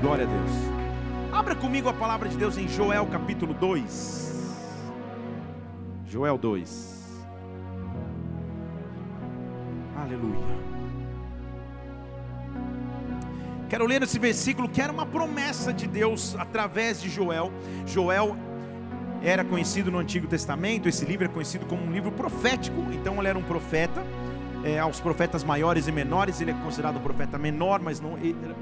Glória 0.00 0.26
a 0.26 0.28
Deus. 0.28 0.50
Abra 1.32 1.54
comigo 1.54 1.88
a 1.88 1.92
palavra 1.92 2.28
de 2.28 2.36
Deus 2.36 2.58
em 2.58 2.68
Joel 2.68 3.06
capítulo 3.06 3.54
2. 3.54 4.26
Joel 6.06 6.36
2. 6.36 7.24
Aleluia. 9.96 10.56
Quero 13.68 13.86
ler 13.86 14.02
esse 14.02 14.18
versículo 14.18 14.68
que 14.68 14.80
era 14.80 14.92
uma 14.92 15.06
promessa 15.06 15.72
de 15.72 15.86
Deus 15.86 16.36
através 16.38 17.00
de 17.00 17.08
Joel. 17.08 17.50
Joel 17.86 18.36
era 19.22 19.44
conhecido 19.44 19.90
no 19.90 19.98
Antigo 19.98 20.26
Testamento, 20.26 20.88
esse 20.88 21.04
livro 21.04 21.24
é 21.24 21.28
conhecido 21.28 21.66
como 21.66 21.82
um 21.82 21.90
livro 21.90 22.12
profético, 22.12 22.80
então 22.92 23.18
ele 23.18 23.28
era 23.28 23.38
um 23.38 23.42
profeta. 23.42 24.04
É, 24.66 24.80
aos 24.80 24.98
profetas 24.98 25.44
maiores 25.44 25.86
e 25.86 25.92
menores, 25.92 26.40
ele 26.40 26.50
é 26.50 26.54
considerado 26.54 26.96
um 26.96 27.00
profeta 27.00 27.38
menor, 27.38 27.80
mas 27.80 28.00
não, 28.00 28.14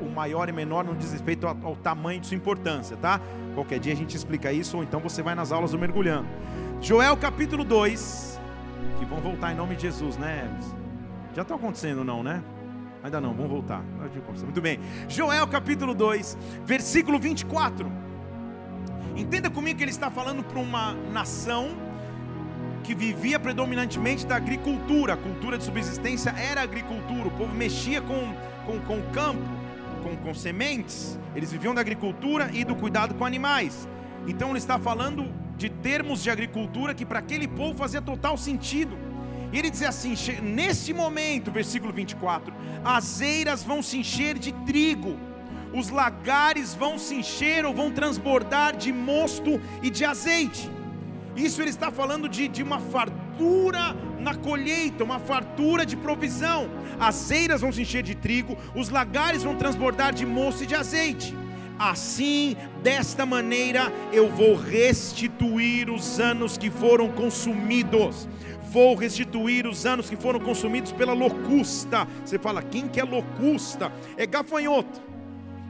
o 0.02 0.10
maior 0.14 0.50
e 0.50 0.52
menor 0.52 0.84
não 0.84 0.94
diz 0.94 1.10
respeito 1.10 1.46
ao, 1.46 1.56
ao, 1.62 1.76
tamanho 1.76 2.20
de 2.20 2.26
sua 2.26 2.36
importância, 2.36 2.94
tá? 2.94 3.18
Qualquer 3.54 3.78
dia 3.78 3.94
a 3.94 3.96
gente 3.96 4.14
explica 4.14 4.52
isso, 4.52 4.76
ou 4.76 4.82
então 4.82 5.00
você 5.00 5.22
vai 5.22 5.34
nas 5.34 5.50
aulas 5.50 5.70
do 5.70 5.78
mergulhando. 5.78 6.28
Joel 6.78 7.16
capítulo 7.16 7.64
2, 7.64 8.38
que 8.98 9.06
vão 9.06 9.18
voltar 9.22 9.52
em 9.52 9.54
nome 9.56 9.76
de 9.76 9.82
Jesus, 9.84 10.18
né? 10.18 10.46
Já 11.34 11.40
está 11.40 11.54
acontecendo, 11.54 12.04
não, 12.04 12.22
né? 12.22 12.42
Ainda 13.02 13.18
não, 13.18 13.32
vamos 13.32 13.50
voltar. 13.50 13.82
Muito 14.42 14.60
bem. 14.60 14.80
Joel 15.08 15.46
capítulo 15.46 15.94
2, 15.94 16.36
versículo 16.66 17.18
24. 17.18 17.90
Entenda 19.16 19.48
comigo 19.48 19.78
que 19.78 19.84
ele 19.84 19.90
está 19.90 20.10
falando 20.10 20.44
para 20.44 20.58
uma 20.58 20.92
nação 20.92 21.70
que 22.84 22.94
vivia 22.94 23.40
predominantemente 23.40 24.26
da 24.26 24.36
agricultura, 24.36 25.14
a 25.14 25.16
cultura 25.16 25.56
de 25.56 25.64
subsistência 25.64 26.30
era 26.30 26.62
agricultura, 26.62 27.26
o 27.26 27.30
povo 27.30 27.54
mexia 27.54 28.02
com, 28.02 28.34
com, 28.66 28.78
com 28.80 28.98
o 28.98 29.02
campo, 29.10 29.42
com, 30.02 30.14
com 30.16 30.34
sementes, 30.34 31.18
eles 31.34 31.50
viviam 31.50 31.74
da 31.74 31.80
agricultura 31.80 32.50
e 32.52 32.62
do 32.62 32.76
cuidado 32.76 33.14
com 33.14 33.24
animais. 33.24 33.88
Então 34.28 34.50
ele 34.50 34.58
está 34.58 34.78
falando 34.78 35.32
de 35.56 35.70
termos 35.70 36.22
de 36.22 36.30
agricultura 36.30 36.94
que 36.94 37.06
para 37.06 37.20
aquele 37.20 37.48
povo 37.48 37.76
fazia 37.76 38.02
total 38.02 38.36
sentido. 38.36 38.96
E 39.50 39.58
ele 39.58 39.70
diz 39.70 39.82
assim: 39.82 40.14
neste 40.42 40.92
momento, 40.92 41.50
versículo 41.50 41.92
24, 41.92 42.52
as 42.84 43.20
eiras 43.22 43.64
vão 43.64 43.82
se 43.82 43.96
encher 43.96 44.38
de 44.38 44.52
trigo 44.66 45.16
os 45.74 45.90
lagares 45.90 46.72
vão 46.72 46.96
se 46.96 47.16
encher 47.16 47.66
ou 47.66 47.74
vão 47.74 47.90
transbordar 47.90 48.76
de 48.76 48.92
mosto 48.92 49.60
e 49.82 49.90
de 49.90 50.04
azeite. 50.04 50.70
Isso 51.36 51.60
ele 51.60 51.70
está 51.70 51.90
falando 51.90 52.28
de, 52.28 52.48
de 52.48 52.62
uma 52.62 52.78
fartura 52.78 53.96
na 54.20 54.34
colheita, 54.34 55.04
uma 55.04 55.18
fartura 55.18 55.84
de 55.84 55.96
provisão. 55.96 56.68
As 56.98 57.30
eiras 57.30 57.60
vão 57.60 57.72
se 57.72 57.82
encher 57.82 58.02
de 58.02 58.14
trigo, 58.14 58.56
os 58.74 58.88
lagares 58.88 59.42
vão 59.42 59.56
transbordar 59.56 60.14
de 60.14 60.24
mosto 60.24 60.64
e 60.64 60.66
de 60.66 60.74
azeite. 60.74 61.34
Assim, 61.78 62.56
desta 62.82 63.26
maneira, 63.26 63.92
eu 64.12 64.28
vou 64.28 64.54
restituir 64.54 65.90
os 65.90 66.20
anos 66.20 66.56
que 66.56 66.70
foram 66.70 67.08
consumidos. 67.10 68.28
Vou 68.70 68.94
restituir 68.94 69.66
os 69.66 69.84
anos 69.84 70.08
que 70.08 70.16
foram 70.16 70.38
consumidos 70.38 70.92
pela 70.92 71.12
locusta. 71.12 72.06
Você 72.24 72.38
fala, 72.38 72.62
quem 72.62 72.88
que 72.88 73.00
é 73.00 73.04
locusta? 73.04 73.92
É 74.16 74.26
gafanhoto 74.26 75.14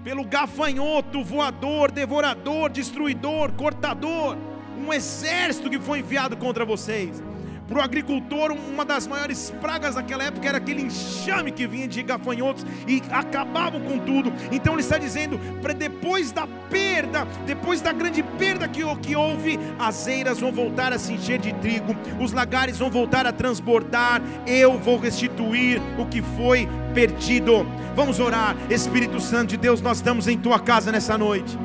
pelo 0.05 0.23
gafanhoto, 0.23 1.25
voador, 1.25 1.91
devorador, 1.91 2.69
destruidor, 2.69 3.53
cortador, 3.53 4.37
um 4.79 4.93
exército 4.93 5.71
que 5.71 5.79
foi 5.79 6.01
enviado 6.01 6.37
contra 6.37 6.65
vocês. 6.65 7.23
Para 7.67 7.79
o 7.79 7.83
agricultor, 7.83 8.53
uma 8.53 8.85
das 8.85 9.07
maiores 9.07 9.51
pragas 9.59 9.95
daquela 9.95 10.25
época 10.25 10.47
era 10.47 10.59
aquele 10.59 10.83
enxame 10.83 11.51
que 11.51 11.67
vinha 11.67 11.89
de 11.89 12.03
gafanhotos 12.03 12.65
e 12.87 13.03
acabavam 13.11 13.81
com 13.81 13.99
tudo. 13.99 14.31
Então 14.53 14.75
ele 14.75 14.83
está 14.83 14.99
dizendo: 14.99 15.41
depois 15.75 16.31
da 16.31 16.47
perda, 16.69 17.27
depois 17.47 17.81
da 17.81 17.91
grande 17.93 18.23
perda 18.23 18.69
que, 18.69 18.83
que 18.97 19.17
houve, 19.17 19.59
as 19.79 20.07
eiras 20.07 20.41
vão 20.41 20.53
voltar 20.53 20.93
a 20.93 20.99
se 20.99 21.15
encher 21.15 21.39
de 21.39 21.55
trigo, 21.55 21.97
os 22.21 22.33
lagares 22.33 22.79
vão 22.79 22.91
voltar 22.91 23.27
a 23.27 23.33
transbordar. 23.33 24.21
Eu 24.47 24.79
vou 24.79 24.99
restituir 24.99 25.81
o 25.99 26.05
que 26.05 26.21
foi 26.21 26.69
perdido. 26.95 27.67
Vamos 27.97 28.21
orar, 28.21 28.55
Espírito 28.69 29.19
Santo 29.21 29.51
de 29.51 29.57
Deus, 29.57 29.81
nós 29.81 29.99
estamos 29.99 30.29
em 30.29 30.39
tua 30.39 30.59
casa 30.61 30.93
nessa 30.93 31.17
noite. 31.17 31.57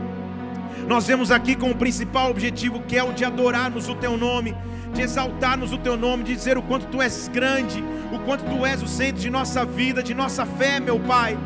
Nós 0.89 1.07
vemos 1.07 1.31
aqui 1.31 1.55
com 1.55 1.69
o 1.69 1.75
principal 1.75 2.31
objetivo 2.31 2.81
que 2.81 2.97
é 2.97 3.03
o 3.03 3.13
de 3.13 3.23
adorarmos 3.23 3.87
o 3.87 3.95
teu 3.95 4.17
nome 4.17 4.53
de 4.93 5.01
exaltarmos 5.01 5.71
o 5.71 5.77
teu 5.77 5.95
nome, 5.95 6.23
de 6.23 6.35
dizer 6.35 6.57
o 6.57 6.63
quanto 6.63 6.87
tu 6.87 6.99
és 7.01 7.27
grande, 7.27 7.83
o 8.11 8.19
quanto 8.19 8.43
tu 8.43 8.65
és 8.65 8.81
o 8.81 8.87
centro 8.87 9.21
de 9.21 9.29
nossa 9.29 9.63
vida, 9.63 10.01
de 10.01 10.13
nossa 10.13 10.45
fé, 10.45 10.79
meu 10.79 10.99
Pai. 10.99 11.37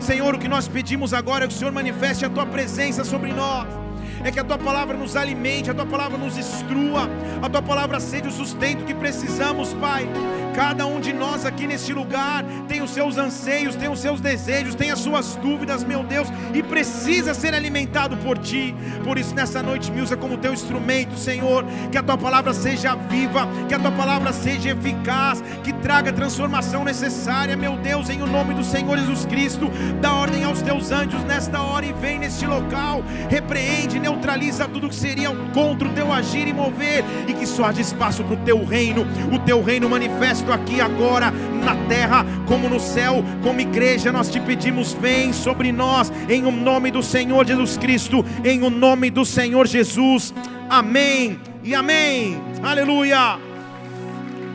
Senhor, 0.00 0.34
o 0.34 0.38
que 0.38 0.48
nós 0.48 0.66
pedimos 0.66 1.12
agora 1.12 1.44
é 1.44 1.48
que 1.48 1.54
o 1.54 1.56
Senhor 1.56 1.72
manifeste 1.72 2.24
a 2.24 2.30
tua 2.30 2.46
presença 2.46 3.04
sobre 3.04 3.32
nós 3.32 3.85
é 4.26 4.32
que 4.32 4.40
a 4.40 4.44
tua 4.44 4.58
palavra 4.58 4.96
nos 4.96 5.14
alimente, 5.14 5.70
a 5.70 5.74
tua 5.74 5.86
palavra 5.86 6.18
nos 6.18 6.36
instrua, 6.36 7.08
a 7.40 7.48
tua 7.48 7.62
palavra 7.62 8.00
seja 8.00 8.26
o 8.28 8.32
sustento 8.32 8.84
que 8.84 8.92
precisamos, 8.92 9.72
Pai. 9.74 10.08
Cada 10.56 10.86
um 10.86 10.98
de 10.98 11.12
nós 11.12 11.44
aqui 11.44 11.66
neste 11.66 11.92
lugar 11.92 12.42
tem 12.66 12.82
os 12.82 12.90
seus 12.90 13.18
anseios, 13.18 13.76
tem 13.76 13.90
os 13.90 14.00
seus 14.00 14.22
desejos, 14.22 14.74
tem 14.74 14.90
as 14.90 14.98
suas 14.98 15.36
dúvidas, 15.36 15.84
meu 15.84 16.02
Deus, 16.02 16.28
e 16.54 16.62
precisa 16.62 17.34
ser 17.34 17.52
alimentado 17.54 18.16
por 18.16 18.38
ti. 18.38 18.74
Por 19.04 19.18
isso, 19.18 19.34
nessa 19.34 19.62
noite, 19.62 19.92
me 19.92 20.00
usa 20.00 20.16
como 20.16 20.38
teu 20.38 20.54
instrumento, 20.54 21.14
Senhor. 21.16 21.62
Que 21.92 21.98
a 21.98 22.02
tua 22.02 22.16
palavra 22.16 22.54
seja 22.54 22.94
viva, 22.94 23.46
que 23.68 23.74
a 23.74 23.78
tua 23.78 23.92
palavra 23.92 24.32
seja 24.32 24.70
eficaz, 24.70 25.44
que 25.62 25.74
traga 25.74 26.08
a 26.08 26.14
transformação 26.14 26.84
necessária, 26.84 27.54
meu 27.54 27.76
Deus, 27.76 28.08
em 28.08 28.22
o 28.22 28.26
nome 28.26 28.54
do 28.54 28.64
Senhor 28.64 28.96
Jesus 28.96 29.26
Cristo. 29.26 29.70
Dá 30.00 30.14
ordem 30.14 30.42
aos 30.42 30.62
teus 30.62 30.90
anjos 30.90 31.22
nesta 31.24 31.60
hora 31.60 31.84
e 31.84 31.92
vem 31.92 32.18
neste 32.18 32.46
local, 32.46 33.04
repreende, 33.28 33.98
neutraliza 34.16 34.66
tudo 34.66 34.88
que 34.88 34.94
seria 34.94 35.30
contra 35.52 35.86
o 35.86 35.92
teu 35.92 36.10
agir 36.10 36.48
e 36.48 36.52
mover, 36.52 37.04
e 37.28 37.34
que 37.34 37.46
só 37.46 37.66
haja 37.66 37.82
espaço 37.82 38.24
para 38.24 38.34
o 38.34 38.44
teu 38.44 38.64
reino, 38.64 39.06
o 39.30 39.38
teu 39.38 39.62
reino 39.62 39.88
manifesto 39.88 40.50
aqui 40.50 40.80
agora 40.80 41.30
na 41.30 41.76
terra 41.86 42.24
como 42.46 42.68
no 42.68 42.80
céu, 42.80 43.22
como 43.42 43.60
igreja, 43.60 44.10
nós 44.10 44.30
te 44.30 44.40
pedimos, 44.40 44.94
vem 44.94 45.32
sobre 45.32 45.70
nós, 45.70 46.10
em 46.28 46.44
o 46.46 46.50
nome 46.50 46.90
do 46.90 47.02
Senhor 47.02 47.46
Jesus 47.46 47.76
Cristo, 47.76 48.24
em 48.42 48.62
o 48.62 48.70
nome 48.70 49.10
do 49.10 49.24
Senhor 49.24 49.66
Jesus, 49.66 50.32
amém 50.68 51.38
e 51.62 51.74
amém, 51.74 52.40
aleluia, 52.62 53.38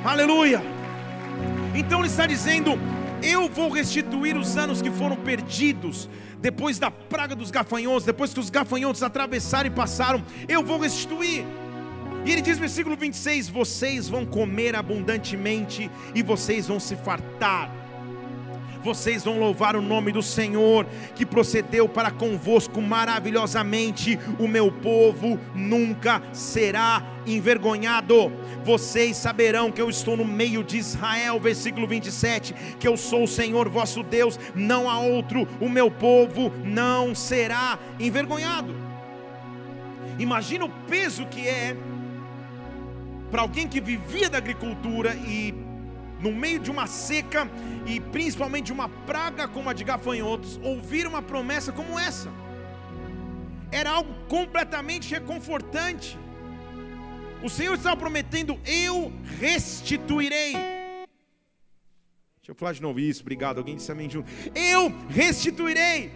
aleluia. 0.03 0.61
Então 1.75 1.99
ele 1.99 2.07
está 2.07 2.25
dizendo: 2.25 2.77
Eu 3.21 3.47
vou 3.47 3.69
restituir 3.69 4.35
os 4.35 4.57
anos 4.57 4.81
que 4.81 4.89
foram 4.89 5.15
perdidos 5.15 6.09
depois 6.41 6.79
da 6.79 6.89
praga 6.89 7.35
dos 7.35 7.51
gafanhotos, 7.51 8.03
depois 8.03 8.33
que 8.33 8.39
os 8.39 8.49
gafanhotos 8.49 9.03
atravessaram 9.03 9.67
e 9.67 9.71
passaram, 9.71 10.23
eu 10.47 10.63
vou 10.63 10.79
restituir. 10.79 11.45
E 12.25 12.31
ele 12.31 12.41
diz 12.41 12.55
no 12.55 12.61
versículo 12.61 12.95
26: 12.95 13.49
Vocês 13.49 14.09
vão 14.09 14.25
comer 14.25 14.75
abundantemente 14.75 15.89
e 16.13 16.23
vocês 16.23 16.67
vão 16.67 16.79
se 16.79 16.95
fartar. 16.95 17.71
Vocês 18.83 19.23
vão 19.23 19.39
louvar 19.39 19.75
o 19.75 19.81
nome 19.81 20.11
do 20.11 20.23
Senhor 20.23 20.87
que 21.15 21.23
procedeu 21.23 21.87
para 21.87 22.09
convosco 22.09 22.81
maravilhosamente. 22.81 24.19
O 24.39 24.47
meu 24.47 24.71
povo 24.71 25.39
nunca 25.53 26.21
será 26.33 27.03
envergonhado. 27.27 28.31
Vocês 28.63 29.17
saberão 29.17 29.71
que 29.71 29.81
eu 29.81 29.89
estou 29.89 30.15
no 30.15 30.25
meio 30.25 30.63
de 30.63 30.77
Israel, 30.77 31.39
versículo 31.39 31.87
27, 31.87 32.53
que 32.79 32.87
eu 32.87 32.95
sou 32.95 33.23
o 33.23 33.27
Senhor 33.27 33.67
vosso 33.69 34.03
Deus, 34.03 34.39
não 34.53 34.89
há 34.89 34.99
outro, 34.99 35.47
o 35.59 35.67
meu 35.67 35.89
povo 35.89 36.51
não 36.63 37.15
será 37.15 37.79
envergonhado. 37.99 38.75
Imagina 40.19 40.65
o 40.65 40.69
peso 40.87 41.25
que 41.25 41.47
é 41.47 41.75
para 43.31 43.41
alguém 43.41 43.67
que 43.67 43.79
vivia 43.79 44.29
da 44.29 44.37
agricultura 44.37 45.15
e 45.15 45.53
no 46.19 46.31
meio 46.31 46.59
de 46.59 46.69
uma 46.69 46.85
seca 46.85 47.49
e 47.85 47.99
principalmente 47.99 48.65
de 48.67 48.73
uma 48.73 48.87
praga 48.87 49.47
como 49.47 49.69
a 49.69 49.73
de 49.73 49.83
gafanhotos, 49.83 50.59
ouvir 50.63 51.07
uma 51.07 51.21
promessa 51.21 51.71
como 51.71 51.97
essa. 51.97 52.29
Era 53.71 53.89
algo 53.91 54.13
completamente 54.27 55.09
reconfortante. 55.09 56.19
O 57.43 57.49
Senhor 57.49 57.75
estava 57.75 57.97
prometendo: 57.97 58.59
Eu 58.65 59.11
restituirei. 59.39 60.53
Deixa 62.41 62.49
eu 62.49 62.55
falar 62.55 62.73
de 62.73 62.81
novo 62.81 62.99
isso, 62.99 63.21
obrigado. 63.21 63.57
Alguém 63.57 63.75
disse 63.75 63.91
amém 63.91 64.09
junto. 64.09 64.29
Eu 64.55 64.89
restituirei. 65.09 66.11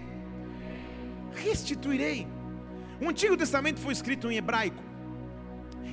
Restituirei. 1.34 2.28
O 3.02 3.10
Antigo 3.10 3.36
Testamento 3.36 3.80
foi 3.80 3.94
escrito 3.94 4.32
em 4.32 4.38
hebraico. 4.38 4.84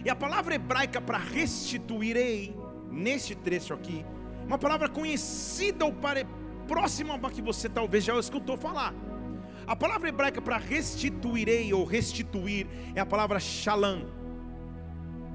E 0.04 0.10
a 0.10 0.16
palavra 0.16 0.54
hebraica 0.54 1.00
para 1.00 1.18
restituirei, 1.18 2.56
neste 2.90 3.34
trecho 3.34 3.72
aqui, 3.72 4.04
uma 4.44 4.58
palavra 4.58 4.88
conhecida 4.88 5.84
ou 5.84 5.94
próxima 6.66 7.14
a 7.14 7.30
que 7.30 7.40
você 7.42 7.68
talvez 7.68 8.04
já 8.04 8.18
escutou 8.18 8.56
falar. 8.56 8.94
A 9.66 9.76
palavra 9.76 10.08
hebraica 10.08 10.42
para 10.42 10.56
restituirei 10.56 11.72
ou 11.72 11.84
restituir 11.84 12.66
é 12.94 13.00
a 13.00 13.06
palavra 13.06 13.38
shalom, 13.38 14.06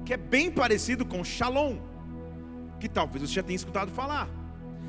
que 0.08 0.14
é 0.14 0.16
bem 0.16 0.50
parecido 0.50 1.04
com 1.04 1.22
shalom, 1.22 1.76
que 2.80 2.88
talvez 2.88 3.20
você 3.20 3.34
já 3.34 3.42
tenha 3.42 3.56
escutado 3.56 3.90
falar. 3.90 4.26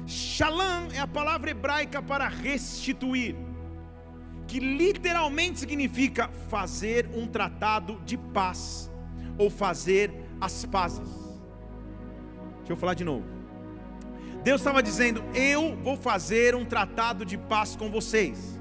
Shalom 0.07 0.87
é 0.93 0.99
a 0.99 1.05
palavra 1.05 1.51
hebraica 1.51 2.01
para 2.01 2.25
restituir 2.29 3.35
que 4.47 4.61
literalmente 4.61 5.59
significa 5.59 6.29
fazer 6.47 7.09
um 7.13 7.27
tratado 7.27 8.01
de 8.05 8.15
paz 8.17 8.89
ou 9.37 9.49
fazer 9.49 10.09
as 10.39 10.65
pazes. 10.65 11.09
Deixa 12.59 12.71
eu 12.71 12.77
falar 12.77 12.93
de 12.93 13.03
novo. 13.03 13.25
Deus 14.41 14.61
estava 14.61 14.81
dizendo: 14.81 15.21
Eu 15.35 15.75
vou 15.83 15.97
fazer 15.97 16.55
um 16.55 16.63
tratado 16.63 17.25
de 17.25 17.37
paz 17.37 17.75
com 17.75 17.91
vocês 17.91 18.57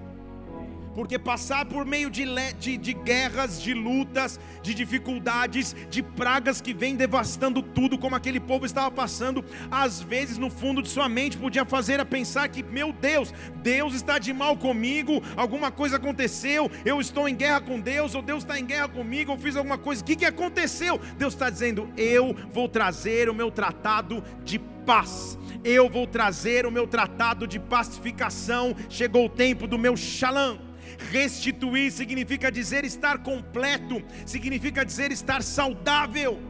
porque 0.98 1.16
passar 1.16 1.64
por 1.64 1.86
meio 1.86 2.10
de, 2.10 2.24
de, 2.58 2.76
de, 2.76 2.92
guerras, 2.92 3.62
de 3.62 3.72
lutas, 3.72 4.40
de 4.60 4.74
dificuldades, 4.74 5.76
de 5.88 6.02
pragas 6.02 6.60
que 6.60 6.74
vêm 6.74 6.96
devastando 6.96 7.62
tudo, 7.62 7.96
como 7.96 8.16
aquele 8.16 8.40
povo 8.40 8.66
estava 8.66 8.90
passando, 8.90 9.44
às 9.70 10.00
vezes 10.00 10.38
no 10.38 10.50
fundo 10.50 10.82
de 10.82 10.88
sua 10.88 11.08
mente 11.08 11.38
podia 11.38 11.64
fazer 11.64 12.00
a 12.00 12.04
pensar 12.04 12.48
que, 12.48 12.64
meu 12.64 12.92
Deus, 12.92 13.32
Deus 13.62 13.94
está 13.94 14.18
de 14.18 14.32
mal 14.32 14.56
comigo, 14.56 15.22
alguma 15.36 15.70
coisa 15.70 15.98
aconteceu, 15.98 16.68
eu 16.84 17.00
estou 17.00 17.28
em 17.28 17.36
guerra 17.36 17.60
com 17.60 17.78
Deus, 17.78 18.16
ou 18.16 18.20
Deus 18.20 18.42
está 18.42 18.58
em 18.58 18.66
guerra 18.66 18.88
comigo, 18.88 19.30
eu 19.30 19.38
fiz 19.38 19.54
alguma 19.54 19.78
coisa, 19.78 20.02
o 20.02 20.04
que, 20.04 20.16
que 20.16 20.24
aconteceu? 20.24 21.00
Deus 21.16 21.32
está 21.32 21.48
dizendo: 21.48 21.88
eu 21.96 22.34
vou 22.50 22.68
trazer 22.68 23.28
o 23.28 23.34
meu 23.34 23.52
tratado 23.52 24.20
de 24.42 24.58
paz. 24.84 25.38
Eu 25.62 25.88
vou 25.88 26.08
trazer 26.08 26.66
o 26.66 26.72
meu 26.72 26.88
tratado 26.88 27.46
de 27.46 27.60
pacificação. 27.60 28.74
Chegou 28.88 29.26
o 29.26 29.28
tempo 29.28 29.66
do 29.66 29.78
meu 29.78 29.96
shalom. 29.96 30.67
Restituir 31.10 31.90
significa 31.90 32.50
dizer 32.50 32.84
estar 32.84 33.18
completo, 33.18 34.02
significa 34.26 34.84
dizer 34.84 35.12
estar 35.12 35.42
saudável. 35.42 36.40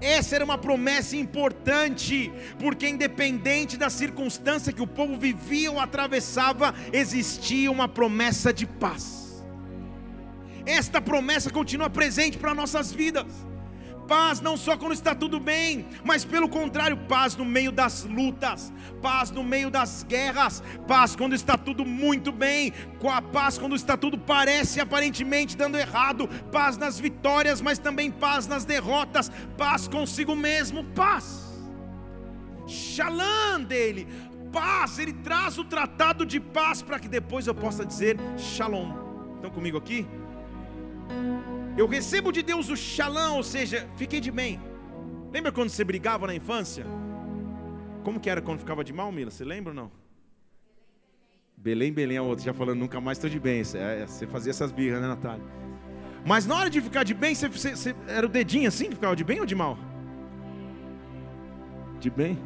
Essa 0.00 0.36
era 0.36 0.44
uma 0.44 0.58
promessa 0.58 1.16
importante, 1.16 2.30
porque 2.58 2.88
independente 2.88 3.76
da 3.76 3.88
circunstância 3.88 4.72
que 4.72 4.82
o 4.82 4.86
povo 4.86 5.16
vivia 5.16 5.70
ou 5.70 5.80
atravessava, 5.80 6.74
existia 6.92 7.70
uma 7.70 7.88
promessa 7.88 8.52
de 8.52 8.66
paz. 8.66 9.44
Esta 10.66 11.00
promessa 11.00 11.48
continua 11.48 11.88
presente 11.88 12.36
para 12.36 12.54
nossas 12.54 12.92
vidas. 12.92 13.26
Paz 14.06 14.40
não 14.40 14.56
só 14.56 14.76
quando 14.76 14.92
está 14.92 15.14
tudo 15.14 15.40
bem, 15.40 15.86
mas 16.04 16.24
pelo 16.24 16.48
contrário, 16.48 16.96
paz 16.96 17.34
no 17.34 17.44
meio 17.44 17.72
das 17.72 18.04
lutas, 18.04 18.72
paz 19.02 19.30
no 19.32 19.42
meio 19.42 19.68
das 19.68 20.04
guerras, 20.04 20.62
paz 20.86 21.16
quando 21.16 21.34
está 21.34 21.58
tudo 21.58 21.84
muito 21.84 22.30
bem, 22.30 22.72
com 23.00 23.10
a 23.10 23.20
paz 23.20 23.58
quando 23.58 23.74
está 23.74 23.96
tudo 23.96 24.16
parece 24.16 24.80
aparentemente 24.80 25.56
dando 25.56 25.76
errado, 25.76 26.28
paz 26.52 26.76
nas 26.78 27.00
vitórias, 27.00 27.60
mas 27.60 27.78
também 27.78 28.10
paz 28.10 28.46
nas 28.46 28.64
derrotas, 28.64 29.30
paz 29.58 29.88
consigo 29.88 30.36
mesmo, 30.36 30.84
paz. 30.84 31.44
Shalom 32.68 33.64
dele, 33.64 34.06
paz, 34.52 35.00
ele 35.00 35.12
traz 35.12 35.58
o 35.58 35.64
tratado 35.64 36.24
de 36.24 36.38
paz 36.38 36.80
para 36.80 37.00
que 37.00 37.08
depois 37.08 37.46
eu 37.46 37.54
possa 37.54 37.84
dizer 37.84 38.16
shalom. 38.38 38.92
Estão 39.36 39.50
comigo 39.50 39.76
aqui? 39.76 40.06
Eu 41.76 41.86
recebo 41.86 42.32
de 42.32 42.42
Deus 42.42 42.70
o 42.70 42.76
shalom, 42.76 43.36
ou 43.36 43.42
seja, 43.42 43.88
fiquei 43.96 44.18
de 44.18 44.30
bem. 44.30 44.58
Lembra 45.30 45.52
quando 45.52 45.68
você 45.68 45.84
brigava 45.84 46.26
na 46.26 46.34
infância? 46.34 46.86
Como 48.02 48.18
que 48.18 48.30
era 48.30 48.40
quando 48.40 48.60
ficava 48.60 48.82
de 48.82 48.92
mal, 48.92 49.12
Mila? 49.12 49.30
Você 49.30 49.44
lembra 49.44 49.72
ou 49.72 49.76
não? 49.76 49.90
Belém, 51.56 51.92
Belém, 51.92 52.16
a 52.16 52.22
outra 52.22 52.44
já 52.44 52.54
falando, 52.54 52.78
nunca 52.78 53.00
mais 53.00 53.18
estou 53.18 53.28
de 53.28 53.38
bem. 53.38 53.62
Você, 53.62 53.76
é, 53.76 54.06
você 54.06 54.26
fazia 54.26 54.50
essas 54.50 54.72
birras, 54.72 55.02
né, 55.02 55.08
Natália? 55.08 55.44
Mas 56.24 56.46
na 56.46 56.56
hora 56.56 56.70
de 56.70 56.80
ficar 56.80 57.02
de 57.02 57.12
bem, 57.12 57.34
você, 57.34 57.48
você, 57.48 57.76
você, 57.76 57.94
era 58.08 58.24
o 58.24 58.28
dedinho 58.28 58.68
assim 58.68 58.88
que 58.88 58.94
ficava 58.94 59.14
de 59.14 59.24
bem 59.24 59.40
ou 59.40 59.46
de 59.46 59.54
mal? 59.54 59.78
De 62.00 62.08
bem? 62.08 62.38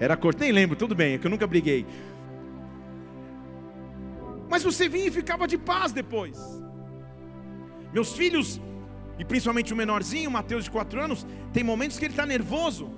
Era 0.00 0.16
cor, 0.16 0.34
nem 0.34 0.50
lembro, 0.50 0.76
tudo 0.76 0.94
bem, 0.94 1.14
é 1.14 1.18
que 1.18 1.26
eu 1.26 1.30
nunca 1.30 1.46
briguei. 1.46 1.86
Mas 4.48 4.62
você 4.62 4.88
vinha 4.88 5.06
e 5.06 5.10
ficava 5.10 5.46
de 5.46 5.56
paz 5.56 5.92
depois. 5.92 6.38
Meus 7.94 8.12
filhos, 8.12 8.60
e 9.18 9.24
principalmente 9.24 9.72
o 9.72 9.76
menorzinho, 9.76 10.30
Mateus 10.30 10.64
de 10.64 10.70
4 10.70 11.00
anos, 11.00 11.24
tem 11.52 11.62
momentos 11.62 11.96
que 11.96 12.04
ele 12.04 12.12
está 12.12 12.26
nervoso. 12.26 12.90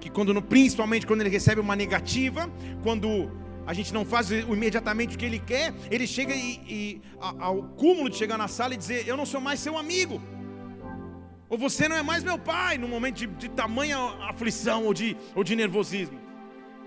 Que 0.00 0.10
quando, 0.10 0.42
principalmente 0.42 1.06
quando 1.06 1.20
ele 1.20 1.30
recebe 1.30 1.60
uma 1.60 1.76
negativa, 1.76 2.50
quando 2.82 3.30
a 3.64 3.72
gente 3.72 3.94
não 3.94 4.04
faz 4.04 4.30
imediatamente 4.32 5.14
o 5.14 5.18
que 5.18 5.24
ele 5.24 5.38
quer, 5.38 5.72
ele 5.90 6.06
chega 6.06 6.34
e, 6.34 6.60
e 6.76 7.02
ao 7.20 7.62
cúmulo 7.80 8.10
de 8.10 8.16
chegar 8.16 8.36
na 8.36 8.48
sala 8.48 8.74
e 8.74 8.76
dizer: 8.76 9.06
Eu 9.06 9.16
não 9.16 9.26
sou 9.26 9.40
mais 9.40 9.60
seu 9.60 9.78
amigo. 9.78 10.20
Ou 11.48 11.56
você 11.56 11.88
não 11.88 11.96
é 11.96 12.02
mais 12.02 12.24
meu 12.24 12.38
pai, 12.38 12.78
num 12.78 12.88
momento 12.88 13.16
de, 13.16 13.26
de 13.26 13.48
tamanha 13.48 13.98
aflição 14.30 14.84
ou 14.84 14.92
de, 14.92 15.16
ou 15.34 15.44
de 15.44 15.54
nervosismo. 15.54 16.18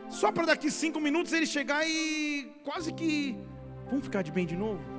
Só 0.10 0.30
para 0.32 0.46
daqui 0.46 0.70
cinco 0.70 1.00
minutos 1.00 1.32
ele 1.32 1.46
chegar 1.46 1.88
e 1.88 2.52
quase 2.66 2.92
que. 2.92 3.38
Vamos 3.86 4.06
ficar 4.06 4.22
de 4.22 4.32
bem 4.32 4.46
de 4.46 4.58
novo? 4.58 4.91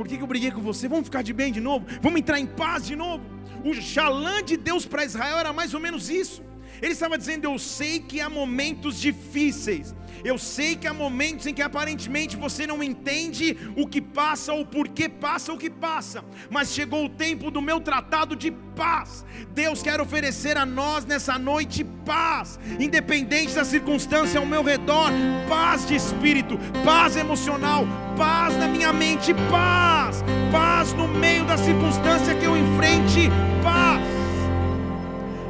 Por 0.00 0.08
que, 0.08 0.16
eu 0.16 0.26
briguei 0.26 0.50
com 0.50 0.62
você? 0.62 0.88
Vamos 0.88 1.04
ficar 1.04 1.20
de 1.20 1.34
bem 1.34 1.52
de 1.52 1.60
novo? 1.60 1.84
Vamos 2.00 2.20
entrar 2.20 2.40
em 2.40 2.46
paz 2.46 2.86
de 2.86 2.96
novo? 2.96 3.22
O 3.62 3.74
xalã 3.74 4.42
de 4.42 4.56
Deus 4.56 4.86
para 4.86 5.04
Israel 5.04 5.36
era 5.36 5.52
mais 5.52 5.74
ou 5.74 5.80
menos 5.80 6.08
isso. 6.08 6.42
Ele 6.82 6.92
estava 6.92 7.18
dizendo: 7.18 7.44
Eu 7.44 7.58
sei 7.58 8.00
que 8.00 8.20
há 8.20 8.28
momentos 8.28 9.00
difíceis, 9.00 9.94
eu 10.24 10.36
sei 10.38 10.76
que 10.76 10.86
há 10.86 10.92
momentos 10.92 11.46
em 11.46 11.54
que 11.54 11.62
aparentemente 11.62 12.36
você 12.36 12.66
não 12.66 12.82
entende 12.82 13.56
o 13.76 13.86
que 13.86 14.00
passa 14.00 14.52
ou 14.52 14.64
por 14.66 14.88
que 14.88 15.08
passa 15.08 15.52
o 15.52 15.58
que 15.58 15.70
passa, 15.70 16.24
mas 16.50 16.72
chegou 16.72 17.04
o 17.04 17.08
tempo 17.08 17.50
do 17.50 17.62
meu 17.62 17.80
tratado 17.80 18.36
de 18.36 18.50
paz. 18.50 19.24
Deus 19.52 19.82
quer 19.82 20.00
oferecer 20.00 20.56
a 20.56 20.66
nós 20.66 21.04
nessa 21.04 21.38
noite 21.38 21.84
paz, 22.04 22.58
independente 22.78 23.54
da 23.54 23.64
circunstância 23.64 24.38
ao 24.38 24.46
meu 24.46 24.62
redor, 24.62 25.10
paz 25.48 25.86
de 25.86 25.94
espírito, 25.94 26.58
paz 26.84 27.16
emocional, 27.16 27.86
paz 28.16 28.56
na 28.56 28.68
minha 28.68 28.92
mente, 28.92 29.32
paz, 29.50 30.22
paz 30.52 30.92
no 30.92 31.08
meio 31.08 31.44
da 31.44 31.56
circunstância 31.56 32.34
que 32.34 32.44
eu 32.44 32.56
enfrente, 32.56 33.30
paz. 33.62 34.19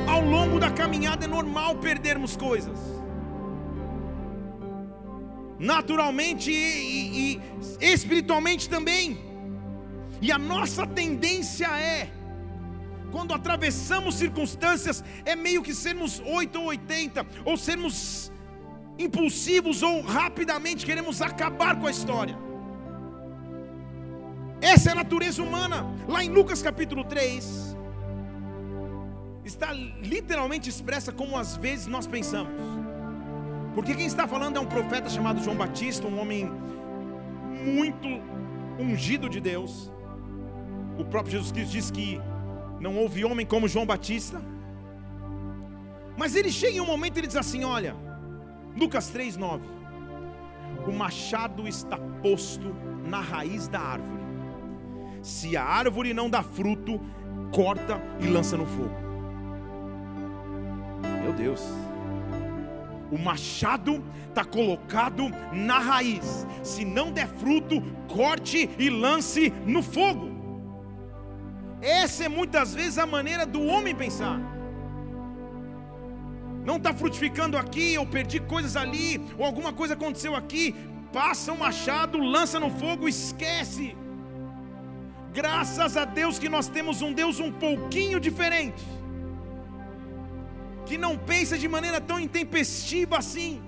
Ao 0.09 0.25
longo 0.25 0.59
da 0.59 0.71
caminhada 0.71 1.25
é 1.25 1.29
normal 1.29 1.77
perdermos 1.77 2.37
coisas 2.37 3.01
naturalmente 5.61 6.51
e, 6.51 7.35
e, 7.35 7.41
espiritualmente 7.81 8.69
também. 8.69 9.19
E 10.23 10.33
a 10.33 10.39
nossa 10.39 10.87
tendência 10.87 11.67
é, 11.67 12.11
quando 13.13 13.35
atravessamos 13.35 14.15
circunstâncias, 14.15 15.05
é 15.25 15.37
meio 15.37 15.63
que 15.63 15.75
sermos 15.75 16.21
8 16.25 16.59
ou 16.59 16.67
80, 16.67 17.27
ou 17.45 17.57
sermos 17.57 18.33
impulsivos 18.99 19.83
ou 19.83 20.01
rapidamente 20.01 20.85
queremos 20.85 21.21
acabar 21.21 21.79
com 21.79 21.87
a 21.87 21.91
história. 21.91 22.37
Essa 24.61 24.91
é 24.91 24.93
a 24.93 24.97
natureza 24.97 25.43
humana. 25.43 25.87
Lá 26.07 26.23
em 26.23 26.29
Lucas 26.29 26.63
capítulo 26.63 27.05
3, 27.05 27.70
está 29.51 29.73
literalmente 29.73 30.69
expressa 30.69 31.13
como 31.13 31.37
às 31.37 31.57
vezes 31.57 31.87
nós 31.87 32.07
pensamos. 32.07 32.53
Porque 33.75 33.95
quem 33.95 34.07
está 34.07 34.27
falando 34.27 34.57
é 34.57 34.61
um 34.61 34.67
profeta 34.67 35.09
chamado 35.09 35.43
João 35.43 35.57
Batista, 35.57 36.07
um 36.07 36.19
homem 36.21 36.51
muito 37.65 38.09
ungido 38.79 39.29
de 39.29 39.41
Deus. 39.41 39.93
O 40.99 41.05
próprio 41.05 41.33
Jesus 41.33 41.53
Cristo 41.53 41.73
diz 41.73 41.91
que 41.91 42.21
não 42.79 42.97
houve 42.97 43.25
homem 43.25 43.45
como 43.45 43.69
João 43.69 43.87
Batista. 43.87 44.41
Mas 46.17 46.35
ele 46.35 46.51
chega 46.51 46.77
em 46.77 46.81
um 46.81 46.87
momento 46.87 47.17
e 47.17 47.21
ele 47.21 47.27
diz 47.27 47.37
assim: 47.37 47.65
Olha, 47.65 47.97
Lucas 48.77 49.13
3,9: 49.13 49.61
O 50.87 50.93
machado 50.93 51.67
está 51.67 51.99
posto 52.23 52.75
na 53.05 53.21
raiz 53.21 53.69
da 53.69 53.81
árvore. 53.81 54.21
Se 55.23 55.57
a 55.57 55.65
árvore 55.65 56.15
não 56.15 56.31
dá 56.31 56.43
fruto, 56.43 57.01
corta 57.53 58.01
e 58.21 58.27
lança 58.27 58.57
no 58.57 58.67
fogo. 58.67 59.10
Meu 61.31 61.33
Deus. 61.33 61.63
O 63.13 63.17
machado 63.17 64.05
está 64.29 64.45
colocado 64.45 65.31
na 65.53 65.79
raiz. 65.79 66.45
Se 66.63 66.85
não 66.85 67.13
der 67.13 67.29
fruto, 67.29 67.81
corte 68.09 68.69
e 68.77 68.91
lance 68.91 69.53
no 69.65 69.81
fogo. 69.81 70.29
Essa 71.81 72.25
é 72.25 72.29
muitas 72.29 72.75
vezes 72.75 72.99
a 72.99 73.07
maneira 73.07 73.47
do 73.47 73.65
homem 73.65 73.95
pensar. 73.95 74.41
Não 76.65 76.77
está 76.77 76.93
frutificando 76.93 77.57
aqui, 77.57 77.97
ou 77.97 78.07
perdi 78.07 78.41
coisas 78.41 78.77
ali, 78.77 79.21
ou 79.39 79.45
alguma 79.45 79.73
coisa 79.73 79.95
aconteceu 79.95 80.35
aqui. 80.35 80.75
Passa 81.13 81.53
o 81.53 81.59
machado, 81.59 82.19
lança 82.19 82.59
no 82.59 82.71
fogo, 82.71 83.09
esquece. 83.09 83.97
Graças 85.33 85.97
a 85.97 86.05
Deus 86.05 86.41
que 86.41 86.49
nós 86.49 86.67
temos 86.67 87.03
um 87.03 87.13
Deus 87.13 87.39
um 87.39 87.53
pouquinho 87.53 88.19
diferente 88.19 89.00
que 90.91 90.99
não 90.99 91.17
pensa 91.17 91.57
de 91.57 91.69
maneira 91.69 92.01
tão 92.01 92.19
intempestiva 92.19 93.17
assim. 93.17 93.63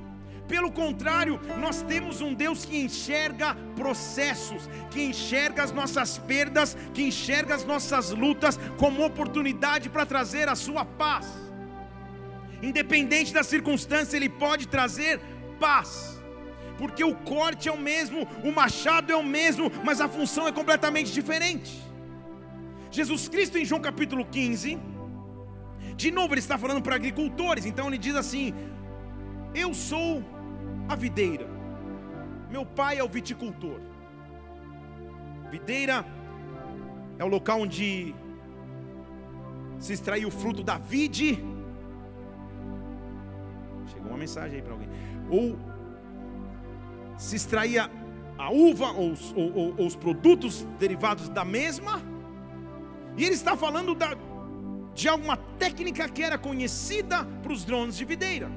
Pelo 0.48 0.72
contrário, 0.72 1.40
nós 1.56 1.80
temos 1.80 2.20
um 2.20 2.34
Deus 2.34 2.64
que 2.64 2.76
enxerga 2.76 3.54
processos, 3.76 4.68
que 4.90 5.00
enxerga 5.04 5.62
as 5.62 5.70
nossas 5.70 6.18
perdas, 6.18 6.76
que 6.92 7.02
enxerga 7.02 7.54
as 7.54 7.64
nossas 7.64 8.10
lutas 8.10 8.58
como 8.76 9.06
oportunidade 9.06 9.88
para 9.88 10.04
trazer 10.04 10.48
a 10.48 10.56
sua 10.56 10.84
paz. 10.84 11.28
Independente 12.60 13.32
da 13.32 13.44
circunstância, 13.44 14.16
Ele 14.16 14.28
pode 14.28 14.66
trazer 14.66 15.20
paz. 15.60 16.20
porque 16.76 17.04
o 17.04 17.14
corte 17.14 17.68
é 17.68 17.72
o 17.72 17.78
mesmo, 17.78 18.26
o 18.42 18.50
machado 18.50 19.12
é 19.12 19.16
o 19.16 19.22
mesmo, 19.22 19.70
mas 19.84 20.00
a 20.00 20.08
função 20.08 20.48
é 20.48 20.52
completamente 20.52 21.12
diferente. 21.12 21.70
Jesus 22.90 23.28
Cristo, 23.28 23.56
em 23.58 23.64
João 23.64 23.80
capítulo 23.80 24.24
15, 24.24 24.80
de 25.96 26.10
novo 26.10 26.34
ele 26.34 26.40
está 26.40 26.56
falando 26.58 26.82
para 26.82 26.96
agricultores, 26.96 27.66
então 27.66 27.88
ele 27.88 27.98
diz 27.98 28.14
assim: 28.14 28.54
Eu 29.54 29.74
sou 29.74 30.22
a 30.88 30.96
videira, 30.96 31.46
meu 32.50 32.64
pai 32.64 32.98
é 32.98 33.04
o 33.04 33.08
viticultor. 33.08 33.80
Videira 35.50 36.04
é 37.18 37.24
o 37.24 37.28
local 37.28 37.60
onde 37.60 38.14
se 39.78 39.92
extrair 39.92 40.24
o 40.24 40.30
fruto 40.30 40.62
da 40.62 40.78
vide. 40.78 41.34
Chegou 43.86 44.08
uma 44.08 44.18
mensagem 44.18 44.56
aí 44.56 44.62
para 44.62 44.72
alguém. 44.72 44.88
Ou 45.28 45.58
se 47.16 47.36
extraía 47.36 47.90
a 48.38 48.50
uva 48.50 48.90
ou 48.92 49.12
os, 49.12 49.32
ou, 49.36 49.76
ou 49.78 49.86
os, 49.86 49.94
produtos 49.94 50.62
derivados 50.78 51.28
da 51.28 51.44
mesma. 51.44 52.02
E 53.16 53.24
ele 53.24 53.34
está 53.34 53.56
falando 53.56 53.94
da, 53.94 54.16
de 54.94 55.08
alguma 55.08 55.36
técnica 55.36 56.08
que 56.08 56.22
era 56.22 56.36
conhecida 56.38 57.24
para 57.42 57.52
os 57.52 57.64
drones 57.64 57.96
de 57.96 58.04
videira. 58.04 58.50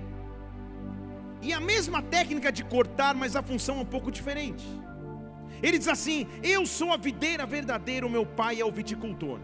E 1.41 1.53
a 1.53 1.59
mesma 1.59 2.01
técnica 2.01 2.51
de 2.51 2.63
cortar, 2.63 3.13
mas 3.13 3.35
a 3.35 3.41
função 3.41 3.77
é 3.77 3.81
um 3.81 3.85
pouco 3.85 4.11
diferente. 4.11 4.65
Ele 5.61 5.77
diz 5.77 5.87
assim: 5.87 6.27
Eu 6.43 6.65
sou 6.65 6.91
a 6.91 6.97
videira 6.97 7.45
verdadeira, 7.45 8.05
o 8.05 8.09
meu 8.09 8.25
pai 8.25 8.59
é 8.59 8.65
o 8.65 8.71
viticultor. 8.71 9.39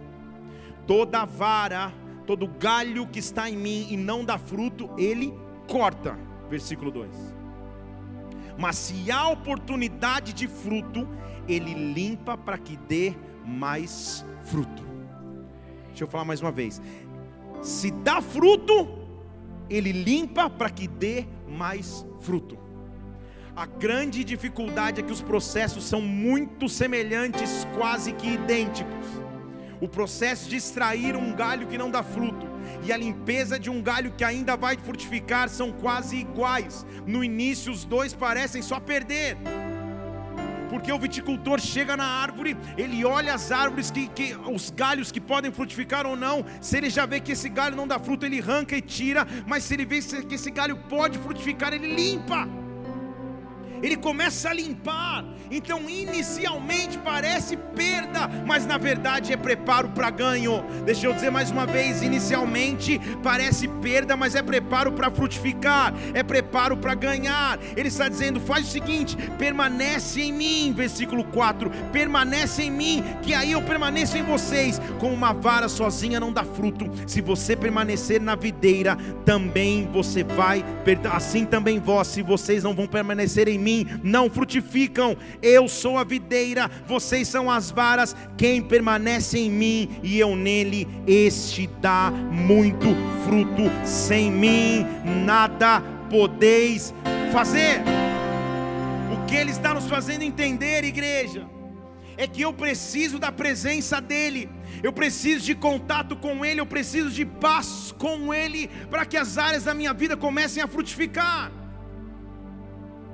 Toda 0.88 1.25
vara, 1.25 1.93
todo 2.25 2.48
galho 2.48 3.07
que 3.07 3.19
está 3.19 3.50
em 3.50 3.55
mim 3.55 3.88
e 3.89 3.98
não 3.98 4.25
dá 4.25 4.38
fruto, 4.38 4.89
ele 4.98 5.33
corta. 5.67 6.17
Versículo 6.50 6.91
2. 6.91 7.10
Mas 8.57 8.75
se 8.75 9.10
há 9.12 9.29
oportunidade 9.29 10.33
de 10.33 10.48
fruto, 10.48 11.07
ele 11.48 11.74
limpa 11.74 12.38
para 12.38 12.57
que 12.57 12.75
dê 12.75 13.15
mais 13.45 14.25
fruto. 14.43 14.90
Deixa 15.91 16.03
eu 16.03 16.07
falar 16.07 16.25
mais 16.25 16.41
uma 16.41 16.51
vez. 16.51 16.81
Se 17.62 17.91
dá 17.91 18.21
fruto, 18.21 18.88
ele 19.69 19.91
limpa 19.91 20.50
para 20.50 20.69
que 20.69 20.88
dê 20.88 21.25
mais 21.48 22.05
fruto. 22.21 22.57
A 23.55 23.65
grande 23.65 24.24
dificuldade 24.24 25.01
é 25.01 25.03
que 25.03 25.12
os 25.12 25.21
processos 25.21 25.83
são 25.83 26.01
muito 26.01 26.67
semelhantes, 26.69 27.67
quase 27.75 28.13
que 28.13 28.27
idênticos. 28.27 29.05
O 29.79 29.88
processo 29.88 30.50
de 30.50 30.55
extrair 30.55 31.15
um 31.15 31.36
galho 31.36 31.67
que 31.67 31.77
não 31.77 31.91
dá 31.91 32.01
fruto 32.01 32.48
e 32.83 32.93
a 32.93 32.98
limpeza 32.98 33.60
de 33.60 33.69
um 33.69 33.81
galho 33.81 34.12
que 34.12 34.24
ainda 34.24 34.55
vai 34.55 34.77
frutificar 34.77 35.50
são 35.50 35.71
quase 35.71 36.17
iguais. 36.17 36.86
No 37.05 37.24
início, 37.24 37.71
os 37.71 37.83
dois 37.83 38.13
parecem 38.13 38.62
só 38.62 38.79
perder 38.79 39.38
porque 40.81 40.91
o 40.91 40.97
viticultor 40.97 41.61
chega 41.61 41.95
na 41.95 42.03
árvore, 42.03 42.57
ele 42.75 43.05
olha 43.05 43.35
as 43.35 43.51
árvores, 43.51 43.91
que, 43.91 44.07
que, 44.07 44.35
os 44.51 44.71
galhos 44.71 45.11
que 45.11 45.21
podem 45.21 45.51
frutificar 45.51 46.07
ou 46.07 46.15
não. 46.15 46.43
Se 46.59 46.75
ele 46.75 46.89
já 46.89 47.05
vê 47.05 47.19
que 47.19 47.33
esse 47.33 47.47
galho 47.50 47.75
não 47.75 47.88
dá 47.88 48.00
fruto, 48.00 48.25
ele 48.25 48.39
arranca 48.39 48.75
e 48.75 48.81
tira. 48.81 49.27
Mas 49.45 49.63
se 49.63 49.75
ele 49.75 49.85
vê 49.85 50.01
que 50.01 50.33
esse 50.33 50.50
galho 50.50 50.75
pode 50.89 51.19
frutificar, 51.19 51.71
ele 51.71 51.93
limpa 51.93 52.47
ele 53.81 53.95
começa 53.95 54.50
a 54.50 54.53
limpar. 54.53 55.25
Então, 55.50 55.89
inicialmente 55.89 56.97
parece 56.97 57.57
perda, 57.57 58.29
mas 58.45 58.65
na 58.65 58.77
verdade 58.77 59.33
é 59.33 59.38
preparo 59.38 59.89
para 59.89 60.09
ganho. 60.09 60.63
Deixa 60.85 61.07
eu 61.07 61.13
dizer 61.13 61.29
mais 61.29 61.51
uma 61.51 61.65
vez: 61.65 62.01
inicialmente 62.01 63.00
parece 63.21 63.67
perda, 63.67 64.15
mas 64.15 64.35
é 64.35 64.41
preparo 64.41 64.93
para 64.93 65.11
frutificar, 65.11 65.93
é 66.13 66.23
preparo 66.23 66.77
para 66.77 66.95
ganhar. 66.95 67.59
Ele 67.75 67.89
está 67.89 68.07
dizendo: 68.07 68.39
faz 68.39 68.67
o 68.67 68.71
seguinte, 68.71 69.17
permanece 69.38 70.21
em 70.21 70.31
mim, 70.31 70.73
versículo 70.75 71.25
4: 71.25 71.69
permanece 71.91 72.63
em 72.63 72.71
mim, 72.71 73.03
que 73.21 73.33
aí 73.33 73.51
eu 73.51 73.61
permaneço 73.61 74.17
em 74.17 74.23
vocês. 74.23 74.79
Como 75.00 75.13
uma 75.13 75.33
vara 75.33 75.67
sozinha 75.67 76.19
não 76.19 76.31
dá 76.31 76.43
fruto, 76.43 76.89
se 77.05 77.19
você 77.19 77.55
permanecer 77.55 78.21
na 78.21 78.35
videira, 78.35 78.97
também 79.25 79.89
você 79.91 80.23
vai, 80.23 80.63
assim 81.11 81.45
também 81.45 81.79
vós, 81.79 82.07
se 82.07 82.21
vocês 82.21 82.63
não 82.63 82.73
vão 82.73 82.88
permanecer 82.88 83.50
em 83.50 83.57
mim 83.57 83.70
mim 83.71 83.87
não 84.03 84.29
frutificam. 84.29 85.17
Eu 85.41 85.67
sou 85.67 85.97
a 85.97 86.03
videira, 86.03 86.69
vocês 86.85 87.27
são 87.27 87.49
as 87.49 87.71
varas. 87.71 88.15
Quem 88.37 88.61
permanece 88.61 89.39
em 89.39 89.49
mim 89.49 89.89
e 90.03 90.19
eu 90.19 90.35
nele, 90.35 90.87
este 91.07 91.67
dá 91.81 92.11
muito 92.11 92.87
fruto. 93.25 93.71
Sem 93.85 94.31
mim 94.31 94.85
nada 95.25 95.81
podeis 96.09 96.93
fazer. 97.31 97.81
O 99.13 99.25
que 99.25 99.35
ele 99.35 99.51
está 99.51 99.73
nos 99.73 99.87
fazendo 99.87 100.23
entender, 100.23 100.83
igreja, 100.83 101.47
é 102.17 102.27
que 102.27 102.41
eu 102.41 102.53
preciso 102.53 103.17
da 103.17 103.31
presença 103.31 104.01
dEle, 104.01 104.49
eu 104.83 104.91
preciso 104.91 105.45
de 105.45 105.55
contato 105.55 106.15
com 106.15 106.45
Ele, 106.45 106.59
eu 106.59 106.65
preciso 106.65 107.09
de 107.09 107.25
paz 107.25 107.93
com 107.97 108.33
Ele, 108.33 108.69
para 108.89 109.05
que 109.05 109.17
as 109.17 109.37
áreas 109.37 109.63
da 109.63 109.73
minha 109.73 109.93
vida 109.93 110.15
comecem 110.15 110.61
a 110.61 110.67
frutificar 110.67 111.51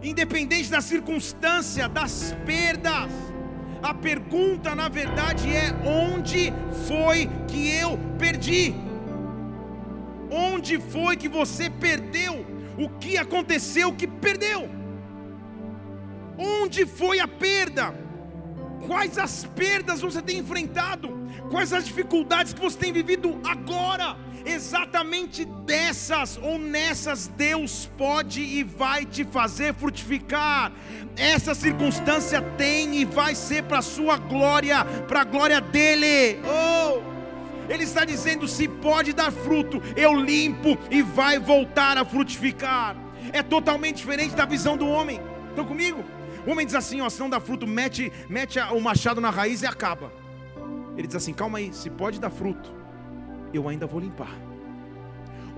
independente 0.02 0.70
da 0.70 0.82
circunstância, 0.82 1.88
das 1.88 2.36
perdas. 2.46 3.12
A 3.82 3.94
pergunta, 3.94 4.74
na 4.76 4.90
verdade, 4.90 5.50
é: 5.56 5.74
onde 5.86 6.54
foi 6.88 7.30
que 7.48 7.70
eu 7.70 7.98
perdi? 8.18 8.74
Onde 10.30 10.80
foi 10.80 11.16
que 11.16 11.30
você 11.30 11.70
perdeu? 11.70 12.46
O 12.78 12.90
que 12.90 13.18
aconteceu 13.18 13.94
que 13.94 14.08
perdeu? 14.08 14.70
Onde 16.38 16.86
foi 16.86 17.20
a 17.20 17.28
perda? 17.28 17.94
Quais 18.86 19.18
as 19.18 19.44
perdas 19.44 20.02
você 20.02 20.22
tem 20.22 20.38
enfrentado? 20.38 21.10
Quais 21.50 21.74
as 21.74 21.86
dificuldades 21.86 22.54
que 22.54 22.62
você 22.62 22.78
tem 22.78 22.94
vivido 22.94 23.40
agora? 23.44 24.16
Exatamente 24.46 25.46
dessas 25.46 26.38
ou 26.42 26.58
nessas 26.58 27.28
Deus 27.28 27.90
pode 27.98 28.42
e 28.42 28.64
vai 28.64 29.06
te 29.06 29.24
fazer 29.26 29.74
frutificar. 29.74 30.72
Essa 31.16 31.54
circunstância 31.56 32.42
tem 32.42 32.96
e 32.96 33.06
vai 33.06 33.36
ser 33.36 33.64
para 33.64 33.80
a 33.80 33.82
sua 33.82 34.18
glória, 34.18 34.86
para 35.08 35.22
a 35.22 35.24
glória 35.24 35.60
dele. 35.60 36.40
Oh! 36.46 37.18
Ele 37.70 37.84
está 37.84 38.06
dizendo: 38.06 38.48
se 38.48 38.68
pode 38.68 39.14
dar 39.14 39.32
fruto, 39.32 39.82
eu 39.96 40.14
limpo 40.14 40.78
e 40.90 41.02
vai 41.02 41.38
voltar 41.40 41.98
a 41.98 42.06
frutificar. 42.06 42.96
É 43.34 43.44
totalmente 43.44 43.98
diferente 43.98 44.36
da 44.36 44.46
visão 44.46 44.78
do 44.78 44.88
homem. 44.88 45.20
Estão 45.50 45.66
comigo? 45.66 46.04
O 46.46 46.52
homem 46.52 46.66
diz 46.66 46.76
assim: 46.76 47.02
ó, 47.02 47.10
se 47.10 47.20
não 47.20 47.30
dá 47.30 47.40
fruto, 47.40 47.68
mete, 47.68 48.12
mete 48.30 48.60
o 48.60 48.80
machado 48.80 49.20
na 49.20 49.30
raiz 49.30 49.62
e 49.62 49.66
acaba. 49.66 50.12
Ele 50.96 51.08
diz 51.08 51.16
assim: 51.16 51.34
calma 51.34 51.58
aí, 51.58 51.74
se 51.74 51.90
pode 51.90 52.20
dar 52.20 52.30
fruto, 52.30 52.74
eu 53.54 53.68
ainda 53.68 53.86
vou 53.86 54.00
limpar. 54.00 54.36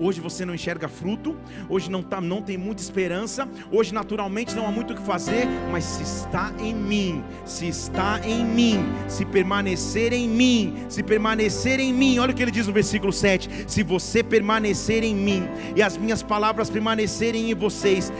Hoje 0.00 0.18
você 0.18 0.46
não 0.46 0.54
enxerga 0.54 0.88
fruto, 0.88 1.36
hoje 1.68 1.90
não, 1.90 2.02
tá, 2.02 2.22
não 2.22 2.40
tem 2.40 2.56
muita 2.56 2.80
esperança, 2.80 3.46
hoje 3.70 3.92
naturalmente 3.92 4.56
não 4.56 4.66
há 4.66 4.70
muito 4.70 4.94
o 4.94 4.96
que 4.96 5.02
fazer, 5.02 5.46
mas 5.70 5.84
se 5.84 6.02
está 6.02 6.54
em 6.58 6.74
mim, 6.74 7.22
se 7.44 7.68
está 7.68 8.18
em 8.24 8.42
mim, 8.42 8.82
se 9.06 9.26
permanecer 9.26 10.14
em 10.14 10.26
mim, 10.26 10.86
se 10.88 11.02
permanecer 11.02 11.78
em 11.80 11.92
mim, 11.92 12.18
olha 12.18 12.32
o 12.32 12.34
que 12.34 12.40
ele 12.42 12.50
diz 12.50 12.66
no 12.66 12.72
versículo 12.72 13.12
7: 13.12 13.66
se 13.66 13.82
você 13.82 14.22
permanecer 14.22 15.04
em 15.04 15.14
mim 15.14 15.42
e 15.76 15.82
as 15.82 15.98
minhas 15.98 16.22
palavras 16.22 16.70
permanecerem 16.70 17.50
em 17.50 17.54
vocês, 17.54 18.10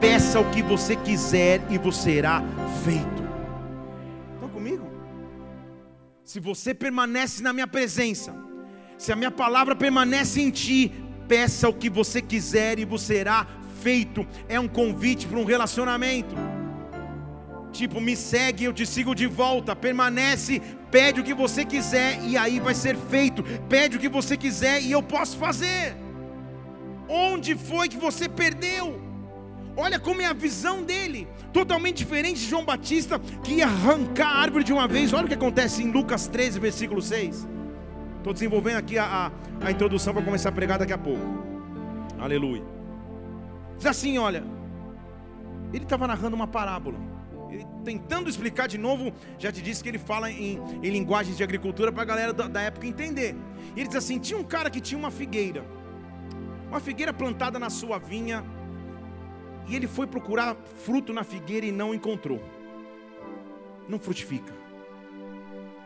peça 0.00 0.40
o 0.40 0.50
que 0.50 0.60
você 0.60 0.96
quiser 0.96 1.62
e 1.70 1.78
você 1.78 1.98
será 2.14 2.42
feito. 2.84 3.22
Estão 4.34 4.48
comigo? 4.48 4.90
Se 6.24 6.40
você 6.40 6.74
permanece 6.74 7.42
na 7.42 7.52
minha 7.52 7.66
presença, 7.66 8.47
se 8.98 9.12
a 9.12 9.16
minha 9.16 9.30
palavra 9.30 9.76
permanece 9.76 10.42
em 10.42 10.50
ti, 10.50 10.92
peça 11.28 11.68
o 11.68 11.72
que 11.72 11.88
você 11.88 12.20
quiser 12.20 12.80
e 12.80 12.84
você 12.84 13.18
será 13.18 13.46
feito. 13.80 14.26
É 14.48 14.58
um 14.58 14.68
convite 14.68 15.26
para 15.26 15.38
um 15.38 15.44
relacionamento. 15.44 16.34
Tipo, 17.72 18.00
me 18.00 18.16
segue, 18.16 18.64
eu 18.64 18.72
te 18.72 18.84
sigo 18.84 19.14
de 19.14 19.26
volta. 19.26 19.76
Permanece, 19.76 20.60
pede 20.90 21.20
o 21.20 21.24
que 21.24 21.32
você 21.32 21.64
quiser 21.64 22.18
e 22.24 22.36
aí 22.36 22.58
vai 22.58 22.74
ser 22.74 22.96
feito. 22.96 23.42
Pede 23.68 23.96
o 23.96 24.00
que 24.00 24.08
você 24.08 24.36
quiser 24.36 24.82
e 24.82 24.90
eu 24.90 25.02
posso 25.02 25.36
fazer. 25.38 25.96
Onde 27.08 27.54
foi 27.56 27.88
que 27.88 27.96
você 27.96 28.28
perdeu? 28.28 29.00
Olha 29.76 30.00
como 30.00 30.20
é 30.20 30.26
a 30.26 30.32
visão 30.32 30.82
dele, 30.82 31.28
totalmente 31.52 31.98
diferente 31.98 32.40
de 32.40 32.48
João 32.48 32.64
Batista, 32.64 33.20
que 33.44 33.54
ia 33.54 33.66
arrancar 33.66 34.26
a 34.28 34.40
árvore 34.40 34.64
de 34.64 34.72
uma 34.72 34.88
vez. 34.88 35.12
Olha 35.12 35.26
o 35.26 35.28
que 35.28 35.34
acontece 35.34 35.84
em 35.84 35.90
Lucas 35.92 36.26
13, 36.26 36.58
versículo 36.58 37.00
6. 37.00 37.57
Estou 38.18 38.32
desenvolvendo 38.32 38.76
aqui 38.76 38.98
a, 38.98 39.30
a, 39.60 39.66
a 39.66 39.70
introdução 39.70 40.12
para 40.12 40.22
começar 40.22 40.50
a 40.50 40.52
pregar 40.52 40.78
daqui 40.78 40.92
a 40.92 40.98
pouco. 40.98 41.24
Aleluia. 42.18 42.64
Diz 43.76 43.86
assim: 43.86 44.18
olha, 44.18 44.44
ele 45.72 45.84
estava 45.84 46.06
narrando 46.06 46.36
uma 46.36 46.46
parábola. 46.46 46.98
Ele, 47.50 47.64
tentando 47.84 48.28
explicar 48.28 48.66
de 48.66 48.76
novo, 48.76 49.12
já 49.38 49.50
te 49.50 49.62
disse 49.62 49.82
que 49.82 49.88
ele 49.88 49.98
fala 49.98 50.30
em, 50.30 50.60
em 50.82 50.90
linguagens 50.90 51.36
de 51.36 51.42
agricultura 51.42 51.90
para 51.90 52.02
a 52.02 52.04
galera 52.04 52.32
da, 52.32 52.46
da 52.46 52.60
época 52.60 52.86
entender. 52.86 53.34
E 53.74 53.80
ele 53.80 53.88
diz 53.88 53.96
assim: 53.96 54.18
tinha 54.18 54.38
um 54.38 54.44
cara 54.44 54.68
que 54.68 54.80
tinha 54.80 54.98
uma 54.98 55.10
figueira, 55.10 55.64
uma 56.68 56.80
figueira 56.80 57.12
plantada 57.12 57.58
na 57.58 57.70
sua 57.70 57.98
vinha, 57.98 58.44
E 59.68 59.76
ele 59.76 59.86
foi 59.86 60.06
procurar 60.06 60.56
fruto 60.84 61.12
na 61.12 61.22
figueira 61.22 61.66
e 61.66 61.72
não 61.72 61.94
encontrou. 61.94 62.42
Não 63.88 63.98
frutifica. 63.98 64.52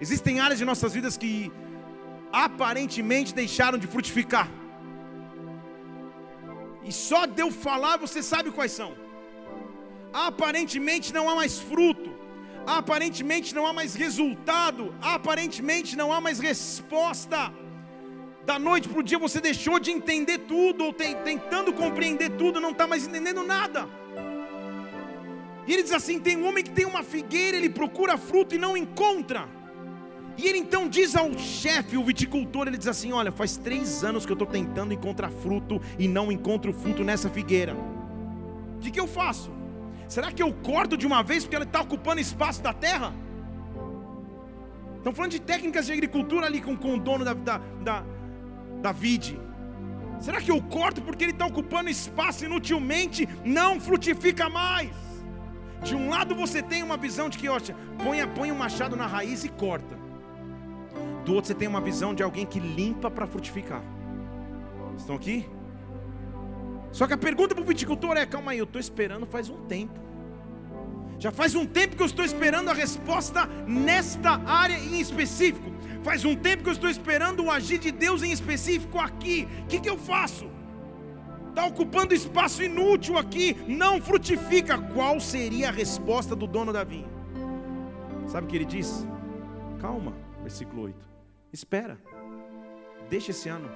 Existem 0.00 0.40
áreas 0.40 0.58
de 0.58 0.64
nossas 0.64 0.94
vidas 0.94 1.16
que 1.16 1.52
aparentemente 2.32 3.34
deixaram 3.34 3.78
de 3.78 3.86
frutificar. 3.86 4.48
E 6.82 6.92
só 6.92 7.26
de 7.26 7.40
eu 7.42 7.50
falar 7.50 7.96
você 7.98 8.22
sabe 8.22 8.50
quais 8.50 8.72
são. 8.72 8.94
Aparentemente 10.12 11.12
não 11.12 11.28
há 11.28 11.34
mais 11.34 11.58
fruto. 11.60 12.10
Aparentemente 12.66 13.54
não 13.54 13.66
há 13.66 13.72
mais 13.72 13.94
resultado. 13.94 14.94
Aparentemente 15.00 15.96
não 15.96 16.12
há 16.12 16.20
mais 16.20 16.38
resposta. 16.38 17.52
Da 18.44 18.58
noite 18.58 18.88
para 18.88 18.98
o 18.98 19.02
dia 19.02 19.18
você 19.18 19.40
deixou 19.40 19.78
de 19.78 19.92
entender 19.92 20.38
tudo, 20.38 20.84
ou 20.86 20.92
tentando 20.92 21.72
compreender 21.72 22.30
tudo, 22.30 22.60
não 22.60 22.72
está 22.72 22.88
mais 22.88 23.06
entendendo 23.06 23.44
nada. 23.44 23.88
E 25.66 25.72
ele 25.72 25.84
diz 25.84 25.92
assim: 25.92 26.18
tem 26.18 26.36
um 26.36 26.48
homem 26.48 26.64
que 26.64 26.70
tem 26.70 26.84
uma 26.84 27.04
figueira, 27.04 27.56
ele 27.56 27.70
procura 27.70 28.16
fruto 28.16 28.56
e 28.56 28.58
não 28.58 28.76
encontra. 28.76 29.48
E 30.36 30.46
ele 30.46 30.58
então 30.58 30.88
diz 30.88 31.14
ao 31.14 31.32
chefe, 31.38 31.96
o 31.96 32.04
viticultor, 32.04 32.66
ele 32.66 32.78
diz 32.78 32.88
assim: 32.88 33.12
Olha, 33.12 33.30
faz 33.30 33.56
três 33.56 34.02
anos 34.02 34.24
que 34.24 34.32
eu 34.32 34.34
estou 34.34 34.48
tentando 34.48 34.94
encontrar 34.94 35.30
fruto 35.30 35.80
e 35.98 36.08
não 36.08 36.32
encontro 36.32 36.72
fruto 36.72 37.04
nessa 37.04 37.28
figueira. 37.28 37.74
O 37.74 38.80
que, 38.80 38.90
que 38.90 39.00
eu 39.00 39.06
faço? 39.06 39.50
Será 40.08 40.32
que 40.32 40.42
eu 40.42 40.52
corto 40.52 40.96
de 40.96 41.06
uma 41.06 41.22
vez 41.22 41.44
porque 41.44 41.56
ela 41.56 41.64
está 41.64 41.80
ocupando 41.80 42.20
espaço 42.20 42.62
da 42.62 42.72
terra? 42.72 43.14
Estão 44.96 45.12
falando 45.12 45.32
de 45.32 45.40
técnicas 45.40 45.86
de 45.86 45.92
agricultura 45.92 46.46
ali 46.46 46.60
com, 46.60 46.76
com 46.76 46.94
o 46.94 46.98
dono 46.98 47.24
da, 47.24 47.34
da, 47.34 47.58
da 47.82 48.04
da 48.82 48.92
vide? 48.92 49.40
Será 50.20 50.40
que 50.40 50.50
eu 50.50 50.60
corto 50.60 51.00
porque 51.00 51.24
ele 51.24 51.32
está 51.32 51.46
ocupando 51.46 51.88
espaço 51.88 52.44
inutilmente? 52.44 53.28
Não 53.44 53.80
frutifica 53.80 54.48
mais. 54.48 54.90
De 55.82 55.94
um 55.94 56.10
lado 56.10 56.34
você 56.34 56.62
tem 56.62 56.82
uma 56.82 56.96
visão 56.96 57.28
de 57.28 57.38
que, 57.38 57.48
ó, 57.48 57.58
põe, 58.02 58.26
põe 58.28 58.50
o 58.50 58.54
um 58.54 58.58
machado 58.58 58.96
na 58.96 59.06
raiz 59.06 59.44
e 59.44 59.48
corta. 59.48 60.01
Do 61.24 61.34
outro 61.34 61.48
você 61.48 61.54
tem 61.54 61.68
uma 61.68 61.80
visão 61.80 62.14
de 62.14 62.22
alguém 62.22 62.44
que 62.44 62.58
limpa 62.58 63.10
para 63.10 63.26
frutificar. 63.26 63.82
Estão 64.96 65.16
aqui? 65.16 65.48
Só 66.90 67.06
que 67.06 67.14
a 67.14 67.18
pergunta 67.18 67.54
para 67.54 67.62
o 67.62 67.66
viticultor 67.66 68.16
é: 68.16 68.26
calma 68.26 68.52
aí, 68.52 68.58
eu 68.58 68.64
estou 68.64 68.80
esperando 68.80 69.26
faz 69.26 69.48
um 69.48 69.64
tempo. 69.66 70.00
Já 71.18 71.30
faz 71.30 71.54
um 71.54 71.64
tempo 71.64 71.96
que 71.96 72.02
eu 72.02 72.06
estou 72.06 72.24
esperando 72.24 72.68
a 72.68 72.72
resposta 72.72 73.46
nesta 73.66 74.42
área 74.44 74.76
em 74.76 75.00
específico. 75.00 75.70
Faz 76.02 76.24
um 76.24 76.34
tempo 76.34 76.64
que 76.64 76.68
eu 76.68 76.72
estou 76.72 76.90
esperando 76.90 77.44
o 77.44 77.50
agir 77.50 77.78
de 77.78 77.92
Deus 77.92 78.24
em 78.24 78.32
específico 78.32 78.98
aqui. 78.98 79.46
O 79.62 79.66
que, 79.66 79.80
que 79.80 79.88
eu 79.88 79.96
faço? 79.96 80.50
Está 81.48 81.64
ocupando 81.66 82.12
espaço 82.12 82.62
inútil 82.62 83.16
aqui, 83.16 83.56
não 83.68 84.00
frutifica. 84.00 84.76
Qual 84.78 85.20
seria 85.20 85.68
a 85.68 85.70
resposta 85.72 86.34
do 86.34 86.46
dono 86.46 86.72
da 86.72 86.82
vinha? 86.82 87.08
Sabe 88.26 88.46
o 88.46 88.50
que 88.50 88.56
ele 88.56 88.64
diz? 88.64 89.06
Calma, 89.78 90.14
versículo 90.42 90.82
8. 90.82 91.11
Espera, 91.52 91.98
deixa 93.10 93.30
esse 93.30 93.48
ano, 93.48 93.68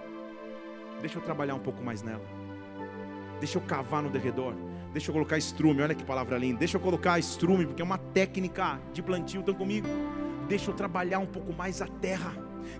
deixa 1.00 1.18
eu 1.18 1.22
trabalhar 1.22 1.54
um 1.54 1.60
pouco 1.60 1.82
mais 1.82 2.02
nela, 2.02 2.24
deixa 3.38 3.58
eu 3.58 3.62
cavar 3.62 4.02
no 4.02 4.08
derredor, 4.08 4.54
deixa 4.92 5.10
eu 5.10 5.12
colocar 5.12 5.36
estrume. 5.36 5.82
Olha 5.82 5.94
que 5.94 6.04
palavra 6.04 6.38
linda, 6.38 6.58
deixa 6.58 6.76
eu 6.76 6.80
colocar 6.80 7.18
estrume, 7.18 7.66
porque 7.66 7.82
é 7.82 7.84
uma 7.84 7.98
técnica 7.98 8.80
de 8.92 9.02
plantio. 9.02 9.40
Estão 9.40 9.54
comigo? 9.54 9.86
deixa 10.46 10.70
eu 10.70 10.74
trabalhar 10.74 11.18
um 11.18 11.26
pouco 11.26 11.52
mais 11.52 11.82
a 11.82 11.86
terra 11.86 12.32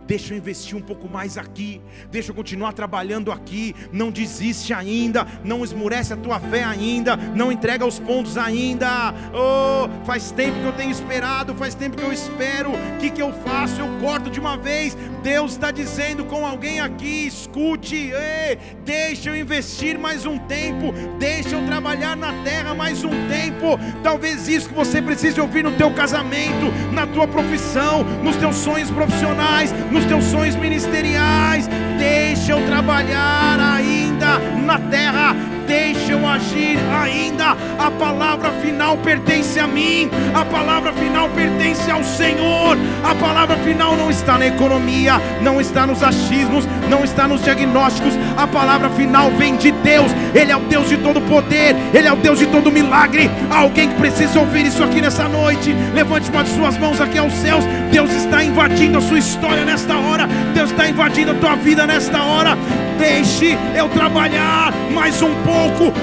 deixa 0.07 0.33
eu 0.33 0.39
investir 0.39 0.77
um 0.77 0.81
pouco 0.81 1.09
mais 1.09 1.37
aqui, 1.37 1.81
deixa 2.11 2.31
eu 2.31 2.35
continuar 2.35 2.73
trabalhando 2.73 3.33
aqui, 3.33 3.75
não 3.93 4.11
desiste 4.11 4.73
ainda, 4.73 5.27
não 5.45 5.65
esmurece 5.65 6.13
a 6.13 6.17
tua 6.17 6.39
fé 6.39 6.65
ainda, 6.65 7.17
não 7.17 7.51
entrega 7.51 7.85
os 7.85 7.99
pontos 7.99 8.37
ainda. 8.37 9.13
Oh, 9.33 9.89
faz 10.05 10.31
tempo 10.31 10.59
que 10.61 10.65
eu 10.65 10.73
tenho 10.73 10.91
esperado, 10.91 11.55
faz 11.55 11.75
tempo 11.75 11.97
que 11.97 12.03
eu 12.03 12.13
espero. 12.13 12.71
O 12.71 12.99
que, 12.99 13.11
que 13.11 13.23
eu 13.23 13.33
faço? 13.33 13.81
Eu 13.81 13.89
corto 14.01 14.31
de 14.31 14.41
uma 14.41 14.57
vez. 14.57 14.97
Deus 15.23 15.53
está 15.53 15.71
dizendo 15.71 16.25
com 16.25 16.47
alguém 16.47 16.81
aqui: 16.81 17.27
escute, 17.27 17.97
ei, 18.13 18.59
deixa 18.85 19.31
eu 19.31 19.37
investir 19.37 19.99
mais 19.99 20.25
um 20.25 20.39
tempo, 20.39 20.93
deixa 21.19 21.57
eu 21.57 21.67
trabalhar 21.67 22.17
na 22.17 22.33
terra 22.45 22.75
mais 22.75 23.03
um 23.03 23.11
tempo. 23.29 23.79
Talvez 24.03 24.49
isso 24.49 24.69
que 24.69 24.75
você 24.75 25.03
precise 25.03 25.41
ouvir 25.41 25.65
no 25.65 25.73
teu 25.73 25.93
casamento, 25.93 26.73
na 26.93 27.07
tua 27.07 27.27
profissão, 27.27 28.05
nos 28.23 28.37
teus 28.37 28.57
sonhos 28.57 28.91
profissionais 28.91 29.73
nos 29.91 30.05
teus 30.05 30.25
sonhos 30.25 30.57
ministeriais. 30.57 31.69
Deixa 31.99 32.53
eu 32.53 32.67
trabalhar 32.67 33.59
ainda 33.61 34.39
na 34.65 34.79
terra 34.79 35.35
deixa 35.67 36.13
eu 36.13 36.27
agir 36.27 36.79
ainda. 37.03 37.57
A 37.79 37.91
palavra 37.91 38.51
final 38.63 38.97
pertence 38.99 39.59
a 39.59 39.67
mim, 39.67 40.11
a 40.35 40.45
palavra 40.45 40.93
final 40.93 41.29
pertence 41.31 41.91
ao 41.91 42.03
Senhor. 42.03 42.77
A 43.05 43.15
palavra 43.15 43.57
final 43.59 43.97
não 43.97 44.11
está 44.11 44.39
na 44.39 44.47
economia, 44.47 45.21
não 45.43 45.61
está 45.61 45.87
nos 45.87 46.03
achismos, 46.03 46.67
não 46.89 47.05
está 47.05 47.29
nos 47.29 47.43
diagnósticos. 47.43 48.15
A 48.37 48.47
palavra 48.47 48.89
final 48.91 49.31
vem 49.33 49.57
de 49.57 49.71
Deus, 49.73 50.11
Ele 50.35 50.53
é 50.53 50.57
o 50.57 50.61
Deus 50.61 50.89
de 50.89 50.97
todo 50.99 51.21
poder, 51.23 51.77
Ele 51.93 52.09
é 52.09 52.13
o 52.13 52.17
Deus 52.17 52.39
de 52.39 52.47
todo 52.47 52.71
milagre. 52.71 53.31
Alguém 53.51 53.89
que 53.89 53.97
precisa 53.97 54.41
ouvir 54.41 54.67
isso 54.67 54.83
aqui 54.83 55.01
nessa 55.01 55.29
noite, 55.29 55.75
levante 55.95 56.31
uma 56.31 56.45
de 56.45 56.51
suas 56.51 56.79
mãos 56.79 57.01
aqui 57.01 57.19
aos 57.19 57.33
céus. 57.35 57.65
Deus 57.91 58.11
está 58.13 58.43
invadindo 58.43 58.99
a 58.99 59.01
sua 59.01 59.19
história 59.19 59.65
nesta 59.65 59.97
hora, 59.97 60.29
Deus 60.55 60.71
está 60.71 60.89
invadindo 60.89 61.33
a 61.33 61.35
tua 61.35 61.57
vida 61.57 61.87
nesta 61.87 62.23
hora. 62.23 62.57
Deixe 62.99 63.57
eu 63.77 63.89
trabalhar 63.91 64.73
mais 64.93 65.21
um 65.21 65.35
pouco, 65.45 65.56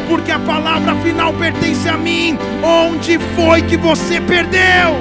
porque 0.08 0.32
a 0.32 0.39
palavra 0.39 0.96
final 1.02 1.34
pertence 1.34 1.88
a 1.88 1.98
mim. 1.98 2.38
Onde 2.63 3.20
foi 3.36 3.62
que 3.62 3.78
você 3.78 4.22
perdeu? 4.22 4.96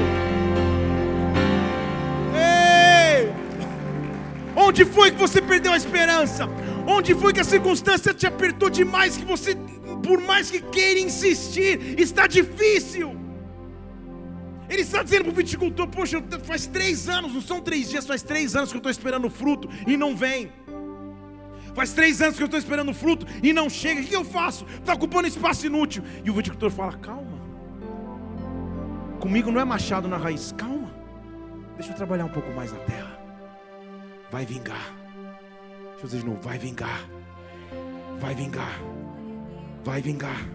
Ei! 2.35 3.33
Onde 4.57 4.85
foi 4.85 5.11
que 5.11 5.19
você 5.19 5.41
perdeu 5.41 5.73
a 5.73 5.77
esperança? 5.77 6.49
Onde 6.87 7.15
foi 7.15 7.33
que 7.33 7.41
a 7.41 7.45
circunstância 7.45 8.12
te 8.12 8.27
apertou 8.27 8.69
demais 8.69 9.17
que 9.17 9.25
você, 9.25 9.57
por 10.03 10.21
mais 10.21 10.51
que 10.51 10.61
queira 10.61 11.01
insistir, 11.01 11.95
está 11.99 12.27
difícil? 12.27 13.17
Ele 14.69 14.83
está 14.83 15.03
dizendo 15.03 15.25
para 15.25 15.33
o 15.33 15.35
viticultor: 15.35 15.87
Poxa, 15.88 16.23
faz 16.45 16.67
três 16.67 17.09
anos, 17.09 17.35
não 17.35 17.43
são 17.43 17.61
três 17.61 17.91
dias, 17.91 18.07
faz 18.07 18.23
três 18.23 18.57
anos 18.57 18.71
que 18.71 18.77
eu 18.77 18.79
estou 18.79 18.91
esperando 18.91 19.27
o 19.27 19.31
fruto 19.31 19.69
e 19.87 19.97
não 19.97 20.17
vem. 20.17 20.51
Faz 21.74 21.92
três 21.92 22.20
anos 22.20 22.37
que 22.37 22.42
eu 22.42 22.46
estou 22.46 22.58
esperando 22.58 22.92
fruto 22.92 23.24
e 23.42 23.52
não 23.52 23.70
chega. 23.70 24.00
O 24.00 24.04
que 24.04 24.14
eu 24.14 24.24
faço? 24.24 24.64
Está 24.66 24.94
ocupando 24.94 25.26
espaço 25.26 25.66
inútil. 25.66 26.04
E 26.24 26.30
o 26.30 26.35
viticultor 26.35 26.70
fala: 26.70 26.92
Calma. 26.98 27.42
Comigo 29.18 29.50
não 29.50 29.61
é 29.61 29.64
machado 29.64 30.06
na 30.08 30.16
raiz. 30.16 30.52
Calma. 30.52 30.92
Deixa 31.76 31.92
eu 31.92 31.96
trabalhar 31.96 32.26
um 32.26 32.30
pouco 32.30 32.52
mais 32.52 32.72
na 32.72 32.78
terra. 32.80 33.18
Vai 34.30 34.44
vingar. 34.44 34.94
Deixa 35.92 36.02
eu 36.02 36.04
dizer 36.04 36.18
de 36.18 36.26
novo: 36.26 36.42
Vai 36.42 36.58
vingar. 36.58 37.08
Vai 38.18 38.35
vingar. 38.35 38.78
Vai 39.82 40.02
vingar. 40.02 40.46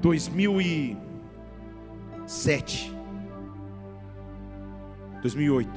2007. 0.00 2.94
2008. 5.22 5.70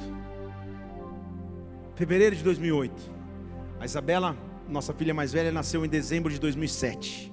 Fevereiro 1.94 2.36
de 2.36 2.44
2008. 2.44 3.15
A 3.78 3.84
Isabela, 3.84 4.36
nossa 4.68 4.92
filha 4.94 5.12
mais 5.12 5.32
velha, 5.32 5.52
nasceu 5.52 5.84
em 5.84 5.88
dezembro 5.88 6.32
de 6.32 6.40
2007. 6.40 7.32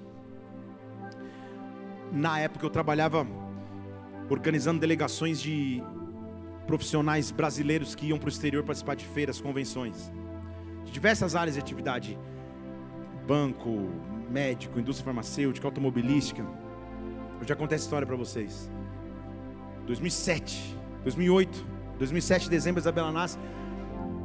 Na 2.12 2.40
época 2.40 2.66
eu 2.66 2.70
trabalhava 2.70 3.26
organizando 4.30 4.80
delegações 4.80 5.42
de 5.42 5.82
profissionais 6.68 7.32
brasileiros 7.32 7.96
que 7.96 8.08
iam 8.08 8.18
para 8.18 8.28
o 8.28 8.30
exterior 8.30 8.64
participar 8.64 8.96
de 8.96 9.06
feiras, 9.06 9.40
convenções, 9.40 10.12
de 10.84 10.92
diversas 10.92 11.36
áreas 11.36 11.56
de 11.56 11.62
atividade: 11.62 12.20
banco, 13.26 13.90
médico, 14.30 14.80
indústria 14.80 15.06
farmacêutica, 15.06 15.66
automobilística. 15.66 16.46
Eu 17.40 17.48
já 17.48 17.56
contei 17.56 17.76
essa 17.76 17.86
história 17.86 18.06
para 18.06 18.16
vocês. 18.16 18.70
2007, 19.86 20.78
2008, 21.04 21.66
2007, 22.00 22.50
dezembro, 22.50 22.82
Isabela 22.82 23.12
nasce. 23.12 23.38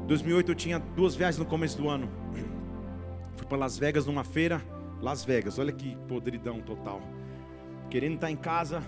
2008 0.09 0.51
eu 0.51 0.55
tinha 0.55 0.79
duas 0.79 1.15
viagens 1.15 1.39
no 1.39 1.45
começo 1.45 1.77
do 1.77 1.87
ano. 1.87 2.09
Fui 3.37 3.47
para 3.47 3.59
Las 3.59 3.77
Vegas 3.77 4.07
numa 4.07 4.25
feira. 4.25 4.63
Las 5.03 5.23
Vegas, 5.23 5.59
olha 5.59 5.71
que 5.71 5.97
podridão 6.09 6.63
total. 6.63 7.03
Querendo 7.91 8.15
estar 8.15 8.31
em 8.31 8.37
casa, 8.37 8.83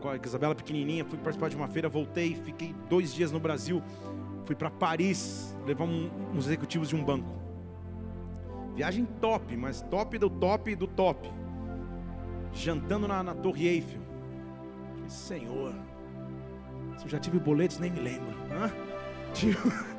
com 0.00 0.08
a 0.08 0.16
Isabela 0.16 0.54
pequenininha, 0.54 1.04
fui 1.04 1.18
participar 1.18 1.50
de 1.50 1.56
uma 1.56 1.66
feira, 1.66 1.88
voltei, 1.88 2.36
fiquei 2.36 2.72
dois 2.88 3.12
dias 3.12 3.32
no 3.32 3.40
Brasil. 3.40 3.82
Fui 4.44 4.54
para 4.54 4.70
Paris, 4.70 5.56
levar 5.66 5.84
um, 5.84 6.08
uns 6.32 6.46
executivos 6.46 6.88
de 6.88 6.94
um 6.94 7.02
banco. 7.02 7.28
Viagem 8.76 9.04
top, 9.20 9.56
mas 9.56 9.82
top 9.82 10.18
do 10.18 10.30
top 10.30 10.76
do 10.76 10.86
top. 10.86 11.28
Jantando 12.52 13.08
na, 13.08 13.24
na 13.24 13.34
Torre 13.34 13.66
Eiffel. 13.66 14.00
Senhor, 15.08 15.74
se 16.96 17.06
eu 17.06 17.10
já 17.10 17.18
tive 17.18 17.40
boletos, 17.40 17.80
nem 17.80 17.90
me 17.90 17.98
lembro. 17.98 18.36
Hã? 18.52 18.70
Tipo... 19.34 19.91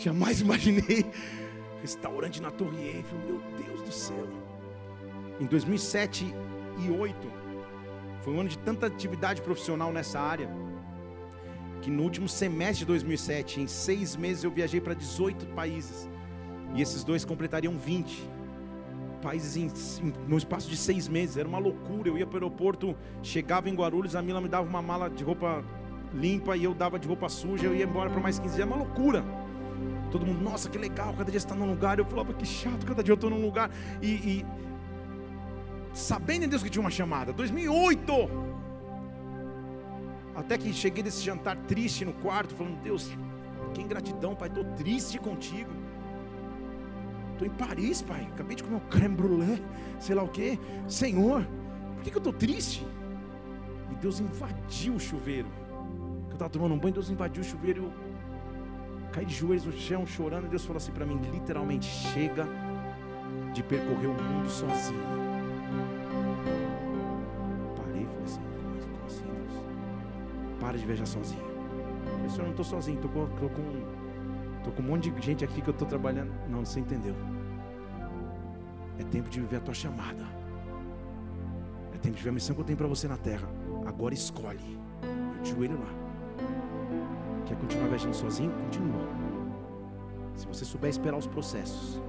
Jamais 0.00 0.40
imaginei 0.40 1.04
restaurante 1.82 2.40
na 2.40 2.50
Torre 2.50 2.78
Eiffel, 2.78 3.18
meu 3.26 3.42
Deus 3.62 3.82
do 3.82 3.92
céu. 3.92 4.26
em 5.38 5.44
2007 5.44 6.24
e 6.24 6.86
2008, 6.86 7.16
foi 8.22 8.32
um 8.32 8.40
ano 8.40 8.48
de 8.48 8.56
tanta 8.56 8.86
atividade 8.86 9.42
profissional 9.42 9.92
nessa 9.92 10.18
área, 10.18 10.48
que 11.82 11.90
no 11.90 12.02
último 12.02 12.30
semestre 12.30 12.78
de 12.78 12.86
2007, 12.86 13.60
em 13.60 13.66
seis 13.66 14.16
meses, 14.16 14.42
eu 14.42 14.50
viajei 14.50 14.80
para 14.80 14.94
18 14.94 15.46
países, 15.48 16.08
e 16.74 16.80
esses 16.80 17.04
dois 17.04 17.22
completariam 17.22 17.76
20 17.76 18.26
países 19.20 19.54
em, 19.56 19.66
em, 20.02 20.14
no 20.26 20.38
espaço 20.38 20.70
de 20.70 20.78
seis 20.78 21.08
meses, 21.08 21.36
era 21.36 21.46
uma 21.46 21.58
loucura. 21.58 22.08
Eu 22.08 22.16
ia 22.16 22.26
para 22.26 22.36
o 22.36 22.38
aeroporto, 22.38 22.96
chegava 23.22 23.68
em 23.68 23.74
Guarulhos, 23.74 24.16
a 24.16 24.22
Mila 24.22 24.40
me 24.40 24.48
dava 24.48 24.66
uma 24.66 24.80
mala 24.80 25.10
de 25.10 25.22
roupa 25.22 25.62
limpa 26.14 26.56
e 26.56 26.64
eu 26.64 26.72
dava 26.72 26.98
de 26.98 27.06
roupa 27.06 27.28
suja, 27.28 27.66
eu 27.66 27.74
ia 27.74 27.84
embora 27.84 28.08
para 28.08 28.20
mais 28.20 28.38
15 28.38 28.56
dias, 28.56 28.66
era 28.66 28.66
uma 28.66 28.84
loucura. 28.84 29.39
Todo 30.10 30.26
mundo, 30.26 30.40
nossa, 30.40 30.68
que 30.68 30.76
legal, 30.76 31.14
cada 31.14 31.30
dia 31.30 31.38
está 31.38 31.54
num 31.54 31.68
lugar. 31.70 31.98
Eu 31.98 32.04
falava, 32.04 32.32
que 32.34 32.44
chato, 32.44 32.84
cada 32.84 33.02
dia 33.02 33.12
eu 33.12 33.16
estou 33.16 33.30
num 33.30 33.40
lugar. 33.40 33.70
E, 34.02 34.08
e 34.08 34.46
sabendo 35.92 36.44
em 36.44 36.48
Deus 36.48 36.62
que 36.62 36.70
tinha 36.70 36.80
uma 36.80 36.90
chamada, 36.90 37.32
2008. 37.32 38.12
Até 40.34 40.56
que 40.56 40.72
cheguei 40.72 41.02
desse 41.02 41.22
jantar 41.22 41.56
triste 41.56 42.04
no 42.04 42.12
quarto, 42.14 42.54
falando, 42.54 42.80
Deus, 42.82 43.10
que 43.74 43.82
ingratidão, 43.82 44.34
Pai, 44.34 44.48
estou 44.48 44.64
triste 44.76 45.18
contigo. 45.18 45.70
Estou 47.32 47.46
em 47.46 47.50
Paris, 47.50 48.02
Pai, 48.02 48.28
acabei 48.32 48.56
de 48.56 48.62
comer 48.62 48.76
um 48.76 48.88
creme 48.88 49.14
brulee, 49.14 49.62
sei 49.98 50.14
lá 50.14 50.22
o 50.22 50.28
que. 50.28 50.58
Senhor, 50.86 51.46
por 51.94 52.02
que, 52.02 52.10
que 52.10 52.16
eu 52.16 52.20
estou 52.20 52.32
triste? 52.32 52.86
E 53.90 53.94
Deus 53.94 54.20
invadiu 54.20 54.94
o 54.94 55.00
chuveiro. 55.00 55.48
Eu 56.28 56.32
estava 56.32 56.50
tomando 56.50 56.74
um 56.74 56.78
banho, 56.78 56.94
Deus 56.94 57.10
invadiu 57.10 57.42
o 57.42 57.44
chuveiro 57.44 57.82
e 57.82 57.84
eu 57.86 58.09
caí 59.12 59.24
de 59.24 59.34
joelhos 59.34 59.64
no 59.64 59.72
chão, 59.72 60.06
chorando. 60.06 60.46
E 60.46 60.48
Deus 60.48 60.64
falou 60.64 60.78
assim 60.78 60.92
para 60.92 61.04
mim: 61.04 61.20
literalmente, 61.32 61.86
chega 61.86 62.46
de 63.52 63.62
percorrer 63.62 64.08
o 64.08 64.14
mundo 64.14 64.48
sozinho. 64.48 65.00
Parei 67.76 68.02
e 68.02 68.06
falei 68.06 68.24
assim: 68.24 68.40
como 68.92 69.06
assim, 69.06 69.24
Deus? 69.24 70.60
Para 70.60 70.78
de 70.78 70.86
viajar 70.86 71.06
sozinho. 71.06 71.50
Eu 72.22 72.30
Senhor, 72.30 72.42
eu 72.42 72.44
não 72.44 72.50
estou 72.50 72.64
sozinho, 72.64 72.96
estou 72.96 73.10
com, 73.10 73.26
tô 73.36 73.48
com, 73.48 74.62
tô 74.64 74.70
com 74.70 74.82
um 74.82 74.86
monte 74.86 75.10
de 75.10 75.20
gente 75.20 75.44
aqui 75.44 75.60
que 75.60 75.68
eu 75.68 75.72
estou 75.72 75.86
trabalhando. 75.86 76.32
Não, 76.48 76.64
você 76.64 76.80
entendeu. 76.80 77.14
É 78.98 79.04
tempo 79.04 79.28
de 79.28 79.40
viver 79.40 79.56
a 79.56 79.60
tua 79.60 79.74
chamada. 79.74 80.24
É 81.94 81.98
tempo 81.98 82.14
de 82.14 82.18
viver 82.18 82.30
a 82.30 82.32
missão 82.32 82.54
que 82.54 82.60
eu 82.60 82.64
tenho 82.64 82.78
para 82.78 82.86
você 82.86 83.08
na 83.08 83.16
terra. 83.16 83.48
Agora 83.86 84.14
escolhe. 84.14 84.78
Eu 85.36 85.42
te 85.42 85.50
joelho 85.50 85.78
lá. 85.80 86.00
Quer 87.50 87.56
continuar 87.56 87.88
viajando 87.88 88.14
sozinho? 88.14 88.52
Continua. 88.66 89.08
Se 90.36 90.46
você 90.46 90.64
souber 90.64 90.88
esperar 90.88 91.16
os 91.16 91.26
processos, 91.26 92.00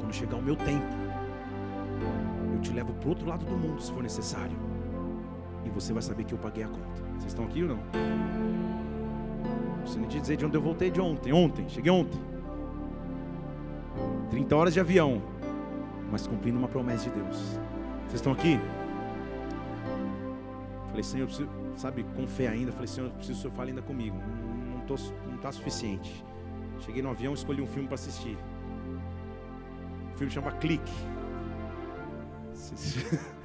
quando 0.00 0.12
chegar 0.12 0.34
o 0.34 0.42
meu 0.42 0.56
tempo, 0.56 0.84
eu 2.52 2.60
te 2.60 2.72
levo 2.72 2.92
para 2.94 3.08
outro 3.08 3.28
lado 3.28 3.44
do 3.44 3.56
mundo, 3.56 3.80
se 3.80 3.92
for 3.92 4.02
necessário. 4.02 4.56
E 5.64 5.70
você 5.70 5.92
vai 5.92 6.02
saber 6.02 6.24
que 6.24 6.34
eu 6.34 6.38
paguei 6.38 6.64
a 6.64 6.68
conta. 6.68 7.02
Vocês 7.12 7.26
estão 7.26 7.44
aqui 7.44 7.62
ou 7.62 7.68
não? 7.68 7.78
Você 9.86 9.96
não 9.96 10.08
te 10.08 10.18
dizer 10.18 10.36
de 10.36 10.44
onde 10.44 10.56
eu 10.56 10.60
voltei 10.60 10.90
de 10.90 11.00
ontem. 11.00 11.32
Ontem, 11.32 11.68
cheguei 11.68 11.92
ontem. 11.92 12.18
30 14.30 14.56
horas 14.56 14.74
de 14.74 14.80
avião, 14.80 15.22
mas 16.10 16.26
cumprindo 16.26 16.58
uma 16.58 16.66
promessa 16.66 17.08
de 17.08 17.10
Deus. 17.10 17.36
Vocês 18.08 18.14
estão 18.14 18.32
aqui? 18.32 18.58
Falei, 20.96 21.04
Senhor, 21.04 21.24
eu 21.24 21.26
preciso 21.26 21.50
sabe, 21.76 22.06
com 22.16 22.26
fé 22.26 22.48
ainda. 22.48 22.72
Falei, 22.72 22.86
Senhor, 22.86 23.10
preciso 23.10 23.34
que 23.34 23.38
o 23.38 23.42
Senhor 23.42 23.54
fale 23.54 23.70
ainda 23.70 23.82
comigo. 23.82 24.16
Não 24.16 24.94
está 24.94 25.14
não 25.30 25.36
tá 25.36 25.52
suficiente. 25.52 26.24
Cheguei 26.80 27.02
no 27.02 27.10
avião, 27.10 27.34
escolhi 27.34 27.60
um 27.60 27.66
filme 27.66 27.86
para 27.86 27.96
assistir. 27.96 28.38
O 30.14 30.16
filme 30.16 30.32
chama 30.32 30.52
Clique. 30.52 30.92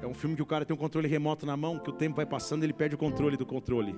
É 0.00 0.06
um 0.06 0.14
filme 0.14 0.34
que 0.34 0.42
o 0.42 0.46
cara 0.46 0.64
tem 0.64 0.74
um 0.74 0.78
controle 0.78 1.06
remoto 1.06 1.46
na 1.46 1.56
mão, 1.56 1.78
que 1.78 1.88
o 1.88 1.92
tempo 1.92 2.16
vai 2.16 2.26
passando, 2.26 2.64
ele 2.64 2.72
perde 2.72 2.96
o 2.96 2.98
controle 2.98 3.36
do 3.36 3.46
controle. 3.46 3.94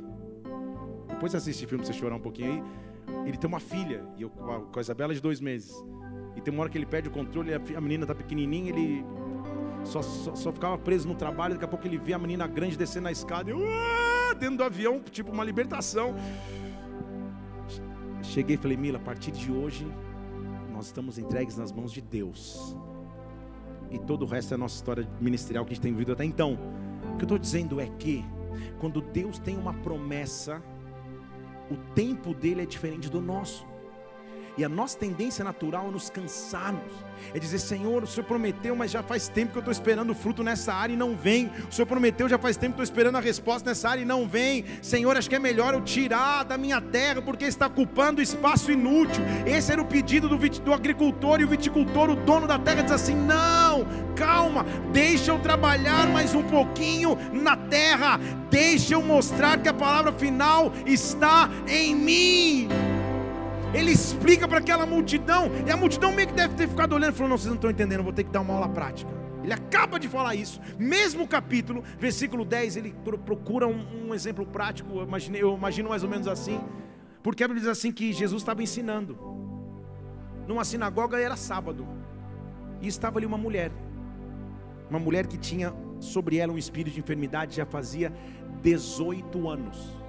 Depois 1.08 1.32
você 1.32 1.38
assiste 1.38 1.64
o 1.64 1.68
filme 1.68 1.82
pra 1.82 1.90
você 1.90 1.98
chorar 1.98 2.16
um 2.16 2.20
pouquinho 2.20 2.52
aí. 2.52 3.26
Ele 3.26 3.38
tem 3.38 3.48
uma 3.48 3.58
filha, 3.58 4.04
e 4.18 4.20
eu, 4.20 4.28
com 4.28 4.78
a 4.78 4.82
Isabela 4.82 5.14
de 5.14 5.22
dois 5.22 5.40
meses. 5.40 5.74
E 6.37 6.42
tem 6.42 6.52
uma 6.52 6.60
hora 6.60 6.68
que 6.68 6.76
ele 6.76 6.84
perde 6.84 7.08
o 7.08 7.10
controle, 7.10 7.54
a 7.54 7.80
menina 7.80 8.04
tá 8.04 8.14
pequenininha, 8.14 8.68
ele 8.68 9.02
só, 9.85 10.03
só, 10.03 10.35
só, 10.35 10.53
ficava 10.53 10.77
preso 10.79 11.07
no 11.07 11.14
trabalho, 11.14 11.55
daqui 11.55 11.64
a 11.64 11.68
pouco 11.68 11.87
ele 11.87 11.99
vê 11.99 12.12
a 12.12 12.18
menina 12.18 12.47
grande 12.47 12.77
descendo 12.77 13.05
na 13.05 13.12
escada, 13.12 13.51
e, 13.51 13.53
uh, 13.53 14.35
dentro 14.38 14.57
do 14.57 14.64
avião, 14.64 15.01
tipo 15.01 15.31
uma 15.31 15.44
libertação. 15.44 16.14
Cheguei 18.23 18.57
e 18.57 18.59
falei, 18.59 18.77
Mila, 18.77 18.99
a 18.99 19.03
partir 19.03 19.31
de 19.31 19.53
hoje, 19.53 19.87
nós 20.73 20.87
estamos 20.87 21.18
entregues 21.18 21.57
nas 21.57 21.70
mãos 21.70 21.92
de 21.92 22.01
Deus. 22.01 22.77
E 23.90 23.99
todo 23.99 24.23
o 24.23 24.27
resto 24.27 24.53
é 24.53 24.55
a 24.57 24.59
nossa 24.59 24.75
história 24.75 25.09
ministerial 25.20 25.64
que 25.64 25.73
a 25.73 25.75
gente 25.75 25.83
tem 25.83 25.92
vivido 25.92 26.12
até 26.12 26.25
então. 26.25 26.59
O 27.12 27.16
que 27.16 27.23
eu 27.23 27.27
estou 27.27 27.38
dizendo 27.38 27.81
é 27.81 27.87
que, 27.87 28.25
quando 28.81 29.01
Deus 29.01 29.38
tem 29.38 29.57
uma 29.57 29.75
promessa, 29.75 30.62
o 31.70 31.77
tempo 31.94 32.35
dele 32.35 32.62
é 32.62 32.66
diferente 32.66 33.09
do 33.09 33.20
nosso. 33.20 33.66
E 34.56 34.64
a 34.64 34.68
nossa 34.68 34.96
tendência 34.96 35.44
natural 35.44 35.88
é 35.88 35.90
nos 35.90 36.08
cansarmos. 36.08 36.92
É 37.34 37.38
dizer, 37.38 37.58
Senhor, 37.58 38.04
o 38.04 38.06
Senhor 38.06 38.24
prometeu, 38.24 38.76
mas 38.76 38.90
já 38.90 39.02
faz 39.02 39.26
tempo 39.26 39.52
que 39.52 39.58
eu 39.58 39.60
estou 39.60 39.72
esperando 39.72 40.10
o 40.10 40.14
fruto 40.14 40.44
nessa 40.44 40.72
área 40.72 40.92
e 40.92 40.96
não 40.96 41.16
vem. 41.16 41.50
O 41.68 41.72
Senhor 41.72 41.86
prometeu, 41.86 42.28
já 42.28 42.38
faz 42.38 42.56
tempo 42.56 42.76
que 42.76 42.82
estou 42.82 42.84
esperando 42.84 43.16
a 43.16 43.20
resposta 43.20 43.68
nessa 43.68 43.88
área 43.88 44.02
e 44.02 44.04
não 44.04 44.28
vem. 44.28 44.64
Senhor, 44.80 45.16
acho 45.16 45.28
que 45.28 45.34
é 45.34 45.38
melhor 45.38 45.74
eu 45.74 45.80
tirar 45.80 46.44
da 46.44 46.56
minha 46.56 46.80
terra, 46.80 47.20
porque 47.20 47.44
está 47.44 47.66
ocupando 47.66 48.22
espaço 48.22 48.70
inútil. 48.70 49.24
Esse 49.44 49.72
era 49.72 49.82
o 49.82 49.86
pedido 49.86 50.28
do, 50.28 50.36
do 50.36 50.72
agricultor 50.72 51.40
e 51.40 51.44
o 51.44 51.48
viticultor, 51.48 52.10
o 52.10 52.16
dono 52.16 52.46
da 52.46 52.58
terra, 52.58 52.82
diz 52.82 52.92
assim: 52.92 53.16
Não, 53.16 53.84
calma, 54.14 54.64
deixa 54.92 55.32
eu 55.32 55.38
trabalhar 55.40 56.06
mais 56.08 56.34
um 56.34 56.42
pouquinho 56.42 57.18
na 57.32 57.56
terra, 57.56 58.20
deixa 58.50 58.94
eu 58.94 59.02
mostrar 59.02 59.58
que 59.58 59.68
a 59.68 59.74
palavra 59.74 60.12
final 60.12 60.72
está 60.86 61.50
em 61.66 61.94
mim 61.94 62.68
ele 63.74 63.90
explica 63.90 64.46
para 64.46 64.58
aquela 64.58 64.87
multidão, 64.87 65.50
e 65.66 65.70
a 65.70 65.76
multidão 65.76 66.12
meio 66.12 66.28
que 66.28 66.34
deve 66.34 66.54
ter 66.54 66.68
ficado 66.68 66.94
olhando 66.94 67.12
e 67.12 67.16
falou: 67.16 67.30
Não, 67.30 67.37
vocês 67.37 67.48
não 67.48 67.56
estão 67.56 67.70
entendendo, 67.70 68.02
vou 68.02 68.12
ter 68.12 68.24
que 68.24 68.30
dar 68.30 68.40
uma 68.40 68.54
aula 68.54 68.68
prática. 68.68 69.10
Ele 69.42 69.52
acaba 69.52 69.98
de 69.98 70.08
falar 70.08 70.34
isso, 70.34 70.58
mesmo 70.78 71.28
capítulo, 71.28 71.84
versículo 71.98 72.46
10, 72.46 72.76
ele 72.76 72.94
procura 73.26 73.66
um, 73.66 74.08
um 74.08 74.14
exemplo 74.14 74.46
prático, 74.46 74.96
eu 74.96 75.02
imagino, 75.02 75.37
eu 75.37 75.54
imagino 75.54 75.90
mais 75.90 76.02
ou 76.02 76.08
menos 76.08 76.26
assim, 76.26 76.58
porque 77.22 77.44
a 77.44 77.48
Bíblia 77.48 77.60
diz 77.60 77.70
assim 77.70 77.92
que 77.92 78.10
Jesus 78.10 78.40
estava 78.40 78.62
ensinando, 78.62 79.18
numa 80.48 80.64
sinagoga 80.64 81.20
era 81.20 81.37
sábado, 81.37 81.87
e 82.80 82.88
estava 82.88 83.18
ali 83.18 83.26
uma 83.26 83.37
mulher, 83.37 83.70
uma 84.88 84.98
mulher 84.98 85.26
que 85.26 85.37
tinha 85.37 85.74
sobre 86.00 86.38
ela 86.38 86.50
um 86.50 86.58
espírito 86.58 86.94
de 86.94 87.00
enfermidade 87.00 87.56
já 87.56 87.66
fazia 87.66 88.10
18 88.62 89.46
anos 89.46 90.03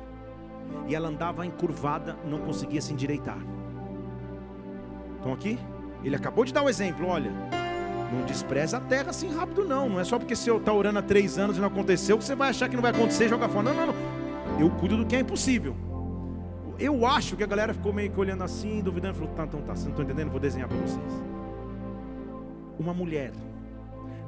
e 0.87 0.95
ela 0.95 1.09
andava 1.09 1.45
encurvada, 1.45 2.15
não 2.25 2.39
conseguia 2.39 2.81
se 2.81 2.93
endireitar. 2.93 3.37
Estão 5.17 5.33
aqui? 5.33 5.57
Ele 6.03 6.15
acabou 6.15 6.45
de 6.45 6.53
dar 6.53 6.61
o 6.61 6.65
um 6.65 6.69
exemplo, 6.69 7.07
olha. 7.07 7.31
Não 8.13 8.23
despreza 8.25 8.77
a 8.77 8.79
terra 8.79 9.09
assim 9.09 9.33
rápido, 9.33 9.65
não. 9.65 9.89
Não 9.89 9.99
é 9.99 10.03
só 10.03 10.19
porque 10.19 10.35
você 10.35 10.51
está 10.51 10.71
orando 10.71 10.99
há 10.99 11.01
três 11.01 11.39
anos 11.39 11.57
e 11.57 11.59
não 11.59 11.67
aconteceu 11.67 12.17
que 12.17 12.23
você 12.23 12.35
vai 12.35 12.49
achar 12.49 12.69
que 12.69 12.75
não 12.75 12.83
vai 12.83 12.91
acontecer 12.91 13.25
e 13.25 13.29
jogar 13.29 13.49
fora. 13.49 13.73
Não, 13.73 13.73
não, 13.73 13.87
não. 13.87 14.59
Eu 14.59 14.69
cuido 14.69 14.95
do 14.95 15.05
que 15.05 15.15
é 15.15 15.19
impossível. 15.19 15.75
Eu 16.77 17.05
acho 17.05 17.35
que 17.35 17.43
a 17.43 17.47
galera 17.47 17.73
ficou 17.73 17.91
meio 17.91 18.11
que 18.11 18.19
olhando 18.19 18.43
assim, 18.43 18.81
duvidando, 18.81 19.15
falou: 19.15 19.33
tá, 19.33 19.45
então 19.45 19.61
tá, 19.61 19.75
você 19.75 19.85
não 19.85 19.91
estão 19.91 20.05
entendendo? 20.05 20.29
Vou 20.29 20.39
desenhar 20.39 20.67
para 20.67 20.77
vocês. 20.77 21.23
Uma 22.77 22.93
mulher, 22.93 23.31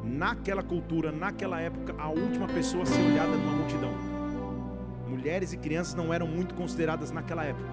naquela 0.04 0.64
cultura, 0.64 1.12
naquela 1.12 1.60
época, 1.60 1.94
a 2.00 2.10
última 2.10 2.48
pessoa 2.48 2.84
a 2.84 2.86
ser 2.86 3.02
olhada 3.02 3.30
numa 3.30 3.54
multidão 3.54 4.17
mulheres 5.08 5.54
e 5.54 5.58
crianças 5.58 5.96
não 5.96 6.14
eram 6.14 6.28
muito 6.28 6.54
consideradas 6.56 7.12
naquela 7.12 7.44
época. 7.44 7.70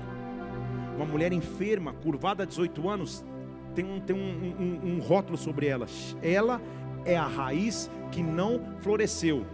Uma 0.96 1.04
mulher 1.04 1.32
enferma, 1.32 1.92
curvada 1.92 2.44
a 2.44 2.46
18 2.46 2.88
anos, 2.88 3.24
tem 3.74 3.84
um, 3.84 4.00
tem 4.00 4.14
um, 4.14 4.54
um, 4.58 4.94
um 4.94 5.00
rótulo 5.00 5.36
sobre 5.36 5.66
ela. 5.66 5.86
Ela 6.22 6.60
é 7.04 7.16
a 7.16 7.26
raiz 7.26 7.90
que 8.12 8.22
não 8.22 8.60
floresceu. 8.80 9.44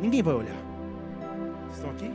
Ninguém 0.00 0.22
vai 0.22 0.34
olhar. 0.34 0.56
Estão 1.72 1.90
aqui? 1.90 2.10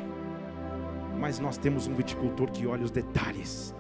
Mas 1.20 1.40
nós 1.40 1.58
temos 1.58 1.88
um 1.88 1.94
viticultor 1.94 2.52
que 2.52 2.68
olha 2.68 2.84
os 2.84 2.92
detalhes. 2.92 3.74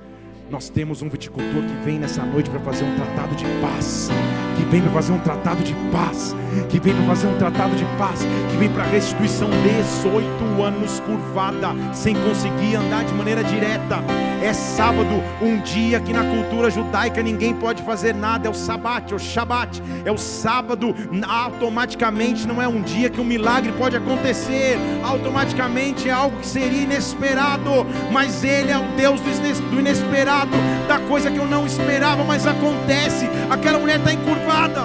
Nós 0.49 0.69
temos 0.69 1.01
um 1.01 1.10
viticultor 1.10 1.63
que 1.63 1.86
vem 1.86 1.99
nessa 1.99 2.23
noite 2.23 2.49
para 2.49 2.60
fazer 2.60 2.86
um 2.86 2.95
tratado 2.95 3.36
de 3.36 3.45
paz 3.62 4.10
que 4.55 4.63
vem 4.65 4.81
para 4.81 4.91
fazer 4.91 5.13
um 5.13 5.19
tratado 5.19 5.63
de 5.63 5.73
paz, 5.91 6.36
que 6.69 6.79
vem 6.79 6.93
para 6.95 7.05
fazer 7.05 7.27
um 7.27 7.38
tratado 7.38 7.75
de 7.75 7.86
paz, 7.97 8.19
que 8.49 8.58
vem 8.58 8.69
para 8.69 8.84
restituição 8.84 9.49
18 9.49 10.63
anos 10.63 10.99
curvada, 11.01 11.69
sem 11.93 12.15
conseguir 12.15 12.75
andar 12.75 13.03
de 13.03 13.13
maneira 13.13 13.43
direta. 13.43 14.01
É 14.45 14.53
sábado, 14.53 15.23
um 15.41 15.60
dia 15.60 15.99
que 15.99 16.13
na 16.13 16.23
cultura 16.23 16.69
judaica 16.69 17.23
ninguém 17.23 17.51
pode 17.51 17.81
fazer 17.81 18.13
nada, 18.13 18.47
é 18.47 18.51
o 18.51 18.53
sabat, 18.53 19.12
é 19.12 19.15
o 19.15 19.17
shabat, 19.17 19.81
é 20.05 20.12
o 20.12 20.19
sábado, 20.19 20.93
automaticamente 21.27 22.47
não 22.47 22.62
é 22.62 22.67
um 22.67 22.79
dia 22.79 23.10
que 23.10 23.19
um 23.19 23.23
milagre 23.23 23.71
pode 23.71 23.97
acontecer, 23.97 24.77
automaticamente 25.03 26.08
é 26.08 26.12
algo 26.12 26.38
que 26.38 26.45
seria 26.45 26.84
inesperado, 26.84 27.88
mas 28.12 28.43
Ele 28.43 28.69
é 28.69 28.77
o 28.77 28.86
Deus 28.95 29.19
do 29.19 29.79
inesperado, 29.79 30.51
da 30.88 30.99
coisa 30.99 31.31
que 31.31 31.38
eu 31.38 31.47
não 31.47 31.65
esperava, 31.65 32.23
mas 32.23 32.45
acontece. 32.45 33.27
Aquela 33.49 33.79
mulher 33.79 33.97
está 33.97 34.13
encurvada. 34.13 34.81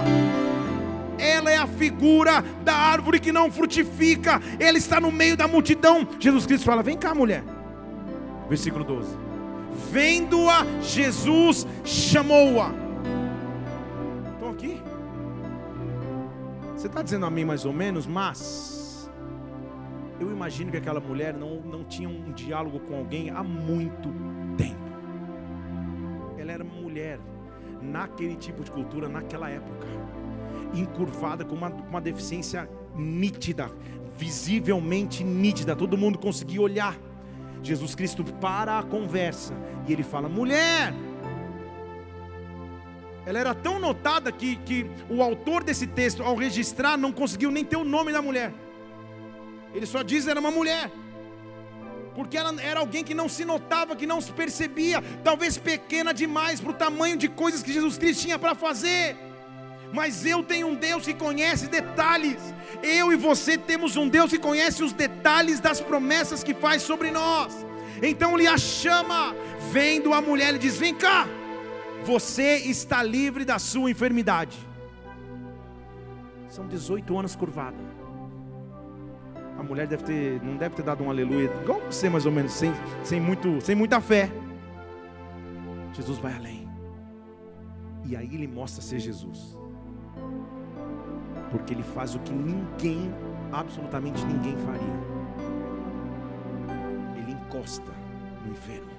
ela 1.19 1.51
é 1.51 1.59
a 1.59 1.67
figura 1.67 2.43
da 2.65 2.75
árvore 2.75 3.21
que 3.21 3.31
não 3.31 3.53
frutifica, 3.53 4.41
ela 4.59 4.79
está 4.79 4.99
no 4.99 5.13
meio 5.13 5.37
da 5.37 5.47
multidão. 5.47 6.09
Jesus 6.19 6.47
Cristo 6.47 6.65
fala: 6.65 6.83
Vem 6.83 6.97
cá, 6.97 7.15
mulher. 7.15 7.45
Versículo 8.49 8.85
12. 8.85 9.30
Vendo-a, 9.91 10.65
Jesus 10.83 11.67
chamou-a. 11.85 12.73
Estão 14.35 14.51
aqui? 14.51 14.83
Você 16.75 16.87
está 16.87 17.03
dizendo 17.03 17.27
a 17.27 17.31
mim 17.31 17.45
mais 17.45 17.65
ou 17.65 17.73
menos, 17.73 18.07
mas 18.07 19.11
eu 20.19 20.31
imagino 20.31 20.71
que 20.71 20.77
aquela 20.77 21.01
mulher 21.01 21.35
não, 21.35 21.61
não 21.61 21.85
tinha 21.85 22.09
um 22.09 22.33
diálogo 22.33 22.81
com 22.81 22.97
alguém 22.97 23.31
há 23.31 23.43
muito 23.43 24.09
tempo. 24.57 24.79
Ela 26.39 26.53
era 26.53 26.65
mulher 26.65 27.19
naquele 27.81 28.37
tipo 28.37 28.63
de 28.63 28.71
cultura, 28.71 29.09
naquela 29.09 29.49
época, 29.49 29.87
encurvada 30.75 31.45
com 31.45 31.55
uma, 31.55 31.69
uma 31.69 32.01
deficiência 32.01 32.69
nítida, 32.95 33.71
visivelmente 34.17 35.25
nítida, 35.25 35.75
todo 35.75 35.97
mundo 35.97 36.19
conseguia 36.19 36.61
olhar. 36.61 36.97
Jesus 37.63 37.95
Cristo 37.95 38.25
para 38.25 38.79
a 38.79 38.83
conversa 38.83 39.55
e 39.87 39.93
ele 39.93 40.03
fala: 40.03 40.29
mulher. 40.29 40.93
Ela 43.27 43.39
era 43.39 43.55
tão 43.55 43.79
notada 43.79 44.33
que, 44.33 44.57
que 44.57 44.91
o 45.09 45.23
autor 45.23 45.63
desse 45.63 45.87
texto, 45.87 46.23
ao 46.23 46.35
registrar, 46.35 46.97
não 46.97 47.13
conseguiu 47.13 47.51
nem 47.51 47.65
ter 47.65 47.77
o 47.77 47.85
nome 47.85 48.13
da 48.13 48.23
mulher. 48.23 48.53
Ele 49.75 49.87
só 49.87 50.03
diz 50.03 50.27
era 50.27 50.41
uma 50.41 50.51
mulher 50.51 50.91
porque 52.15 52.37
ela 52.37 52.55
era 52.61 52.81
alguém 52.81 53.05
que 53.05 53.15
não 53.15 53.29
se 53.29 53.45
notava, 53.45 53.97
que 53.97 54.07
não 54.07 54.21
se 54.21 54.33
percebia, 54.33 55.03
talvez 55.23 55.57
pequena 55.57 56.13
demais 56.13 56.61
para 56.61 56.71
o 56.71 56.75
tamanho 56.75 57.17
de 57.17 57.29
coisas 57.29 57.63
que 57.63 57.73
Jesus 57.73 57.97
Cristo 57.97 58.23
tinha 58.23 58.39
para 58.39 58.55
fazer. 58.55 59.17
Mas 59.93 60.25
eu 60.25 60.43
tenho 60.43 60.69
um 60.69 60.75
Deus 60.75 61.05
que 61.05 61.15
conhece 61.15 61.69
detalhes. 61.69 62.39
Eu 62.83 63.13
e 63.13 63.17
você 63.17 63.59
temos 63.59 63.97
um 63.97 64.09
Deus 64.09 64.31
que 64.31 64.39
conhece 64.39 64.83
os 64.83 64.93
detalhes 64.93 65.61
das 65.61 65.81
promessas 65.81 66.43
que 66.43 66.55
faz 66.55 66.83
sobre 66.83 67.11
nós. 67.11 67.67
Então 68.03 68.35
ele 68.35 68.47
a 68.47 68.57
chama, 68.57 69.35
vendo 69.73 70.15
a 70.15 70.21
mulher, 70.21 70.51
ele 70.51 70.59
diz: 70.59 70.77
Vem 70.77 70.95
cá, 70.95 71.27
você 72.05 72.57
está 72.59 73.03
livre 73.03 73.45
da 73.45 73.59
sua 73.59 73.91
enfermidade. 73.91 74.57
São 76.49 76.67
18 76.67 77.19
anos 77.19 77.37
curvada 77.37 78.01
a 79.61 79.63
mulher 79.63 79.87
deve 79.87 80.03
ter, 80.05 80.43
não 80.43 80.57
deve 80.57 80.75
ter 80.75 80.83
dado 80.83 81.05
um 81.05 81.11
aleluia, 81.11 81.53
igual 81.63 81.83
você 81.83 82.09
mais 82.09 82.25
ou 82.25 82.33
menos, 82.33 82.53
sem, 82.53 82.73
sem, 83.05 83.21
muito, 83.21 83.61
sem 83.61 83.75
muita 83.75 84.01
fé. 84.01 84.33
Jesus 85.93 86.17
vai 86.17 86.33
além. 86.33 86.67
E 88.07 88.17
aí 88.17 88.35
ele 88.35 88.49
mostra 88.49 88.81
ser 88.81 88.99
Jesus. 88.99 89.59
Porque 91.51 91.75
ele 91.75 91.83
faz 91.83 92.15
o 92.15 92.21
que 92.21 92.33
ninguém, 92.33 93.13
absolutamente 93.53 94.25
ninguém 94.25 94.57
faria. 94.59 95.01
Ele 97.17 97.33
encosta 97.33 97.93
no 98.45 98.53
enfermo. 98.53 98.91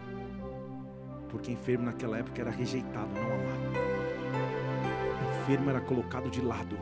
Porque 1.29 1.51
enfermo 1.51 1.85
naquela 1.85 2.17
época 2.17 2.41
era 2.41 2.51
rejeitado, 2.51 3.09
não 3.13 3.21
amado. 3.21 3.81
Enfermo 5.43 5.69
era 5.69 5.81
colocado 5.81 6.29
de 6.29 6.41
lado 6.41 6.77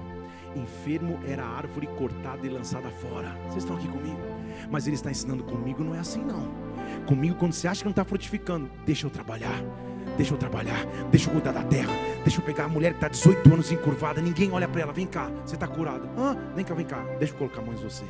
Enfermo 0.55 1.19
era 1.27 1.45
árvore 1.45 1.87
cortada 1.97 2.45
e 2.45 2.49
lançada 2.49 2.89
fora. 2.89 3.29
Vocês 3.47 3.63
estão 3.63 3.75
aqui 3.75 3.87
comigo? 3.87 4.19
Mas 4.69 4.87
ele 4.87 4.95
está 4.95 5.11
ensinando 5.11 5.43
comigo, 5.43 5.83
não 5.83 5.93
é 5.93 5.99
assim 5.99 6.23
não. 6.23 6.49
Comigo, 7.05 7.35
quando 7.35 7.53
você 7.53 7.67
acha 7.67 7.81
que 7.81 7.85
não 7.85 7.91
está 7.91 8.03
frutificando, 8.03 8.69
deixa 8.85 9.05
eu 9.05 9.11
trabalhar. 9.11 9.61
Deixa 10.17 10.33
eu 10.33 10.37
trabalhar, 10.37 10.85
deixa 11.11 11.29
eu 11.29 11.33
cuidar 11.33 11.51
da 11.51 11.63
terra, 11.63 11.93
deixa 12.23 12.39
eu 12.39 12.45
pegar 12.45 12.65
a 12.65 12.67
mulher 12.67 12.91
que 12.91 12.97
está 12.97 13.07
18 13.07 13.53
anos 13.53 13.71
encurvada, 13.71 14.21
ninguém 14.21 14.51
olha 14.51 14.67
para 14.67 14.81
ela, 14.81 14.93
vem 14.93 15.07
cá, 15.07 15.29
você 15.45 15.55
está 15.55 15.67
curado. 15.67 16.09
Ah, 16.17 16.35
vem 16.55 16.65
cá, 16.65 16.73
vem 16.73 16.85
cá, 16.85 17.03
deixa 17.17 17.33
eu 17.33 17.37
colocar 17.37 17.61
a 17.61 17.65
mão 17.65 17.73
em 17.73 17.77
você. 17.77 18.03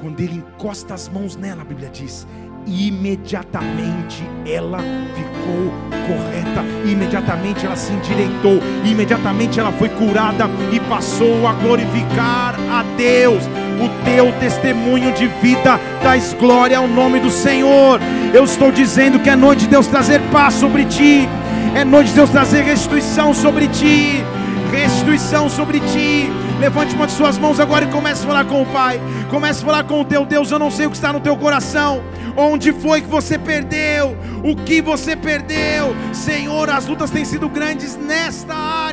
Quando 0.00 0.20
ele 0.20 0.36
encosta 0.36 0.94
as 0.94 1.08
mãos 1.08 1.36
nela, 1.36 1.62
a 1.62 1.64
Bíblia 1.64 1.88
diz, 1.88 2.26
imediatamente 2.66 4.24
ela 4.44 4.78
ficou 5.14 5.72
correta, 6.06 6.64
imediatamente 6.84 7.64
ela 7.64 7.76
se 7.76 7.92
endireitou, 7.92 8.60
imediatamente 8.84 9.58
ela 9.60 9.72
foi 9.72 9.88
curada 9.88 10.48
e 10.72 10.80
passou 10.80 11.46
a 11.46 11.52
glorificar 11.52 12.56
a 12.70 12.84
Deus. 12.96 13.44
O 13.44 14.04
teu 14.04 14.32
testemunho 14.40 15.12
de 15.12 15.26
vida 15.26 15.78
traz 16.00 16.32
glória 16.34 16.78
ao 16.78 16.88
nome 16.88 17.20
do 17.20 17.30
Senhor. 17.30 18.00
Eu 18.32 18.44
estou 18.44 18.72
dizendo 18.72 19.18
que 19.20 19.30
é 19.30 19.36
noite 19.36 19.60
de 19.60 19.68
Deus 19.68 19.86
trazer 19.86 20.20
paz 20.32 20.54
sobre 20.54 20.84
ti, 20.84 21.28
é 21.74 21.84
noite 21.84 22.08
de 22.08 22.14
Deus 22.14 22.30
trazer 22.30 22.62
restituição 22.62 23.34
sobre 23.34 23.68
ti, 23.68 24.24
restituição 24.72 25.48
sobre 25.48 25.80
ti. 25.80 26.30
Levante 26.58 26.94
uma 26.94 27.06
de 27.06 27.12
suas 27.12 27.38
mãos 27.38 27.60
agora 27.60 27.84
e 27.84 27.88
comece 27.88 28.24
a 28.24 28.26
falar 28.26 28.44
com 28.46 28.62
o 28.62 28.66
Pai. 28.66 29.00
Comece 29.30 29.62
a 29.62 29.66
falar 29.66 29.84
com 29.84 30.00
o 30.00 30.04
teu 30.04 30.24
Deus. 30.24 30.50
Eu 30.50 30.58
não 30.58 30.70
sei 30.70 30.86
o 30.86 30.90
que 30.90 30.96
está 30.96 31.12
no 31.12 31.20
teu 31.20 31.36
coração. 31.36 32.02
Onde 32.36 32.72
foi 32.72 33.02
que 33.02 33.08
você 33.08 33.38
perdeu? 33.38 34.16
O 34.42 34.56
que 34.56 34.80
você 34.80 35.14
perdeu? 35.14 35.94
Senhor, 36.12 36.68
as 36.70 36.86
lutas 36.86 37.10
têm 37.10 37.24
sido 37.24 37.48
grandes 37.48 37.96
nesta 37.96 38.54
área. 38.54 38.85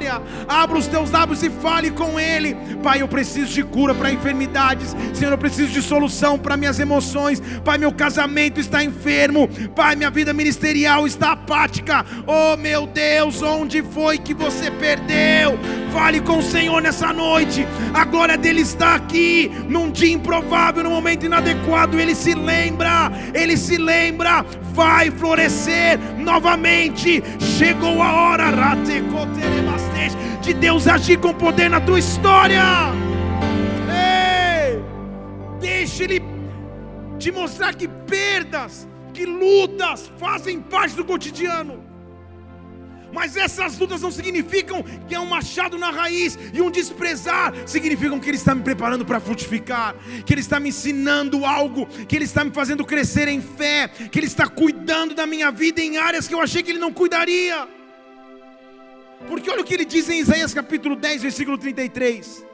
Abra 0.48 0.78
os 0.78 0.88
teus 0.88 1.12
lábios 1.12 1.44
e 1.44 1.50
fale 1.50 1.92
com 1.92 2.20
Ele. 2.20 2.56
Pai, 2.82 3.02
eu 3.02 3.08
preciso 3.08 3.54
de 3.54 3.64
cura 3.64 3.94
para 3.94 4.12
enfermidades. 4.12 4.96
Senhor, 5.14 5.32
eu 5.32 5.38
preciso 5.38 5.72
de 5.72 5.82
solução 5.82 6.38
para 6.38 6.58
minhas 6.58 6.80
emoções. 6.80 7.42
Pai, 7.64 7.78
meu 7.78 7.92
casamento 7.92 8.60
está 8.60 8.84
enfermo. 8.84 9.48
Pai, 9.76 9.96
minha 9.96 10.10
vida 10.10 10.34
ministerial 10.34 11.06
está 11.08 11.32
apática. 11.32 12.06
Oh, 12.28 12.58
meu 12.58 12.88
Deus, 12.88 13.42
onde 13.42 13.82
foi 13.82 14.18
que 14.18 14.34
você 14.34 14.70
perdeu? 14.72 15.58
Fale 15.92 16.22
com 16.22 16.40
o 16.40 16.44
Senhor 16.44 16.82
nessa 16.82 17.14
noite. 17.14 17.66
A 17.94 18.04
glória 18.06 18.38
dele 18.38 18.62
está 18.62 18.96
aqui. 18.96 19.52
Num 19.68 19.92
dia 19.92 20.12
improvável, 20.12 20.84
num 20.84 20.90
momento 20.90 21.26
inadequado, 21.26 22.00
ele 22.00 22.16
se 22.16 22.34
lembra 22.34 23.12
ele 23.34 23.58
se 23.58 23.78
lembra, 23.78 24.46
vai 24.74 25.12
florescer 25.12 26.00
novamente. 26.18 27.24
Chegou 27.40 28.02
a 28.02 28.14
hora 28.14 28.52
de 30.42 30.54
Deus 30.54 30.88
agir 30.88 31.20
com 31.20 31.34
poder 31.34 31.70
na 31.70 31.80
tua 31.80 32.00
história. 32.00 32.64
Ei, 33.90 34.84
deixe 35.60 36.04
Ele 36.04 36.22
te 37.20 37.32
mostrar 37.32 37.74
que 37.74 37.88
perdas, 37.88 38.88
que 39.14 39.26
lutas 39.26 40.12
fazem 40.20 40.60
parte 40.60 40.96
do 40.96 41.06
cotidiano. 41.06 41.84
Mas 43.14 43.38
essas 43.38 43.78
lutas 43.78 44.02
não 44.02 44.10
significam 44.10 44.84
que 45.08 45.14
é 45.14 45.20
um 45.20 45.28
machado 45.28 45.78
na 45.78 45.92
raiz 45.92 46.38
e 46.52 46.60
um 46.62 46.72
desprezar, 46.72 47.54
significam 47.68 48.20
que 48.20 48.28
Ele 48.28 48.38
está 48.38 48.56
me 48.56 48.64
preparando 48.64 49.06
para 49.06 49.20
frutificar, 49.20 49.96
que 50.26 50.34
Ele 50.34 50.42
está 50.42 50.60
me 50.60 50.70
ensinando 50.70 51.46
algo, 51.46 51.86
que 51.86 52.16
Ele 52.16 52.26
está 52.26 52.44
me 52.44 52.52
fazendo 52.52 52.84
crescer 52.84 53.28
em 53.28 53.40
fé, 53.40 53.88
que 53.88 54.18
Ele 54.18 54.26
está 54.26 54.48
cuidando 54.48 55.14
da 55.14 55.28
minha 55.28 55.52
vida 55.52 55.80
em 55.80 55.98
áreas 55.98 56.28
que 56.28 56.34
eu 56.34 56.42
achei 56.42 56.64
que 56.64 56.72
Ele 56.72 56.80
não 56.80 56.92
cuidaria. 56.92 57.68
Porque 59.28 59.50
olha 59.50 59.62
o 59.62 59.64
que 59.64 59.74
ele 59.74 59.86
diz 59.86 60.10
em 60.10 60.20
Isaías 60.20 60.54
capítulo 60.54 60.96
10, 60.96 61.22
versículo 61.22 61.58
33. 61.58 62.46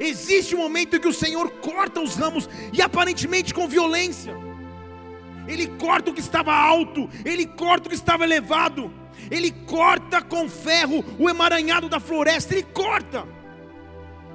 Existe 0.00 0.54
um 0.54 0.58
momento 0.58 0.96
em 0.96 1.00
que 1.00 1.08
o 1.08 1.12
Senhor 1.12 1.50
corta 1.60 2.00
os 2.00 2.16
ramos 2.16 2.48
e 2.72 2.80
aparentemente 2.80 3.52
com 3.52 3.66
violência. 3.66 4.34
Ele 5.46 5.66
corta 5.66 6.10
o 6.10 6.14
que 6.14 6.20
estava 6.20 6.52
alto, 6.54 7.08
ele 7.24 7.46
corta 7.46 7.86
o 7.86 7.90
que 7.90 7.96
estava 7.96 8.24
elevado 8.24 8.92
ele 9.30 9.50
corta 9.50 10.22
com 10.22 10.48
ferro 10.48 11.04
o 11.18 11.28
emaranhado 11.28 11.88
da 11.88 11.98
floresta, 11.98 12.54
ele 12.54 12.62
corta. 12.62 13.26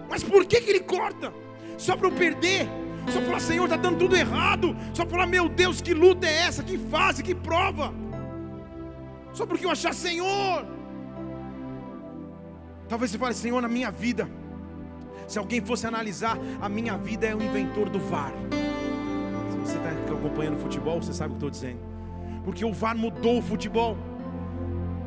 Mas 0.10 0.24
por 0.24 0.46
que, 0.46 0.62
que 0.62 0.70
ele 0.70 0.82
corta? 0.82 1.34
Só 1.78 1.96
para 1.96 2.08
eu 2.08 2.12
perder? 2.12 2.68
Só 3.10 3.22
falar, 3.22 3.40
Senhor, 3.40 3.64
está 3.64 3.78
dando 3.78 3.98
tudo 3.98 4.16
errado. 4.16 4.76
Só 4.94 5.06
falar, 5.06 5.26
meu 5.26 5.50
Deus, 5.50 5.82
que 5.82 5.94
luta 5.94 6.28
é 6.28 6.44
essa? 6.44 6.64
Que 6.64 6.78
fase, 6.78 7.24
que 7.24 7.34
prova? 7.34 7.94
Só 9.34 9.46
porque 9.46 9.66
eu 9.66 9.72
achar, 9.72 9.94
Senhor. 9.94 10.66
Talvez 12.94 13.10
você 13.10 13.18
fale, 13.18 13.34
Senhor, 13.34 13.60
na 13.60 13.68
minha 13.68 13.90
vida. 13.90 14.30
Se 15.28 15.40
alguém 15.40 15.60
fosse 15.60 15.88
analisar, 15.88 16.38
a 16.62 16.70
minha 16.70 16.96
vida 16.96 17.26
é 17.26 17.34
o 17.34 17.42
inventor 17.42 17.90
do 17.90 17.98
VAR. 17.98 18.32
Se 19.50 19.58
você 19.58 19.78
está 19.78 19.90
acompanhando 20.14 20.60
futebol, 20.60 21.02
você 21.02 21.12
sabe 21.12 21.30
o 21.30 21.32
que 21.32 21.38
estou 21.38 21.50
dizendo. 21.50 21.80
Porque 22.46 22.64
o 22.64 22.72
VAR 22.72 22.96
mudou 22.96 23.40
o 23.40 23.42
futebol. 23.42 23.98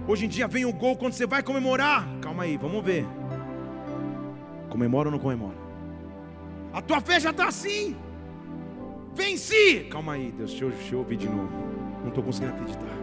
Hoje 0.09 0.27
em 0.27 0.29
dia 0.29 0.49
vem 0.49 0.65
o 0.65 0.73
gol 0.73 0.97
quando 0.97 1.13
você 1.13 1.29
vai 1.29 1.45
comemorar. 1.45 2.09
Calma 2.21 2.43
aí, 2.43 2.57
vamos 2.57 2.85
ver. 2.85 3.07
Comemora 4.69 5.07
ou 5.07 5.13
não 5.13 5.21
comemora? 5.21 5.57
A 6.73 6.83
tua 6.83 7.01
fé 7.01 7.21
já 7.21 7.31
está 7.31 7.47
assim. 7.47 7.95
Venci. 9.15 9.87
Calma 9.93 10.15
aí, 10.15 10.33
Deus, 10.33 10.51
deixa 10.51 10.65
eu, 10.65 10.71
deixa 10.71 10.93
eu 10.93 10.99
ouvir 10.99 11.19
de 11.19 11.29
novo. 11.29 11.53
Não 12.01 12.09
estou 12.09 12.25
conseguindo 12.25 12.53
acreditar. 12.53 12.96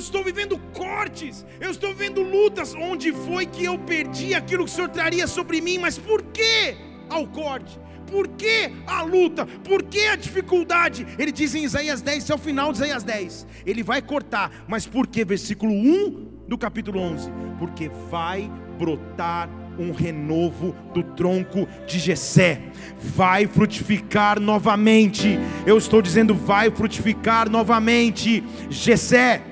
Estou 0.00 0.24
vivendo 0.24 0.58
cortes, 0.72 1.46
eu 1.60 1.70
estou 1.70 1.90
vivendo 1.94 2.22
lutas. 2.22 2.74
Onde 2.74 3.12
foi 3.12 3.46
que 3.46 3.64
eu 3.64 3.78
perdi 3.78 4.34
aquilo 4.34 4.64
que 4.64 4.70
o 4.70 4.74
Senhor 4.74 4.88
traria 4.88 5.26
sobre 5.26 5.60
mim? 5.60 5.78
Mas 5.78 5.96
por 5.98 6.22
quê? 6.22 6.76
alcorde? 7.10 7.78
Por 8.06 8.26
que 8.28 8.72
a 8.86 9.02
luta? 9.02 9.46
Por 9.46 9.82
que 9.84 10.06
a 10.06 10.16
dificuldade? 10.16 11.06
Ele 11.18 11.30
diz 11.30 11.54
em 11.54 11.64
Isaías 11.64 12.00
10, 12.00 12.18
esse 12.18 12.32
é 12.32 12.34
o 12.34 12.38
final 12.38 12.72
de 12.72 12.78
Isaías 12.78 13.04
10. 13.04 13.46
Ele 13.64 13.82
vai 13.82 14.02
cortar, 14.02 14.50
mas 14.66 14.86
por 14.86 15.06
que? 15.06 15.24
Versículo 15.24 15.72
1 15.72 16.46
do 16.48 16.58
capítulo 16.58 16.98
11: 17.00 17.30
Porque 17.58 17.88
vai 18.10 18.50
brotar 18.78 19.48
um 19.78 19.92
renovo 19.92 20.74
do 20.92 21.02
tronco 21.02 21.68
de 21.86 21.98
Jessé. 22.00 22.60
Vai 22.98 23.46
frutificar 23.46 24.40
novamente. 24.40 25.38
Eu 25.64 25.78
estou 25.78 26.02
dizendo 26.02 26.34
vai 26.34 26.70
frutificar 26.70 27.48
novamente. 27.48 28.42
Jessé. 28.68 29.42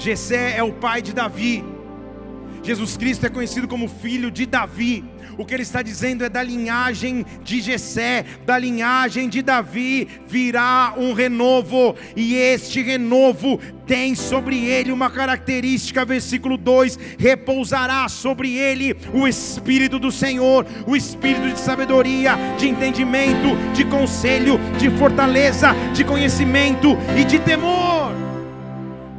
Jessé 0.00 0.56
é 0.56 0.62
o 0.62 0.72
pai 0.72 1.02
de 1.02 1.12
Davi. 1.12 1.62
Jesus 2.62 2.96
Cristo 2.96 3.26
é 3.26 3.28
conhecido 3.28 3.68
como 3.68 3.86
filho 3.86 4.30
de 4.30 4.46
Davi. 4.46 5.04
O 5.36 5.44
que 5.44 5.52
ele 5.52 5.62
está 5.62 5.82
dizendo 5.82 6.24
é 6.24 6.28
da 6.28 6.42
linhagem 6.42 7.24
de 7.42 7.60
Jessé, 7.60 8.24
da 8.46 8.58
linhagem 8.58 9.28
de 9.28 9.42
Davi 9.42 10.08
virá 10.26 10.94
um 10.96 11.12
renovo, 11.12 11.94
e 12.16 12.34
este 12.34 12.82
renovo 12.82 13.58
tem 13.86 14.14
sobre 14.14 14.64
ele 14.64 14.90
uma 14.90 15.10
característica, 15.10 16.04
versículo 16.04 16.56
2: 16.56 16.98
repousará 17.18 18.08
sobre 18.08 18.56
ele 18.56 18.96
o 19.12 19.28
Espírito 19.28 19.98
do 19.98 20.10
Senhor, 20.10 20.66
o 20.86 20.96
Espírito 20.96 21.52
de 21.52 21.60
sabedoria, 21.60 22.36
de 22.58 22.68
entendimento, 22.68 23.56
de 23.74 23.84
conselho, 23.84 24.58
de 24.78 24.90
fortaleza, 24.98 25.74
de 25.94 26.04
conhecimento 26.04 26.96
e 27.18 27.24
de 27.24 27.38
temor 27.38 27.89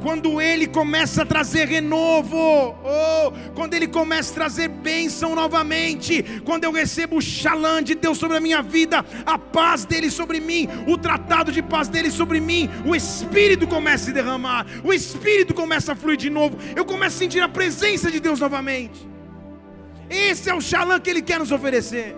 quando 0.01 0.41
Ele 0.41 0.67
começa 0.67 1.21
a 1.21 1.25
trazer 1.25 1.67
renovo, 1.67 2.35
oh, 2.35 3.31
quando 3.53 3.73
Ele 3.75 3.87
começa 3.87 4.31
a 4.31 4.35
trazer 4.35 4.67
bênção 4.67 5.35
novamente, 5.35 6.41
quando 6.43 6.63
eu 6.63 6.71
recebo 6.71 7.17
o 7.17 7.21
xalã 7.21 7.83
de 7.83 7.93
Deus 7.95 8.17
sobre 8.17 8.37
a 8.37 8.41
minha 8.41 8.61
vida, 8.61 9.05
a 9.25 9.37
paz 9.37 9.85
dele 9.85 10.09
sobre 10.09 10.39
mim, 10.39 10.67
o 10.87 10.97
tratado 10.97 11.51
de 11.51 11.61
paz 11.61 11.87
dele 11.87 12.09
sobre 12.09 12.39
mim, 12.39 12.69
o 12.85 12.95
Espírito 12.95 13.67
começa 13.67 14.03
a 14.03 14.07
se 14.07 14.13
derramar, 14.13 14.65
o 14.83 14.91
Espírito 14.91 15.53
começa 15.53 15.93
a 15.93 15.95
fluir 15.95 16.17
de 16.17 16.29
novo, 16.29 16.57
eu 16.75 16.83
começo 16.83 17.17
a 17.17 17.19
sentir 17.19 17.41
a 17.41 17.49
presença 17.49 18.09
de 18.09 18.19
Deus 18.19 18.39
novamente. 18.39 19.07
Esse 20.09 20.49
é 20.49 20.53
o 20.53 20.59
xalã 20.59 20.99
que 20.99 21.09
Ele 21.09 21.21
quer 21.21 21.39
nos 21.39 21.51
oferecer. 21.51 22.17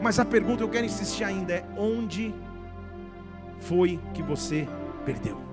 Mas 0.00 0.18
a 0.18 0.24
pergunta 0.24 0.58
que 0.58 0.62
eu 0.62 0.68
quero 0.68 0.86
insistir 0.86 1.24
ainda 1.24 1.54
é: 1.54 1.64
onde 1.76 2.34
foi 3.58 3.98
que 4.14 4.22
você 4.22 4.68
perdeu? 5.04 5.49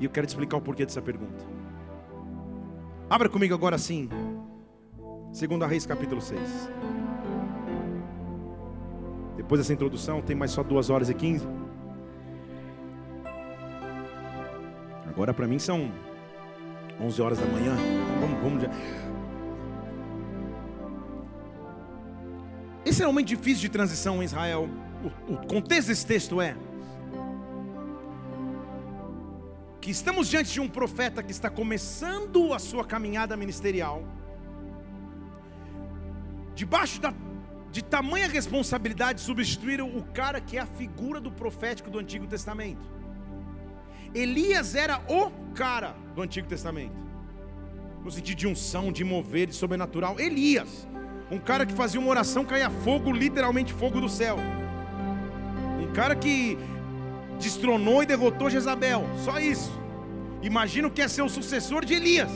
E 0.00 0.06
eu 0.06 0.10
quero 0.10 0.26
te 0.26 0.30
explicar 0.30 0.56
o 0.56 0.62
porquê 0.62 0.86
dessa 0.86 1.02
pergunta. 1.02 1.44
Abra 3.08 3.28
comigo 3.28 3.54
agora 3.54 3.76
sim. 3.76 4.08
Segundo 5.30 5.62
a 5.62 5.68
Reis 5.68 5.84
capítulo 5.84 6.22
6. 6.22 6.40
Depois 9.36 9.60
dessa 9.60 9.72
introdução, 9.72 10.22
tem 10.22 10.34
mais 10.34 10.50
só 10.50 10.62
duas 10.62 10.88
horas 10.88 11.10
e 11.10 11.14
quinze. 11.14 11.46
Agora 15.06 15.34
para 15.34 15.46
mim 15.46 15.58
são 15.58 15.92
11 16.98 17.20
horas 17.20 17.38
da 17.38 17.46
manhã. 17.46 17.76
Vamos, 18.20 18.42
vamos. 18.42 18.64
Esse 22.86 23.02
é 23.02 23.06
um 23.06 23.10
momento 23.10 23.28
difícil 23.28 23.62
de 23.62 23.68
transição 23.68 24.22
em 24.22 24.24
Israel. 24.24 24.68
O, 25.28 25.34
o 25.34 25.46
contexto 25.46 25.88
desse 25.88 26.06
texto 26.06 26.40
é 26.40 26.56
que 29.80 29.90
estamos 29.90 30.28
diante 30.28 30.52
de 30.52 30.60
um 30.60 30.68
profeta 30.68 31.22
que 31.22 31.32
está 31.32 31.48
começando 31.48 32.52
a 32.52 32.58
sua 32.58 32.84
caminhada 32.84 33.36
ministerial, 33.36 34.04
debaixo 36.54 37.00
da, 37.00 37.14
de 37.72 37.82
tamanha 37.82 38.28
responsabilidade 38.28 39.20
de 39.20 39.24
substituir 39.24 39.80
o 39.80 40.02
cara 40.12 40.40
que 40.40 40.58
é 40.58 40.60
a 40.60 40.66
figura 40.66 41.18
do 41.20 41.30
profético 41.30 41.90
do 41.90 41.98
Antigo 41.98 42.26
Testamento. 42.26 42.86
Elias 44.14 44.74
era 44.74 45.00
o 45.08 45.30
cara 45.54 45.94
do 46.14 46.20
Antigo 46.20 46.46
Testamento, 46.46 46.96
no 48.04 48.10
sentido 48.10 48.36
de 48.36 48.46
unção, 48.46 48.92
de 48.92 49.02
mover, 49.02 49.46
de 49.46 49.54
sobrenatural. 49.54 50.20
Elias, 50.20 50.86
um 51.30 51.38
cara 51.38 51.64
que 51.64 51.72
fazia 51.72 52.00
uma 52.00 52.10
oração, 52.10 52.44
caía 52.44 52.68
fogo, 52.68 53.12
literalmente 53.12 53.72
fogo 53.72 54.00
do 54.00 54.08
céu. 54.08 54.36
Um 55.80 55.92
cara 55.92 56.14
que 56.14 56.58
destronou 57.40 58.02
e 58.02 58.06
derrotou 58.06 58.50
Jezabel. 58.50 59.04
Só 59.24 59.40
isso. 59.40 59.72
Imagina 60.42 60.88
que 60.88 61.02
é 61.02 61.08
ser 61.08 61.22
o 61.22 61.28
sucessor 61.28 61.84
de 61.84 61.94
Elias. 61.94 62.30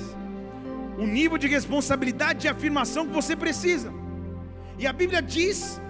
O 0.99 1.07
nível 1.07 1.39
de 1.39 1.47
responsabilidade 1.47 2.47
e 2.47 2.51
afirmação 2.51 3.07
que 3.07 3.13
você 3.13 3.37
precisa. 3.37 3.93
E 4.79 4.87
a 4.87 4.93
Bíblia 4.93 5.23
diz 5.23 5.81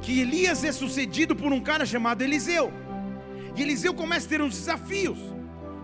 que 0.00 0.20
Elias 0.20 0.64
é 0.64 0.72
sucedido 0.72 1.36
por 1.36 1.52
um 1.52 1.60
cara 1.60 1.84
chamado 1.84 2.22
Eliseu. 2.22 2.72
E 3.54 3.62
Eliseu 3.62 3.92
começa 3.92 4.26
a 4.26 4.30
ter 4.30 4.40
uns 4.40 4.54
desafios. 4.54 5.18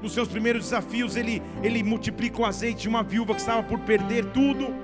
Nos 0.03 0.13
seus 0.13 0.29
primeiros 0.29 0.65
desafios, 0.65 1.17
ele, 1.17 1.43
ele 1.63 1.83
multiplica 1.83 2.41
o 2.41 2.47
azeite 2.47 2.83
de 2.83 2.89
uma 2.89 3.03
viúva 3.03 3.35
que 3.35 3.41
estava 3.41 3.63
por 3.63 3.81
perder 3.81 4.27
tudo. 4.27 4.75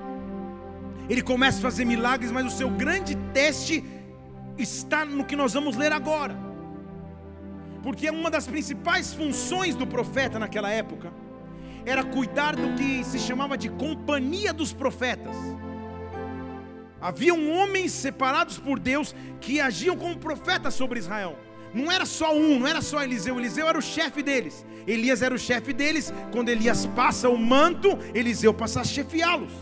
Ele 1.09 1.21
começa 1.21 1.59
a 1.59 1.61
fazer 1.61 1.85
milagres, 1.85 2.31
mas 2.31 2.45
o 2.45 2.57
seu 2.57 2.69
grande 2.69 3.15
teste 3.33 3.83
está 4.57 5.05
no 5.05 5.23
que 5.23 5.35
nós 5.35 5.53
vamos 5.53 5.75
ler 5.75 5.91
agora 5.91 6.44
porque 7.85 8.09
uma 8.09 8.31
das 8.31 8.47
principais 8.47 9.13
funções 9.13 9.75
do 9.75 9.85
profeta 9.85 10.39
naquela 10.39 10.71
época 10.71 11.13
era 11.85 12.03
cuidar 12.03 12.55
do 12.55 12.73
que 12.73 13.03
se 13.03 13.19
chamava 13.19 13.55
de 13.55 13.69
companhia 13.69 14.51
dos 14.51 14.73
profetas. 14.73 15.35
Haviam 16.99 17.47
homens 17.51 17.91
separados 17.91 18.57
por 18.57 18.79
Deus 18.79 19.13
que 19.39 19.61
agiam 19.61 19.95
como 19.95 20.17
profetas 20.17 20.73
sobre 20.73 20.97
Israel. 20.97 21.37
Não 21.75 21.91
era 21.91 22.07
só 22.07 22.35
um, 22.35 22.57
não 22.57 22.65
era 22.65 22.81
só 22.81 23.03
Eliseu. 23.03 23.37
Eliseu 23.37 23.69
era 23.69 23.77
o 23.77 23.83
chefe 23.83 24.23
deles. 24.23 24.65
Elias 24.87 25.21
era 25.21 25.35
o 25.35 25.37
chefe 25.37 25.71
deles. 25.71 26.11
Quando 26.31 26.49
Elias 26.49 26.87
passa 26.87 27.29
o 27.29 27.37
manto, 27.37 27.99
Eliseu 28.15 28.51
passa 28.51 28.81
a 28.81 28.83
chefiá-los. 28.83 29.53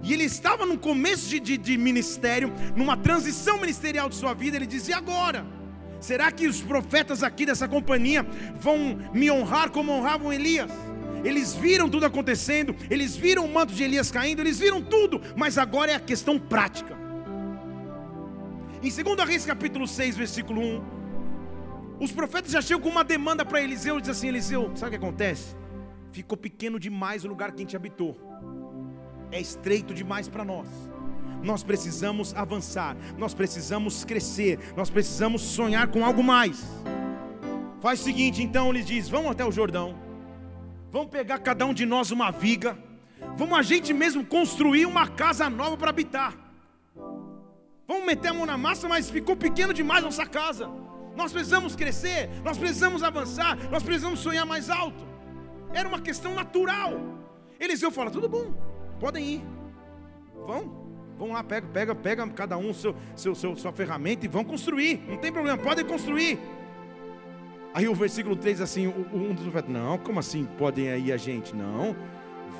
E 0.00 0.12
ele 0.12 0.22
estava 0.22 0.64
no 0.64 0.78
começo 0.78 1.28
de, 1.28 1.40
de, 1.40 1.58
de 1.58 1.76
ministério, 1.76 2.52
numa 2.76 2.96
transição 2.96 3.58
ministerial 3.58 4.08
de 4.08 4.14
sua 4.14 4.32
vida. 4.32 4.56
Ele 4.56 4.66
dizia: 4.66 4.96
agora 4.96 5.57
Será 6.00 6.30
que 6.30 6.46
os 6.46 6.62
profetas 6.62 7.22
aqui 7.22 7.44
dessa 7.44 7.66
companhia 7.66 8.24
vão 8.60 8.98
me 9.12 9.30
honrar 9.30 9.70
como 9.70 9.92
honravam 9.92 10.32
Elias? 10.32 10.70
Eles 11.24 11.54
viram 11.54 11.88
tudo 11.88 12.06
acontecendo, 12.06 12.74
eles 12.88 13.16
viram 13.16 13.44
o 13.44 13.52
manto 13.52 13.74
de 13.74 13.82
Elias 13.82 14.10
caindo, 14.10 14.40
eles 14.40 14.58
viram 14.58 14.80
tudo, 14.80 15.20
mas 15.36 15.58
agora 15.58 15.90
é 15.90 15.94
a 15.96 16.00
questão 16.00 16.38
prática. 16.38 16.96
Em 18.80 18.88
2 18.90 19.28
Reis 19.28 19.44
capítulo 19.44 19.88
6, 19.88 20.16
versículo 20.16 20.60
1, 20.60 20.84
os 22.00 22.12
profetas 22.12 22.52
já 22.52 22.62
chegam 22.62 22.82
com 22.82 22.88
uma 22.88 23.02
demanda 23.02 23.44
para 23.44 23.60
Eliseu, 23.60 24.00
diz 24.00 24.10
assim: 24.10 24.28
Eliseu, 24.28 24.70
sabe 24.76 24.94
o 24.94 24.98
que 25.00 25.04
acontece? 25.04 25.56
Ficou 26.12 26.38
pequeno 26.38 26.78
demais 26.78 27.24
o 27.24 27.28
lugar 27.28 27.50
que 27.50 27.56
a 27.56 27.64
gente 27.64 27.74
habitou, 27.74 28.16
é 29.32 29.40
estreito 29.40 29.92
demais 29.92 30.28
para 30.28 30.44
nós 30.44 30.68
nós 31.42 31.62
precisamos 31.62 32.34
avançar, 32.34 32.96
nós 33.16 33.34
precisamos 33.34 34.04
crescer, 34.04 34.58
nós 34.76 34.90
precisamos 34.90 35.42
sonhar 35.42 35.88
com 35.88 36.04
algo 36.04 36.22
mais. 36.22 36.64
Faz 37.80 38.00
o 38.00 38.04
seguinte, 38.04 38.42
então 38.42 38.70
ele 38.70 38.82
diz: 38.82 39.08
vamos 39.08 39.30
até 39.30 39.44
o 39.44 39.52
Jordão, 39.52 39.96
vamos 40.90 41.08
pegar 41.08 41.38
cada 41.38 41.64
um 41.64 41.74
de 41.74 41.86
nós 41.86 42.10
uma 42.10 42.30
viga, 42.30 42.76
vamos 43.36 43.58
a 43.58 43.62
gente 43.62 43.92
mesmo 43.92 44.24
construir 44.24 44.86
uma 44.86 45.06
casa 45.06 45.48
nova 45.48 45.76
para 45.76 45.90
habitar. 45.90 46.34
Vamos 47.86 48.04
meter 48.04 48.28
a 48.28 48.34
mão 48.34 48.44
na 48.44 48.58
massa, 48.58 48.86
mas 48.86 49.08
ficou 49.08 49.34
pequeno 49.34 49.72
demais 49.72 50.04
nossa 50.04 50.26
casa. 50.26 50.68
Nós 51.16 51.32
precisamos 51.32 51.74
crescer, 51.74 52.28
nós 52.44 52.58
precisamos 52.58 53.02
avançar, 53.02 53.56
nós 53.70 53.82
precisamos 53.82 54.20
sonhar 54.20 54.44
mais 54.44 54.68
alto. 54.68 55.08
Era 55.72 55.88
uma 55.88 56.00
questão 56.00 56.34
natural. 56.34 56.92
Eliseu 57.58 57.90
fala: 57.90 58.10
tudo 58.10 58.28
bom, 58.28 58.52
podem 59.00 59.24
ir, 59.24 59.44
vão. 60.46 60.77
Vão 61.18 61.32
lá, 61.32 61.42
pega, 61.42 61.66
pega, 61.66 61.94
pega 61.96 62.28
cada 62.28 62.56
um 62.56 62.72
seu, 62.72 62.94
seu, 63.16 63.34
seu, 63.34 63.56
sua 63.56 63.72
ferramenta 63.72 64.24
e 64.24 64.28
vão 64.28 64.44
construir. 64.44 65.02
Não 65.08 65.16
tem 65.16 65.32
problema, 65.32 65.58
podem 65.58 65.84
construir. 65.84 66.38
Aí 67.74 67.88
o 67.88 67.94
versículo 67.94 68.36
3 68.36 68.60
assim, 68.60 68.86
um 68.86 69.34
dos 69.34 69.52
não, 69.68 69.98
como 69.98 70.20
assim 70.20 70.44
podem 70.56 70.90
aí 70.90 71.12
a 71.12 71.16
gente? 71.16 71.54
Não, 71.56 71.96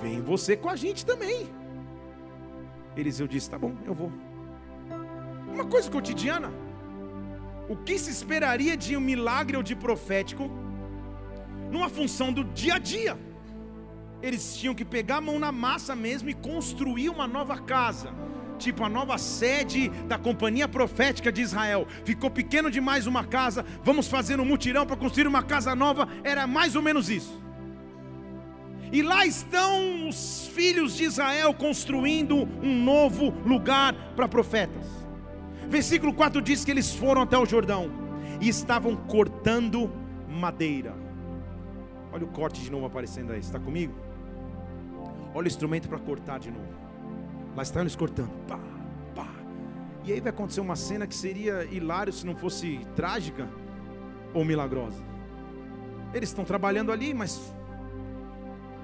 vem 0.03 0.21
você 0.21 0.57
com 0.57 0.69
a 0.69 0.75
gente 0.75 1.07
também. 1.07 1.49
Eliseu 2.97 3.29
disse, 3.29 3.49
tá 3.49 3.57
bom, 3.57 3.75
eu 3.87 3.95
vou. 3.95 4.13
Uma 5.55 5.65
coisa 5.65 5.89
cotidiana. 5.89 6.53
O 7.69 7.77
que 7.77 7.97
se 7.97 8.11
esperaria 8.11 8.77
de 8.77 8.97
um 8.97 9.01
milagre 9.01 9.57
ou 9.57 9.63
de 9.63 9.77
profético 9.77 10.51
numa 11.71 11.89
função 11.89 12.33
do 12.33 12.43
dia 12.43 12.75
a 12.75 12.79
dia? 12.79 13.17
Eles 14.21 14.57
tinham 14.57 14.75
que 14.75 14.85
pegar 14.85 15.19
a 15.19 15.21
mão 15.21 15.39
na 15.39 15.53
massa 15.53 15.95
mesmo 15.95 16.29
e 16.29 16.35
construir 16.35 17.09
uma 17.09 17.29
nova 17.29 17.57
casa 17.57 18.13
tipo 18.59 18.85
a 18.85 18.89
nova 18.89 19.17
sede 19.17 19.89
da 20.07 20.19
companhia 20.19 20.69
profética 20.69 21.33
de 21.33 21.41
Israel. 21.41 21.87
Ficou 22.05 22.31
pequeno 22.31 22.71
demais 22.71 23.07
uma 23.07 23.25
casa, 23.25 23.65
vamos 23.83 24.09
fazer 24.09 24.39
um 24.41 24.45
mutirão 24.45 24.85
para 24.85 24.97
construir 24.97 25.27
uma 25.27 25.43
casa 25.43 25.75
nova. 25.75 26.07
Era 26.23 26.47
mais 26.47 26.77
ou 26.77 26.83
menos 26.83 27.09
isso. 27.09 27.43
E 28.93 29.03
lá 29.03 29.27
estão 29.27 30.09
os 30.09 30.51
filhos 30.55 30.97
de 30.97 31.05
Israel 31.05 31.53
construindo 31.55 32.49
um 32.63 32.83
novo 32.83 33.31
lugar 33.47 33.95
para 34.17 34.27
profetas. 34.27 34.87
Versículo 35.69 36.15
4 36.15 36.41
diz 36.41 36.65
que 36.65 36.71
eles 36.71 36.95
foram 36.95 37.23
até 37.23 37.37
o 37.37 37.45
Jordão 37.45 37.91
e 38.41 38.49
estavam 38.49 38.97
cortando 38.97 39.91
madeira. 40.29 40.95
Olha 42.11 42.25
o 42.25 42.29
corte 42.29 42.63
de 42.63 42.71
novo 42.71 42.87
aparecendo 42.87 43.33
aí, 43.33 43.41
está 43.41 43.61
comigo? 43.61 43.93
Olha 45.35 45.45
o 45.45 45.49
instrumento 45.49 45.89
para 45.89 45.99
cortar 45.99 46.39
de 46.39 46.51
novo. 46.51 46.88
Lá 47.59 47.65
estão 47.65 47.83
eles 47.83 47.97
cortando. 47.97 48.31
Pá, 48.47 48.57
pá. 49.17 49.27
E 50.05 50.13
aí 50.13 50.21
vai 50.21 50.31
acontecer 50.31 50.61
uma 50.61 50.77
cena 50.77 51.09
que 51.09 51.15
seria 51.15 51.65
hilário 51.65 52.13
se 52.13 52.25
não 52.25 52.37
fosse 52.37 52.87
trágica 52.95 53.49
ou 54.33 54.45
milagrosa. 54.45 55.03
Eles 56.15 56.29
estão 56.29 56.45
trabalhando 56.45 56.93
ali, 56.93 57.13
mas 57.13 57.53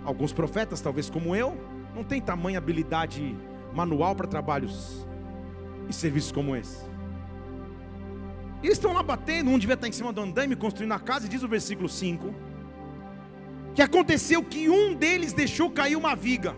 alguns 0.05 0.33
profetas, 0.33 0.81
talvez 0.81 1.09
como 1.09 1.37
eu, 1.37 1.57
não 1.95 2.03
tem 2.03 2.21
tamanha 2.21 2.59
habilidade 2.59 3.37
manual 3.73 4.17
para 4.17 4.27
trabalhos 4.27 5.07
e 5.89 5.93
serviços 5.93 6.33
como 6.33 6.57
esse. 6.57 6.85
E 8.61 8.67
eles 8.67 8.77
estão 8.79 8.93
lá 8.93 9.05
batendo, 9.05 9.51
um 9.51 9.57
devia 9.57 9.75
estar 9.75 9.87
em 9.87 9.93
cima 9.93 10.13
do 10.13 10.21
andaime 10.21 10.57
construindo 10.57 10.95
a 10.95 10.99
casa, 10.99 11.27
e 11.27 11.29
diz 11.29 11.45
o 11.45 11.49
versículo 11.49 11.89
5: 11.89 12.35
que 13.73 13.83
aconteceu 13.83 14.43
que 14.43 14.69
um 14.69 14.95
deles 14.95 15.33
deixou 15.33 15.71
cair 15.71 15.95
uma 15.95 16.17
viga, 16.17 16.57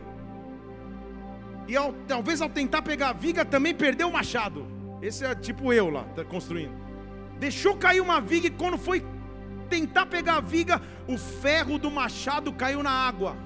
e 1.69 1.77
ao, 1.77 1.93
talvez 2.07 2.41
ao 2.41 2.49
tentar 2.49 2.83
pegar 2.83 3.11
a 3.11 3.13
viga 3.13 3.45
também 3.45 3.75
perdeu 3.75 4.09
o 4.09 4.13
machado. 4.13 4.67
Esse 5.03 5.25
é 5.25 5.35
tipo 5.35 5.73
eu 5.73 5.91
lá, 5.91 6.05
tá 6.15 6.25
construindo. 6.25 6.73
Deixou 7.39 7.77
cair 7.77 8.01
uma 8.01 8.21
viga 8.21 8.47
e 8.47 8.51
quando 8.51 8.79
foi 8.79 9.05
tentar 9.69 10.07
pegar 10.07 10.37
a 10.37 10.41
viga, 10.41 10.81
o 11.09 11.19
ferro 11.19 11.79
do 11.79 11.91
machado 11.91 12.53
caiu 12.53 12.83
na 12.83 12.91
água. 12.91 13.37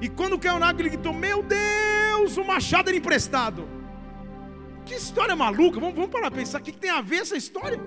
E 0.00 0.08
quando 0.08 0.38
caiu 0.38 0.58
na 0.58 0.68
água, 0.68 0.82
ele 0.82 0.90
gritou: 0.90 1.12
Meu 1.12 1.42
Deus, 1.42 2.36
o 2.36 2.44
machado 2.44 2.88
era 2.88 2.98
emprestado. 2.98 3.68
Que 4.84 4.94
história 4.94 5.36
maluca, 5.36 5.78
vamos, 5.78 5.94
vamos 5.94 6.10
parar 6.10 6.30
para 6.30 6.40
pensar: 6.40 6.60
o 6.60 6.62
que, 6.62 6.72
que 6.72 6.78
tem 6.78 6.90
a 6.90 7.00
ver 7.00 7.18
essa 7.18 7.36
história? 7.36 7.80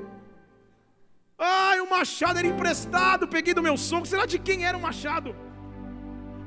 Ai, 1.37 1.81
o 1.81 1.89
machado 1.89 2.39
era 2.39 2.47
emprestado, 2.47 3.27
peguei 3.27 3.53
do 3.53 3.61
meu 3.61 3.75
sogro, 3.75 4.05
será 4.05 4.25
de 4.25 4.39
quem 4.39 4.65
era 4.65 4.77
o 4.77 4.81
machado? 4.81 5.35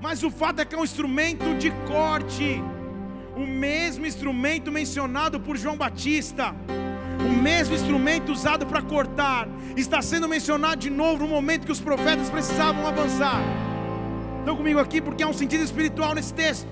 Mas 0.00 0.22
o 0.22 0.30
fato 0.30 0.60
é 0.60 0.64
que 0.64 0.74
é 0.74 0.78
um 0.78 0.84
instrumento 0.84 1.56
de 1.58 1.70
corte, 1.86 2.62
o 3.36 3.46
mesmo 3.46 4.06
instrumento 4.06 4.70
mencionado 4.70 5.40
por 5.40 5.56
João 5.56 5.76
Batista 5.76 6.54
o 7.24 7.42
mesmo 7.42 7.74
instrumento 7.74 8.32
usado 8.32 8.64
para 8.66 8.80
cortar 8.80 9.48
está 9.76 10.00
sendo 10.00 10.28
mencionado 10.28 10.76
de 10.76 10.90
novo 10.90 11.24
no 11.24 11.28
momento 11.28 11.66
que 11.66 11.72
os 11.72 11.80
profetas 11.80 12.30
precisavam 12.30 12.86
avançar. 12.86 13.40
Estão 14.38 14.56
comigo 14.56 14.78
aqui 14.78 15.00
porque 15.00 15.22
há 15.22 15.28
um 15.28 15.32
sentido 15.32 15.64
espiritual 15.64 16.14
nesse 16.14 16.32
texto. 16.32 16.68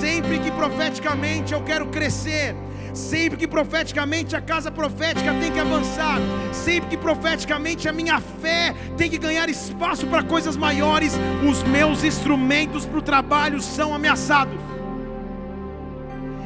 Sempre 0.00 0.38
que 0.38 0.50
profeticamente 0.50 1.52
eu 1.52 1.62
quero 1.62 1.86
crescer, 1.86 2.56
sempre 2.96 3.38
que 3.38 3.46
profeticamente 3.46 4.34
a 4.34 4.40
casa 4.40 4.70
profética 4.70 5.34
tem 5.34 5.52
que 5.52 5.60
avançar, 5.60 6.18
sempre 6.52 6.90
que 6.90 6.96
profeticamente 6.96 7.88
a 7.88 7.92
minha 7.92 8.20
fé 8.20 8.74
tem 8.96 9.10
que 9.10 9.18
ganhar 9.18 9.48
espaço 9.48 10.06
para 10.06 10.22
coisas 10.22 10.56
maiores, 10.56 11.12
os 11.48 11.62
meus 11.62 12.02
instrumentos 12.02 12.86
para 12.86 12.98
o 12.98 13.02
trabalho 13.02 13.60
são 13.60 13.94
ameaçados. 13.94 14.58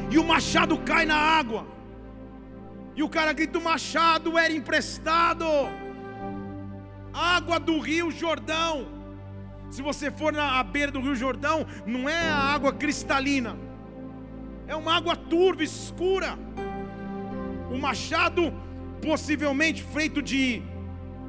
E 0.09 0.17
o 0.17 0.23
machado 0.25 0.77
cai 0.77 1.05
na 1.05 1.15
água. 1.15 1.65
E 2.95 3.01
o 3.01 3.07
cara 3.07 3.31
grita: 3.31 3.57
o 3.57 3.63
machado 3.63 4.37
era 4.37 4.51
emprestado. 4.51 5.45
Água 7.13 7.59
do 7.59 7.79
rio 7.79 8.11
Jordão. 8.11 8.87
Se 9.69 9.81
você 9.81 10.11
for 10.11 10.33
na 10.33 10.61
beira 10.63 10.91
do 10.91 10.99
rio 10.99 11.15
Jordão, 11.15 11.65
não 11.85 12.09
é 12.09 12.27
a 12.29 12.35
água 12.35 12.73
cristalina, 12.73 13.57
é 14.71 14.75
uma 14.75 14.95
água 14.95 15.17
turva, 15.17 15.63
escura. 15.63 16.39
O 17.69 17.77
machado, 17.77 18.53
possivelmente 19.01 19.83
feito 19.83 20.21
de 20.21 20.61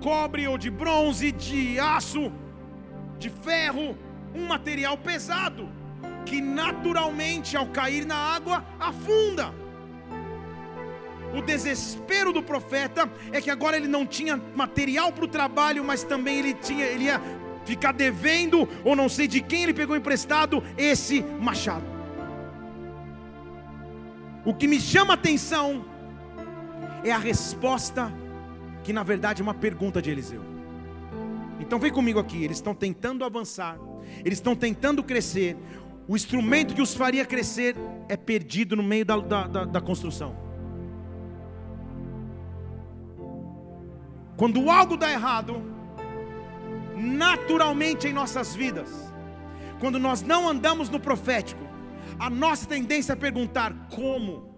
cobre 0.00 0.46
ou 0.46 0.56
de 0.56 0.70
bronze, 0.70 1.32
de 1.32 1.78
aço, 1.78 2.32
de 3.18 3.28
ferro, 3.28 3.98
um 4.32 4.46
material 4.46 4.96
pesado, 4.96 5.68
que 6.24 6.40
naturalmente 6.40 7.56
ao 7.56 7.66
cair 7.66 8.06
na 8.06 8.14
água 8.14 8.64
afunda. 8.78 9.52
O 11.36 11.42
desespero 11.42 12.32
do 12.32 12.44
profeta 12.44 13.10
é 13.32 13.40
que 13.40 13.50
agora 13.50 13.76
ele 13.76 13.88
não 13.88 14.06
tinha 14.06 14.40
material 14.54 15.10
para 15.10 15.24
o 15.24 15.28
trabalho, 15.28 15.82
mas 15.82 16.04
também 16.04 16.38
ele 16.38 16.54
tinha, 16.54 16.86
ele 16.86 17.04
ia 17.04 17.20
ficar 17.64 17.92
devendo, 17.92 18.68
ou 18.84 18.94
não 18.94 19.08
sei 19.08 19.26
de 19.26 19.40
quem 19.40 19.64
ele 19.64 19.74
pegou 19.74 19.96
emprestado, 19.96 20.62
esse 20.78 21.22
machado. 21.40 21.91
O 24.44 24.52
que 24.52 24.66
me 24.66 24.80
chama 24.80 25.12
a 25.12 25.14
atenção 25.14 25.84
é 27.04 27.12
a 27.12 27.18
resposta, 27.18 28.12
que 28.82 28.92
na 28.92 29.02
verdade 29.02 29.40
é 29.40 29.44
uma 29.44 29.54
pergunta 29.54 30.02
de 30.02 30.10
Eliseu. 30.10 30.42
Então 31.60 31.78
vem 31.78 31.92
comigo 31.92 32.18
aqui, 32.18 32.42
eles 32.44 32.56
estão 32.56 32.74
tentando 32.74 33.24
avançar, 33.24 33.78
eles 34.24 34.38
estão 34.38 34.56
tentando 34.56 35.02
crescer, 35.02 35.56
o 36.08 36.16
instrumento 36.16 36.74
que 36.74 36.82
os 36.82 36.94
faria 36.94 37.24
crescer 37.24 37.76
é 38.08 38.16
perdido 38.16 38.74
no 38.74 38.82
meio 38.82 39.04
da, 39.04 39.16
da, 39.18 39.46
da, 39.46 39.64
da 39.64 39.80
construção. 39.80 40.36
Quando 44.36 44.68
algo 44.68 44.96
dá 44.96 45.12
errado, 45.12 45.62
naturalmente 46.96 48.08
em 48.08 48.12
nossas 48.12 48.56
vidas, 48.56 48.90
quando 49.78 49.98
nós 50.00 50.22
não 50.22 50.48
andamos 50.48 50.88
no 50.88 50.98
profético, 50.98 51.62
a 52.22 52.30
nossa 52.30 52.68
tendência 52.68 53.14
é 53.14 53.16
perguntar 53.16 53.74
como, 53.90 54.48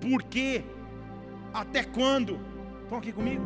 por 0.00 0.22
quê, 0.22 0.64
até 1.52 1.84
quando. 1.84 2.40
Estão 2.84 2.96
aqui 2.96 3.12
comigo? 3.12 3.44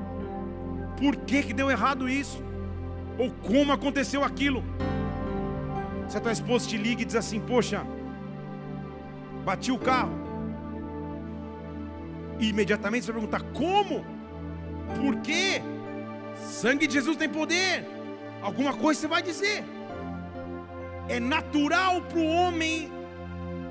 Por 0.97 1.17
que, 1.17 1.43
que 1.43 1.53
deu 1.53 1.69
errado 1.69 2.09
isso? 2.09 2.41
Ou 3.19 3.29
como 3.33 3.73
aconteceu 3.73 4.23
aquilo? 4.23 4.63
Se 6.07 6.17
a 6.17 6.21
tua 6.21 6.31
esposa 6.31 6.69
te 6.69 6.77
liga 6.77 7.03
e 7.03 7.05
diz 7.05 7.17
assim: 7.17 7.41
Poxa, 7.41 7.85
bati 9.45 9.73
o 9.73 9.79
carro. 9.81 10.17
E 12.39 12.51
imediatamente 12.51 13.05
você 13.05 13.11
vai 13.11 13.21
perguntar: 13.21 13.43
Como? 13.53 14.05
Por 15.01 15.17
quê? 15.23 15.61
Sangue 16.37 16.87
de 16.87 16.95
Jesus 16.95 17.17
tem 17.17 17.29
poder. 17.29 17.85
Alguma 18.41 18.73
coisa 18.75 19.01
você 19.01 19.09
vai 19.09 19.23
dizer. 19.23 19.65
É 21.13 21.21
natural 21.21 22.01
para 22.01 22.19
o 22.19 22.27
homem 22.27 22.91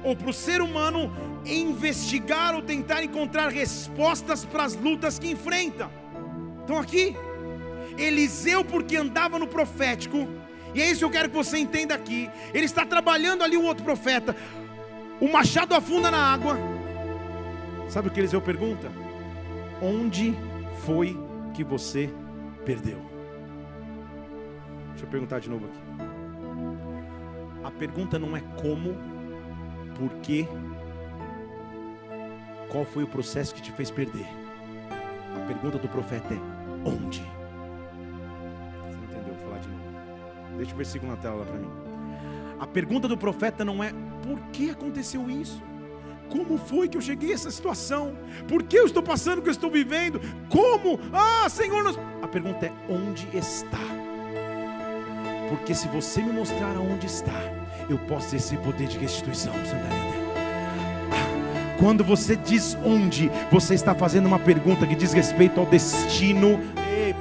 ou 0.04 0.16
para 0.16 0.30
o 0.30 0.34
ser 0.34 0.62
humano 0.62 1.12
investigar 1.44 2.54
ou 2.54 2.62
tentar 2.62 3.04
encontrar 3.04 3.50
respostas 3.50 4.46
para 4.46 4.64
as 4.64 4.76
lutas 4.76 5.18
que 5.18 5.32
enfrenta. 5.32 5.90
Então 6.64 6.78
aqui, 6.78 7.18
Eliseu, 7.98 8.64
porque 8.64 8.96
andava 8.96 9.40
no 9.40 9.48
profético, 9.48 10.28
e 10.76 10.84
é 10.84 10.92
isso 10.92 11.00
que 11.00 11.06
eu 11.06 11.10
quero 11.10 11.30
que 11.30 11.36
você 11.36 11.58
entenda 11.58 11.96
aqui. 11.96 12.30
Ele 12.54 12.66
está 12.66 12.86
trabalhando 12.86 13.44
ali 13.44 13.58
o 13.58 13.64
outro 13.64 13.84
profeta. 13.84 14.36
O 15.20 15.28
machado 15.28 15.74
afunda 15.74 16.12
na 16.12 16.20
água. 16.20 16.60
Sabe 17.90 18.08
o 18.08 18.12
que 18.12 18.20
Eliseu 18.20 18.40
pergunta? 18.40 18.92
Onde 19.82 20.36
foi 20.86 21.18
que 21.56 21.64
você 21.64 22.08
perdeu? 22.64 23.02
Deixa 24.92 25.06
eu 25.06 25.10
perguntar 25.10 25.40
de 25.40 25.50
novo 25.50 25.66
aqui. 25.66 25.91
A 27.64 27.70
pergunta 27.72 28.18
não 28.18 28.36
é 28.36 28.42
como, 28.62 28.96
por 29.96 30.10
quê, 30.22 30.48
qual 32.70 32.86
foi 32.86 33.04
o 33.04 33.08
processo 33.08 33.54
que 33.54 33.62
te 33.62 33.72
fez 33.72 33.92
perder. 33.92 34.26
A 35.36 35.46
pergunta 35.46 35.78
do 35.78 35.88
profeta 35.88 36.34
é 36.34 36.40
onde? 36.88 37.22
Você 37.22 38.98
não 38.98 39.04
entendeu? 39.04 39.34
Vou 39.36 39.46
falar 39.46 39.60
de 39.60 39.68
novo. 39.68 39.82
Deixa 40.58 40.74
o 40.74 40.78
versículo 40.78 41.12
na 41.12 41.18
tela 41.18 41.46
para 41.46 41.58
mim. 41.58 41.70
A 42.60 42.68
pergunta 42.68 43.08
do 43.08 43.18
profeta 43.18 43.66
não 43.66 43.84
é 43.84 43.92
por 44.24 44.40
que 44.52 44.70
aconteceu 44.70 45.30
isso? 45.30 45.62
Como 46.30 46.58
foi 46.58 46.88
que 46.88 46.96
eu 46.96 47.02
cheguei 47.02 47.32
a 47.32 47.34
essa 47.34 47.52
situação? 47.52 48.16
Por 48.48 48.64
que 48.64 48.78
eu 48.78 48.86
estou 48.86 49.04
passando 49.04 49.40
o 49.40 49.42
que 49.42 49.50
eu 49.50 49.54
estou 49.54 49.70
vivendo? 49.70 50.22
Como? 50.50 50.98
Ah, 51.12 51.50
Senhor, 51.50 51.84
nós... 51.84 52.00
a 52.22 52.28
pergunta 52.28 52.66
é: 52.66 52.74
onde 52.90 53.28
está? 53.36 54.01
Porque 55.52 55.76
se 55.76 55.86
você 55.90 56.22
me 56.22 56.32
mostrar 56.32 56.78
aonde 56.78 57.08
está, 57.08 57.38
eu 57.90 57.98
posso 57.98 58.30
ter 58.30 58.38
esse 58.38 58.56
poder 58.56 58.88
de 58.88 58.98
restituição. 58.98 59.54
Está 59.62 59.76
ah, 61.12 61.76
Quando 61.78 62.06
você 62.06 62.38
diz 62.38 62.78
onde, 62.86 63.30
você 63.52 63.74
está 63.74 63.94
fazendo 63.94 64.28
uma 64.28 64.40
pergunta 64.40 64.88
que 64.88 64.96
diz 64.96 65.12
respeito 65.12 65.60
ao 65.60 65.66
destino 65.66 66.58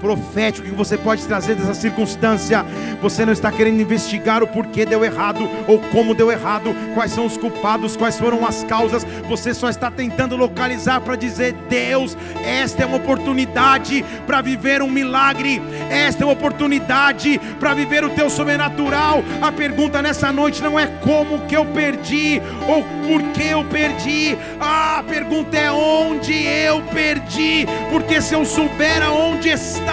profético 0.00 0.68
que 0.68 0.74
você 0.74 0.96
pode 0.96 1.24
trazer 1.26 1.54
dessa 1.54 1.74
circunstância. 1.74 2.64
Você 3.00 3.24
não 3.24 3.32
está 3.32 3.52
querendo 3.52 3.80
investigar 3.80 4.42
o 4.42 4.46
porquê 4.46 4.84
deu 4.84 5.04
errado 5.04 5.48
ou 5.68 5.78
como 5.78 6.14
deu 6.14 6.32
errado, 6.32 6.74
quais 6.94 7.12
são 7.12 7.26
os 7.26 7.36
culpados, 7.36 7.96
quais 7.96 8.18
foram 8.18 8.46
as 8.46 8.64
causas. 8.64 9.04
Você 9.28 9.54
só 9.54 9.68
está 9.68 9.90
tentando 9.90 10.36
localizar 10.36 11.00
para 11.00 11.16
dizer: 11.16 11.54
Deus, 11.68 12.16
esta 12.44 12.82
é 12.82 12.86
uma 12.86 12.96
oportunidade 12.96 14.04
para 14.26 14.40
viver 14.40 14.82
um 14.82 14.90
milagre, 14.90 15.62
esta 15.90 16.24
é 16.24 16.26
uma 16.26 16.32
oportunidade 16.32 17.38
para 17.58 17.74
viver 17.74 18.04
o 18.04 18.10
teu 18.10 18.30
sobrenatural. 18.30 19.22
A 19.40 19.52
pergunta 19.52 20.00
nessa 20.00 20.32
noite 20.32 20.62
não 20.62 20.78
é 20.78 20.86
como 20.86 21.46
que 21.46 21.56
eu 21.56 21.66
perdi 21.66 22.40
ou 22.66 22.82
por 23.06 23.22
que 23.32 23.46
eu 23.48 23.64
perdi, 23.64 24.36
a 24.60 25.02
pergunta 25.06 25.56
é 25.56 25.70
onde 25.70 26.32
eu 26.46 26.80
perdi, 26.92 27.66
porque 27.90 28.20
se 28.20 28.34
eu 28.34 28.44
souber 28.44 29.02
aonde 29.02 29.48
está, 29.48 29.89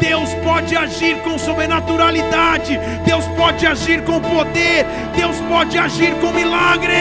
Deus 0.00 0.34
pode 0.44 0.74
agir 0.76 1.20
com 1.22 1.38
sobrenaturalidade, 1.38 2.78
Deus 3.04 3.26
pode 3.36 3.66
agir 3.66 4.02
com 4.04 4.20
poder, 4.20 4.86
Deus 5.16 5.36
pode 5.48 5.78
agir 5.78 6.14
com 6.20 6.32
milagre. 6.32 6.92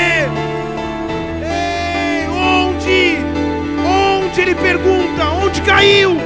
Ei, 1.43 2.27
onde? 2.27 3.17
Onde 4.25 4.41
ele 4.41 4.55
pergunta? 4.55 5.29
Onde 5.43 5.61
caiu? 5.61 6.17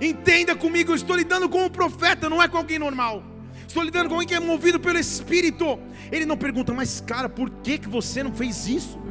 Entenda 0.00 0.54
comigo, 0.54 0.92
eu 0.92 0.96
estou 0.96 1.16
lidando 1.16 1.48
com 1.48 1.64
um 1.64 1.70
profeta, 1.70 2.28
não 2.28 2.42
é 2.42 2.48
com 2.48 2.58
alguém 2.58 2.78
normal. 2.78 3.22
Estou 3.66 3.82
lidando 3.82 4.08
com 4.08 4.14
alguém 4.14 4.28
que 4.28 4.34
é 4.34 4.40
movido 4.40 4.78
pelo 4.78 4.98
Espírito. 4.98 5.78
Ele 6.12 6.26
não 6.26 6.36
pergunta, 6.36 6.72
mas 6.72 7.00
cara, 7.00 7.28
por 7.28 7.50
que, 7.50 7.78
que 7.78 7.88
você 7.88 8.22
não 8.22 8.32
fez 8.32 8.68
isso? 8.68 9.05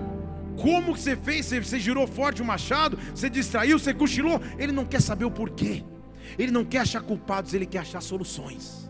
Como 0.66 0.95
que 0.95 0.99
você 0.99 1.16
fez? 1.16 1.45
Você, 1.45 1.59
você 1.59 1.80
girou 1.80 2.07
forte 2.07 2.41
o 2.41 2.45
machado? 2.45 2.97
Você 3.13 3.30
distraiu? 3.30 3.78
Você 3.78 3.93
cochilou? 3.93 4.41
Ele 4.57 4.72
não 4.72 4.84
quer 4.84 4.99
saber 4.99 5.24
o 5.24 5.30
porquê. 5.30 5.84
Ele 6.39 6.51
não 6.51 6.66
quer 6.66 6.80
achar 6.80 7.01
culpados, 7.01 7.53
ele 7.53 7.68
quer 7.68 7.80
achar 7.80 8.01
soluções. 8.01 8.89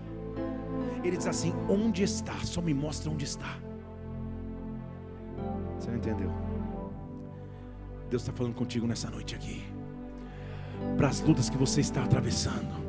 Ele 1.03 1.17
diz 1.17 1.27
assim: 1.27 1.53
onde 1.67 2.01
está? 2.01 2.37
Só 2.45 2.61
me 2.61 2.73
mostra 2.73 3.11
onde 3.11 3.25
está. 3.25 3.57
Você 5.77 5.89
não 5.89 5.97
entendeu? 5.97 6.31
Deus 8.09 8.21
está 8.21 8.31
falando 8.31 8.53
contigo 8.53 8.87
nessa 8.87 9.09
noite 9.09 9.35
aqui. 9.35 9.61
Para 10.95 11.09
as 11.09 11.19
lutas 11.19 11.49
que 11.49 11.57
você 11.57 11.81
está 11.81 12.05
atravessando 12.05 12.84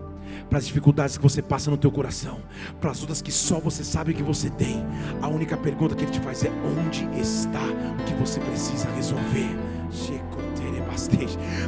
para 0.48 0.58
as 0.58 0.66
dificuldades 0.66 1.16
que 1.16 1.22
você 1.22 1.42
passa 1.42 1.70
no 1.70 1.76
teu 1.76 1.90
coração, 1.90 2.38
para 2.80 2.90
as 2.90 3.00
lutas 3.00 3.20
que 3.22 3.32
só 3.32 3.58
você 3.58 3.84
sabe 3.84 4.14
que 4.14 4.22
você 4.22 4.50
tem. 4.50 4.84
A 5.20 5.28
única 5.28 5.56
pergunta 5.56 5.94
que 5.94 6.04
ele 6.04 6.12
te 6.12 6.20
faz 6.20 6.44
é: 6.44 6.50
onde 6.78 7.04
está 7.20 7.62
o 7.98 8.04
que 8.04 8.14
você 8.14 8.40
precisa 8.40 8.88
resolver? 8.90 9.66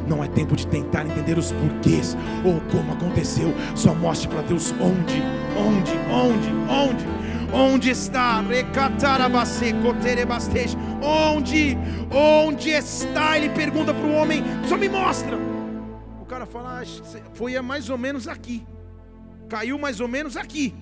Não 0.09 0.23
é 0.23 0.27
tempo 0.27 0.55
de 0.55 0.65
tentar 0.65 1.05
entender 1.05 1.37
os 1.37 1.51
porquês 1.51 2.17
ou 2.43 2.59
como 2.71 2.93
aconteceu. 2.93 3.53
Só 3.75 3.93
mostre 3.93 4.27
para 4.27 4.41
Deus 4.41 4.73
onde, 4.81 5.21
onde, 5.55 5.91
onde, 6.11 6.49
onde. 6.67 7.19
Onde 7.51 7.89
está? 7.89 8.43
Onde? 11.01 11.77
Onde 12.11 12.69
está? 12.69 13.37
Ele 13.37 13.49
pergunta 13.49 13.93
para 13.93 14.05
o 14.05 14.13
homem, 14.13 14.43
só 14.67 14.77
me 14.77 14.89
mostra 14.89 15.48
fala, 16.49 16.81
ah, 16.81 16.83
foi 17.33 17.59
mais 17.61 17.89
ou 17.89 17.97
menos 17.97 18.27
aqui. 18.27 18.65
Caiu 19.47 19.77
mais 19.77 19.99
ou 19.99 20.07
menos 20.07 20.37
aqui. 20.37 20.75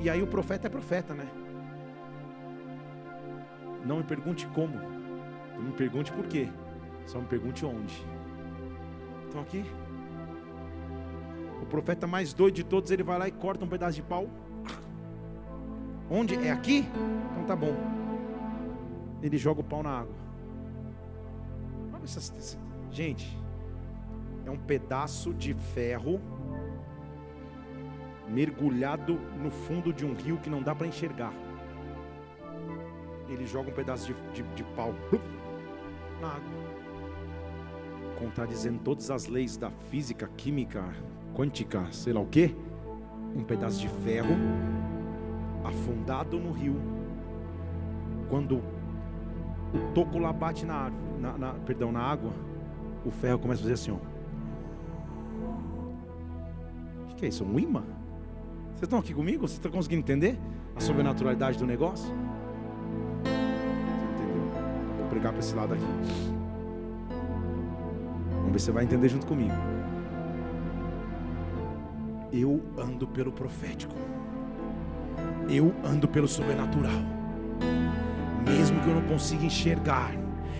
E 0.00 0.08
aí 0.08 0.22
o 0.22 0.26
profeta 0.26 0.66
é 0.66 0.70
profeta, 0.70 1.14
né? 1.14 1.28
Não 3.84 3.98
me 3.98 4.04
pergunte 4.04 4.46
como. 4.48 4.74
Não 5.54 5.62
me 5.62 5.72
pergunte 5.72 6.12
por 6.12 6.26
quê. 6.26 6.48
Só 7.06 7.18
me 7.18 7.26
pergunte 7.26 7.64
onde. 7.66 8.06
Estão 9.26 9.40
aqui? 9.42 9.64
O 11.62 11.66
profeta 11.66 12.06
mais 12.06 12.32
doido 12.32 12.54
de 12.54 12.64
todos, 12.64 12.90
ele 12.90 13.02
vai 13.02 13.18
lá 13.18 13.28
e 13.28 13.32
corta 13.32 13.64
um 13.64 13.68
pedaço 13.68 13.94
de 13.94 14.02
pau. 14.02 14.28
Onde? 16.10 16.34
É 16.34 16.50
aqui? 16.50 16.88
Então 17.32 17.44
tá 17.44 17.54
bom. 17.54 17.74
Ele 19.22 19.36
joga 19.36 19.60
o 19.60 19.64
pau 19.64 19.82
na 19.82 20.00
água. 20.00 20.14
Gente, 22.90 23.38
é 24.50 24.52
um 24.52 24.58
pedaço 24.58 25.32
de 25.32 25.54
ferro 25.54 26.20
mergulhado 28.28 29.14
no 29.40 29.48
fundo 29.50 29.92
de 29.92 30.04
um 30.04 30.12
rio 30.12 30.38
que 30.38 30.50
não 30.50 30.60
dá 30.60 30.74
para 30.74 30.88
enxergar. 30.88 31.32
Ele 33.28 33.46
joga 33.46 33.70
um 33.70 33.72
pedaço 33.72 34.12
de, 34.12 34.14
de, 34.32 34.42
de 34.54 34.64
pau 34.74 34.92
na 36.20 36.28
água, 36.28 36.50
contradizendo 38.18 38.80
todas 38.80 39.08
as 39.10 39.26
leis 39.26 39.56
da 39.56 39.70
física, 39.70 40.28
química, 40.36 40.84
quântica, 41.34 41.86
sei 41.92 42.12
lá 42.12 42.20
o 42.20 42.26
que. 42.26 42.54
Um 43.36 43.44
pedaço 43.44 43.80
de 43.80 43.88
ferro 44.04 44.34
afundado 45.64 46.40
no 46.40 46.50
rio. 46.50 46.74
Quando 48.28 48.56
o 48.56 49.92
toco 49.94 50.18
lá 50.18 50.32
bate 50.32 50.66
na, 50.66 50.90
na, 51.20 51.38
na, 51.38 51.52
perdão, 51.54 51.92
na 51.92 52.00
água, 52.00 52.32
o 53.04 53.12
ferro 53.12 53.38
começa 53.38 53.60
a 53.60 53.62
fazer 53.62 53.74
assim, 53.74 53.92
ó. 53.92 54.09
Que 57.20 57.26
é 57.26 57.28
isso? 57.28 57.44
Um 57.44 57.58
imã? 57.58 57.82
Vocês 58.70 58.84
estão 58.84 58.98
aqui 58.98 59.12
comigo? 59.12 59.42
Vocês 59.42 59.58
estão 59.58 59.70
conseguindo 59.70 60.00
entender 60.00 60.38
a 60.74 60.80
sobrenaturalidade 60.80 61.58
do 61.58 61.66
negócio? 61.66 62.10
Você 63.22 63.30
entendeu? 64.14 64.42
Vou 64.98 65.08
pregar 65.08 65.32
para 65.32 65.40
esse 65.40 65.54
lado 65.54 65.74
aqui. 65.74 65.84
Vamos 68.36 68.52
ver 68.52 68.58
se 68.58 68.64
você 68.64 68.72
vai 68.72 68.84
entender 68.84 69.08
junto 69.10 69.26
comigo. 69.26 69.52
Eu 72.32 72.62
ando 72.78 73.06
pelo 73.06 73.30
profético. 73.30 73.94
Eu 75.48 75.74
ando 75.84 76.08
pelo 76.08 76.26
sobrenatural. 76.26 77.02
Mesmo 78.46 78.80
que 78.80 78.88
eu 78.88 78.94
não 78.94 79.02
consiga 79.02 79.44
enxergar, 79.44 80.12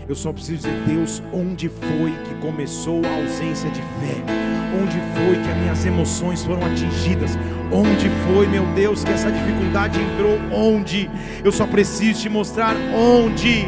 eu 0.09 0.15
só 0.15 0.33
preciso 0.33 0.69
dizer, 0.69 0.83
Deus, 0.87 1.23
onde 1.33 1.69
foi 1.69 2.13
que 2.25 2.35
começou 2.41 3.03
a 3.05 3.15
ausência 3.17 3.71
de 3.71 3.81
fé? 3.81 4.51
Onde 4.83 4.99
foi 5.15 5.43
que 5.43 5.51
as 5.51 5.57
minhas 5.57 5.87
emoções 5.87 6.45
foram 6.45 6.65
atingidas? 6.65 7.37
Onde 7.73 8.09
foi, 8.27 8.47
meu 8.47 8.65
Deus, 8.75 9.05
que 9.05 9.11
essa 9.11 9.31
dificuldade 9.31 9.99
entrou? 10.01 10.39
Onde? 10.53 11.11
Eu 11.45 11.53
só 11.53 11.67
preciso 11.67 12.23
te 12.23 12.29
mostrar 12.29 12.77
onde. 12.95 13.67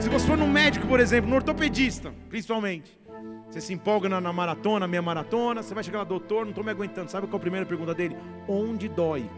Se 0.00 0.08
você 0.08 0.26
for 0.26 0.38
no 0.38 0.46
médico, 0.46 0.86
por 0.86 1.00
exemplo, 1.00 1.28
no 1.28 1.36
ortopedista, 1.36 2.12
principalmente, 2.28 2.98
você 3.50 3.60
se 3.60 3.72
empolga 3.74 4.08
na, 4.08 4.20
na 4.20 4.32
maratona, 4.32 4.86
minha 4.86 5.02
maratona, 5.02 5.62
você 5.62 5.74
vai 5.74 5.82
chegar 5.82 5.98
lá, 5.98 6.04
doutor, 6.04 6.42
não 6.42 6.50
estou 6.50 6.64
me 6.64 6.70
aguentando. 6.70 7.10
Sabe 7.10 7.26
qual 7.26 7.34
é 7.34 7.36
a 7.36 7.40
primeira 7.40 7.66
pergunta 7.66 7.94
dele? 7.94 8.16
Onde 8.46 8.88
dói? 8.88 9.28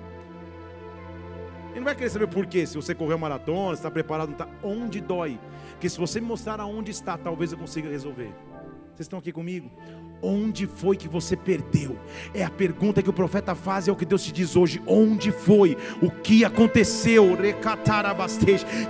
Ele 1.71 1.81
não 1.81 1.85
vai 1.85 1.95
querer 1.95 2.11
saber 2.11 2.27
por 2.27 2.47
quê, 2.47 2.67
se 2.67 2.77
você 2.77 2.95
correu 2.95 3.17
maratona, 3.17 3.75
está 3.75 3.91
preparado, 3.91 4.29
não 4.29 4.35
está. 4.35 4.49
Onde 4.63 5.01
dói? 5.01 5.39
Porque 5.73 5.89
se 5.89 5.99
você 5.99 6.21
me 6.21 6.27
mostrar 6.27 6.61
aonde 6.61 6.91
está, 6.91 7.17
talvez 7.17 7.53
eu 7.53 7.59
consiga 7.59 7.89
resolver. 7.89 8.33
Vocês 8.95 9.07
estão 9.07 9.19
aqui 9.19 9.33
comigo? 9.33 9.71
Onde 10.23 10.67
foi 10.67 10.97
que 10.97 11.09
você 11.09 11.35
perdeu? 11.35 11.99
É 12.35 12.45
a 12.45 12.51
pergunta 12.51 13.03
que 13.03 13.09
o 13.09 13.13
profeta 13.13 13.55
faz, 13.55 13.89
é 13.89 13.93
o 13.93 13.97
que 13.97 14.05
Deus 14.05 14.23
te 14.23 14.31
diz 14.31 14.55
hoje. 14.55 14.83
Onde 14.87 15.33
foi? 15.33 15.79
O 16.03 16.11
que 16.11 16.45
aconteceu? 16.45 17.39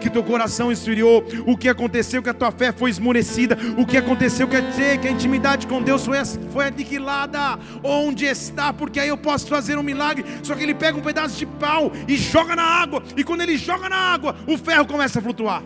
Que 0.00 0.10
teu 0.10 0.24
coração 0.24 0.72
esfriou. 0.72 1.24
O 1.46 1.56
que 1.56 1.68
aconteceu? 1.68 2.20
Que 2.20 2.30
a 2.30 2.34
tua 2.34 2.50
fé 2.50 2.72
foi 2.72 2.90
esmorecida. 2.90 3.56
O 3.78 3.86
que 3.86 3.96
aconteceu? 3.96 4.48
Quer 4.48 4.62
dizer 4.62 4.98
que 4.98 5.06
a 5.06 5.10
intimidade 5.10 5.68
com 5.68 5.80
Deus 5.80 6.04
foi, 6.04 6.18
foi 6.50 6.66
aniquilada. 6.66 7.58
Onde 7.84 8.24
está? 8.24 8.72
Porque 8.72 8.98
aí 8.98 9.08
eu 9.08 9.18
posso 9.18 9.46
fazer 9.46 9.78
um 9.78 9.84
milagre. 9.84 10.24
Só 10.42 10.56
que 10.56 10.64
ele 10.64 10.74
pega 10.74 10.98
um 10.98 11.02
pedaço 11.02 11.38
de 11.38 11.46
pau 11.46 11.92
e 12.08 12.16
joga 12.16 12.56
na 12.56 12.64
água. 12.64 13.02
E 13.16 13.22
quando 13.22 13.42
ele 13.42 13.56
joga 13.56 13.88
na 13.88 13.96
água, 13.96 14.34
o 14.48 14.58
ferro 14.58 14.86
começa 14.86 15.20
a 15.20 15.22
flutuar. 15.22 15.62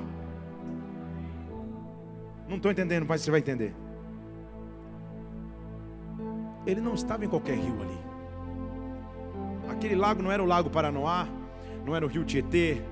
Não 2.46 2.56
estou 2.56 2.70
entendendo, 2.70 3.06
mas 3.08 3.22
você 3.22 3.30
vai 3.30 3.40
entender. 3.40 3.83
Ele 6.66 6.80
não 6.80 6.94
estava 6.94 7.24
em 7.24 7.28
qualquer 7.28 7.56
rio 7.56 7.80
ali. 7.82 7.98
Aquele 9.68 9.94
lago 9.94 10.22
não 10.22 10.30
era 10.30 10.42
o 10.42 10.46
Lago 10.46 10.70
Paranoá, 10.70 11.26
não 11.84 11.94
era 11.94 12.04
o 12.04 12.08
Rio 12.08 12.24
Tietê, 12.24 12.82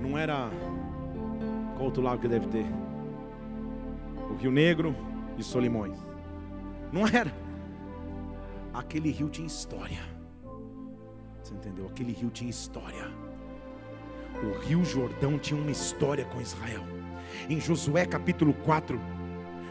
não 0.00 0.18
era. 0.18 0.50
Qual 1.74 1.84
outro 1.84 2.02
lago 2.02 2.20
que 2.20 2.28
deve 2.28 2.46
ter? 2.48 2.66
O 4.30 4.34
Rio 4.34 4.50
Negro 4.50 4.94
e 5.38 5.42
Solimões. 5.42 5.96
Não 6.92 7.06
era. 7.06 7.32
Aquele 8.72 9.10
rio 9.10 9.28
tinha 9.28 9.46
história. 9.46 10.00
Você 11.42 11.54
entendeu? 11.54 11.86
Aquele 11.86 12.12
rio 12.12 12.30
tinha 12.30 12.50
história. 12.50 13.10
O 14.42 14.58
Rio 14.58 14.84
Jordão 14.84 15.38
tinha 15.38 15.60
uma 15.60 15.70
história 15.70 16.24
com 16.24 16.40
Israel. 16.40 16.82
Em 17.48 17.60
Josué 17.60 18.06
capítulo 18.06 18.52
4, 18.64 18.98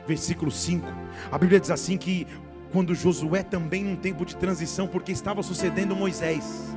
versículo 0.07 0.51
5, 0.51 0.85
a 1.31 1.37
Bíblia 1.37 1.59
diz 1.59 1.71
assim 1.71 1.97
que 1.97 2.27
quando 2.72 2.95
Josué 2.95 3.43
também 3.43 3.84
num 3.84 3.95
tempo 3.95 4.26
de 4.26 4.36
transição, 4.36 4.88
porque 4.88 5.11
estava 5.11 5.43
sucedendo 5.43 5.95
Moisés. 5.95 6.72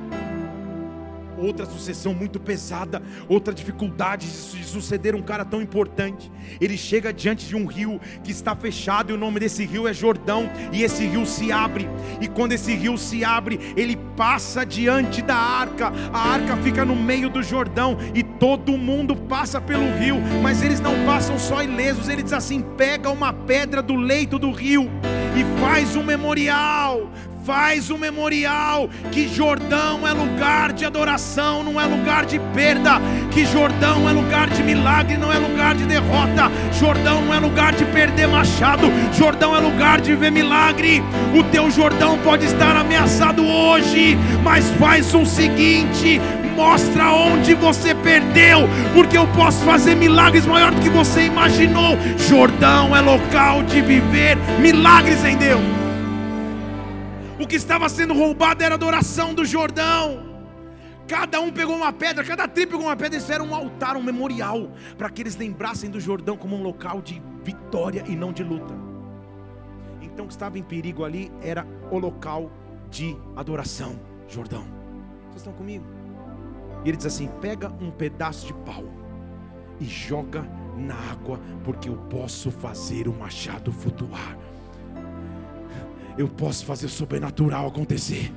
outra 1.37 1.65
sucessão 1.65 2.13
muito 2.13 2.39
pesada, 2.39 3.03
outra 3.27 3.53
dificuldade 3.53 4.25
de 4.25 4.63
suceder 4.63 5.13
um 5.13 5.21
cara 5.21 5.43
tão 5.43 5.61
importante. 5.61 6.31
Ele 6.61 6.77
chega 6.77 7.11
diante 7.11 7.45
de 7.45 7.55
um 7.57 7.65
rio 7.65 7.99
que 8.23 8.31
está 8.31 8.55
fechado, 8.55 9.11
e 9.11 9.13
o 9.13 9.17
nome 9.17 9.39
desse 9.39 9.65
rio 9.65 9.85
é 9.85 9.93
Jordão, 9.93 10.49
e 10.71 10.81
esse 10.81 11.05
rio 11.05 11.25
se 11.25 11.51
abre, 11.51 11.89
e 12.21 12.27
quando 12.29 12.53
esse 12.53 12.73
rio 12.73 12.97
se 12.97 13.23
abre, 13.25 13.59
ele 13.75 13.97
passa 14.15 14.65
diante 14.65 15.21
da 15.21 15.35
arca, 15.35 15.91
a 16.13 16.19
arca 16.19 16.55
fica 16.57 16.85
no 16.85 16.95
meio 16.95 17.29
do 17.29 17.43
Jordão, 17.43 17.97
e 18.13 18.23
todo 18.23 18.77
mundo 18.77 19.13
passa 19.15 19.59
pelo 19.59 19.91
rio, 19.97 20.17
mas 20.41 20.63
eles 20.63 20.79
não 20.79 21.05
passam 21.05 21.37
só 21.37 21.61
ilesos, 21.61 22.07
ele 22.07 22.23
diz 22.23 22.33
assim: 22.33 22.61
pega 22.61 23.09
uma 23.09 23.33
pedra 23.33 23.81
do 23.81 23.95
leito 23.95 24.39
do 24.39 24.51
rio 24.51 24.89
e 25.35 25.59
faz 25.59 25.95
um 25.95 26.03
memorial, 26.03 27.09
faz 27.45 27.91
um 27.91 27.97
memorial 27.97 28.89
que 29.11 29.27
Jordão 29.27 30.07
é 30.07 30.13
lugar 30.13 30.71
de 30.71 30.85
adoração, 30.85 31.63
não 31.63 31.79
é 31.79 31.85
lugar 31.85 32.25
de 32.25 32.39
perda, 32.53 33.01
que 33.31 33.45
Jordão 33.45 34.09
é 34.09 34.13
lugar 34.13 34.49
de 34.49 34.63
milagre, 34.63 35.17
não 35.17 35.31
é 35.31 35.37
lugar 35.37 35.75
de 35.75 35.85
derrota, 35.85 36.49
Jordão 36.79 37.21
não 37.21 37.33
é 37.33 37.39
lugar 37.39 37.73
de 37.73 37.85
perder 37.85 38.27
machado, 38.27 38.87
Jordão 39.13 39.55
é 39.55 39.59
lugar 39.59 40.01
de 40.01 40.15
ver 40.15 40.31
milagre. 40.31 41.03
O 41.37 41.43
teu 41.43 41.69
Jordão 41.69 42.17
pode 42.19 42.45
estar 42.45 42.75
ameaçado 42.75 43.45
hoje, 43.45 44.17
mas 44.43 44.69
faz 44.71 45.13
o 45.13 45.25
seguinte: 45.25 46.19
mostra 46.55 47.11
onde 47.11 47.53
você 47.53 47.93
perdeu, 47.93 48.61
porque 48.93 49.17
eu 49.17 49.27
posso 49.33 49.63
fazer 49.63 49.95
milagres 49.95 50.45
maior 50.45 50.71
do 50.71 50.81
que 50.81 50.89
você 50.89 51.25
imaginou. 51.25 51.97
Jordão 52.17 52.95
é 52.95 53.01
local 53.01 53.63
de 53.63 53.81
viver 53.81 54.37
milagres 54.59 55.23
em 55.23 55.37
Deus. 55.37 55.61
O 57.39 57.45
que 57.45 57.57
estava 57.57 57.89
sendo 57.89 58.13
roubado 58.13 58.63
era 58.63 58.75
a 58.75 58.77
adoração 58.77 59.33
do 59.33 59.43
Jordão. 59.43 60.23
Cada 61.07 61.39
um 61.39 61.51
pegou 61.51 61.75
uma 61.75 61.93
pedra, 61.93 62.23
cada 62.23 62.47
tribo 62.47 62.71
pegou 62.71 62.87
uma 62.87 62.95
pedra 62.95 63.17
e 63.17 63.21
fizeram 63.21 63.45
um 63.47 63.53
altar, 63.53 63.95
um 63.95 64.01
memorial, 64.01 64.71
para 64.97 65.09
que 65.09 65.21
eles 65.21 65.35
lembrassem 65.35 65.89
do 65.89 65.99
Jordão 65.99 66.35
como 66.35 66.55
um 66.55 66.63
local 66.63 67.01
de 67.01 67.21
vitória 67.43 68.03
e 68.07 68.15
não 68.15 68.31
de 68.31 68.43
luta. 68.43 68.73
Então 70.01 70.25
o 70.25 70.27
que 70.27 70.33
estava 70.33 70.57
em 70.57 70.63
perigo 70.63 71.03
ali 71.03 71.31
era 71.43 71.67
o 71.91 71.99
local 71.99 72.49
de 72.89 73.15
adoração, 73.35 73.99
Jordão. 74.27 74.65
Vocês 75.29 75.41
estão 75.41 75.53
comigo? 75.53 76.04
E 76.85 76.89
ele 76.89 76.95
diz 76.95 77.07
assim: 77.07 77.27
pega 77.41 77.69
um 77.81 77.91
pedaço 77.91 78.47
de 78.47 78.53
pau 78.53 78.85
e 79.81 79.85
joga 79.85 80.47
na 80.77 80.95
água, 81.11 81.41
porque 81.65 81.89
eu 81.89 81.97
posso 81.97 82.49
fazer 82.49 83.09
o 83.09 83.13
machado 83.13 83.71
flutuar 83.71 84.37
eu 86.17 86.27
posso 86.27 86.65
fazer 86.65 86.85
o 86.85 86.89
sobrenatural 86.89 87.67
acontecer. 87.67 88.31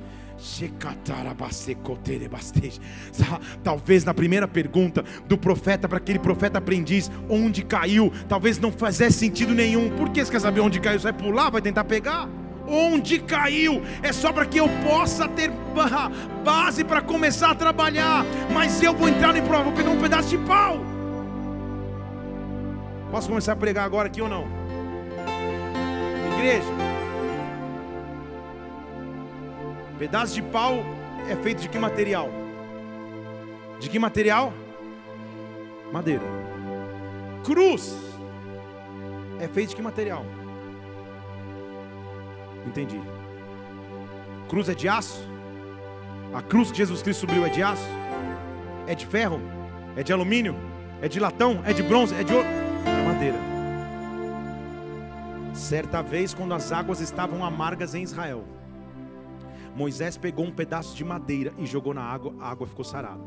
Talvez 3.61 4.05
na 4.05 4.13
primeira 4.13 4.47
pergunta 4.47 5.03
do 5.27 5.37
profeta 5.37 5.87
para 5.87 5.97
aquele 5.97 6.19
profeta 6.19 6.59
aprendiz, 6.59 7.11
onde 7.29 7.63
caiu, 7.63 8.11
talvez 8.27 8.57
não 8.57 8.71
fizesse 8.71 9.17
sentido 9.17 9.53
nenhum. 9.53 9.89
Por 9.97 10.09
que 10.09 10.23
você 10.23 10.31
quer 10.31 10.39
saber 10.39 10.61
onde 10.61 10.79
caiu? 10.79 10.99
Você 10.99 11.11
vai 11.11 11.21
pular, 11.21 11.49
vai 11.49 11.61
tentar 11.61 11.83
pegar? 11.83 12.29
Onde 12.69 13.19
caiu 13.19 13.81
é 14.03 14.13
só 14.13 14.31
para 14.31 14.45
que 14.45 14.59
eu 14.59 14.69
possa 14.87 15.27
ter 15.27 15.51
base 16.43 16.83
para 16.83 17.01
começar 17.01 17.51
a 17.51 17.55
trabalhar. 17.55 18.23
Mas 18.53 18.81
eu 18.83 18.93
vou 18.93 19.09
entrar 19.09 19.35
em 19.35 19.41
prova, 19.41 19.63
vou 19.63 19.73
pegar 19.73 19.89
um 19.89 19.99
pedaço 19.99 20.29
de 20.29 20.37
pau. 20.37 20.77
Posso 23.09 23.27
começar 23.27 23.53
a 23.53 23.55
pregar 23.55 23.85
agora 23.85 24.07
aqui 24.07 24.21
ou 24.21 24.29
não? 24.29 24.45
Igreja, 26.37 26.67
Pedaço 29.99 30.33
de 30.33 30.41
pau 30.41 30.77
é 31.29 31.35
feito 31.35 31.61
de 31.61 31.67
que 31.67 31.77
material? 31.77 32.29
De 33.81 33.89
que 33.89 33.99
material? 33.99 34.53
Madeira. 35.91 36.23
Cruz 37.43 37.97
é 39.41 39.47
feito 39.49 39.71
de 39.71 39.75
que 39.75 39.81
material? 39.81 40.25
Entendi. 42.65 42.99
Cruz 44.47 44.69
é 44.69 44.73
de 44.73 44.87
aço? 44.87 45.27
A 46.33 46.41
cruz 46.41 46.71
que 46.71 46.77
Jesus 46.77 47.01
Cristo 47.01 47.21
subiu 47.21 47.45
é 47.45 47.49
de 47.49 47.63
aço? 47.63 47.87
É 48.87 48.95
de 48.95 49.05
ferro? 49.05 49.39
É 49.95 50.03
de 50.03 50.13
alumínio? 50.13 50.55
É 51.01 51.07
de 51.07 51.19
latão? 51.19 51.61
É 51.65 51.73
de 51.73 51.83
bronze? 51.83 52.13
É 52.15 52.23
de 52.23 52.33
ouro? 52.33 52.47
É 52.47 53.07
madeira. 53.07 53.37
Certa 55.53 56.01
vez, 56.01 56.33
quando 56.33 56.53
as 56.53 56.71
águas 56.71 56.99
estavam 56.99 57.43
amargas 57.43 57.95
em 57.95 58.03
Israel, 58.03 58.43
Moisés 59.75 60.17
pegou 60.17 60.45
um 60.45 60.51
pedaço 60.51 60.95
de 60.95 61.03
madeira 61.03 61.53
e 61.57 61.65
jogou 61.65 61.93
na 61.93 62.01
água, 62.01 62.33
a 62.39 62.49
água 62.49 62.67
ficou 62.67 62.83
sarada. 62.83 63.23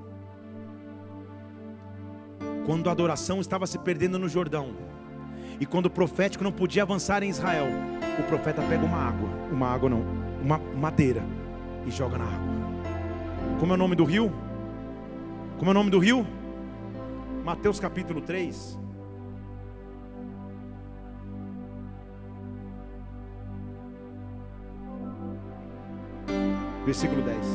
Quando 2.66 2.88
a 2.88 2.92
adoração 2.92 3.40
estava 3.40 3.66
se 3.66 3.78
perdendo 3.78 4.18
no 4.18 4.28
Jordão, 4.28 4.74
e 5.60 5.66
quando 5.66 5.86
o 5.86 5.90
profético 5.90 6.44
não 6.44 6.52
podia 6.52 6.82
avançar 6.82 7.22
em 7.22 7.28
Israel, 7.28 7.66
o 8.18 8.22
profeta 8.24 8.62
pega 8.62 8.84
uma 8.84 8.98
água, 8.98 9.28
uma 9.50 9.68
água 9.68 9.88
não, 9.88 10.02
uma 10.42 10.58
madeira 10.58 11.22
e 11.86 11.90
joga 11.90 12.18
na 12.18 12.24
água. 12.24 12.52
Como 13.58 13.72
é 13.72 13.74
o 13.74 13.78
nome 13.78 13.94
do 13.94 14.04
rio? 14.04 14.32
Como 15.58 15.70
é 15.70 15.72
o 15.72 15.74
nome 15.74 15.90
do 15.90 15.98
rio? 15.98 16.26
Mateus 17.44 17.78
capítulo 17.78 18.20
3. 18.20 18.78
Versículo 26.84 27.22
10. 27.22 27.46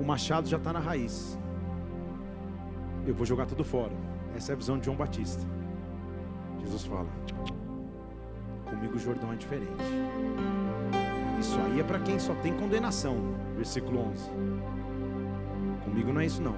O 0.00 0.04
machado 0.04 0.48
já 0.48 0.56
está 0.56 0.72
na 0.72 0.80
raiz. 0.80 1.38
Eu 3.06 3.14
vou 3.14 3.24
jogar 3.24 3.46
tudo 3.46 3.64
fora. 3.64 3.92
Essa 4.36 4.52
é 4.52 4.54
a 4.54 4.56
visão 4.56 4.78
de 4.78 4.86
João 4.86 4.96
Batista. 4.96 5.57
Jesus 6.68 6.84
fala: 6.84 7.06
Comigo 8.68 8.96
o 8.96 8.98
Jordão 8.98 9.32
é 9.32 9.36
diferente. 9.36 9.72
Isso 11.40 11.58
aí 11.60 11.80
é 11.80 11.82
para 11.82 11.98
quem 11.98 12.18
só 12.18 12.34
tem 12.34 12.52
condenação. 12.52 13.16
Versículo 13.56 14.00
11. 14.10 14.30
Comigo 15.82 16.12
não 16.12 16.20
é 16.20 16.26
isso 16.26 16.42
não. 16.42 16.54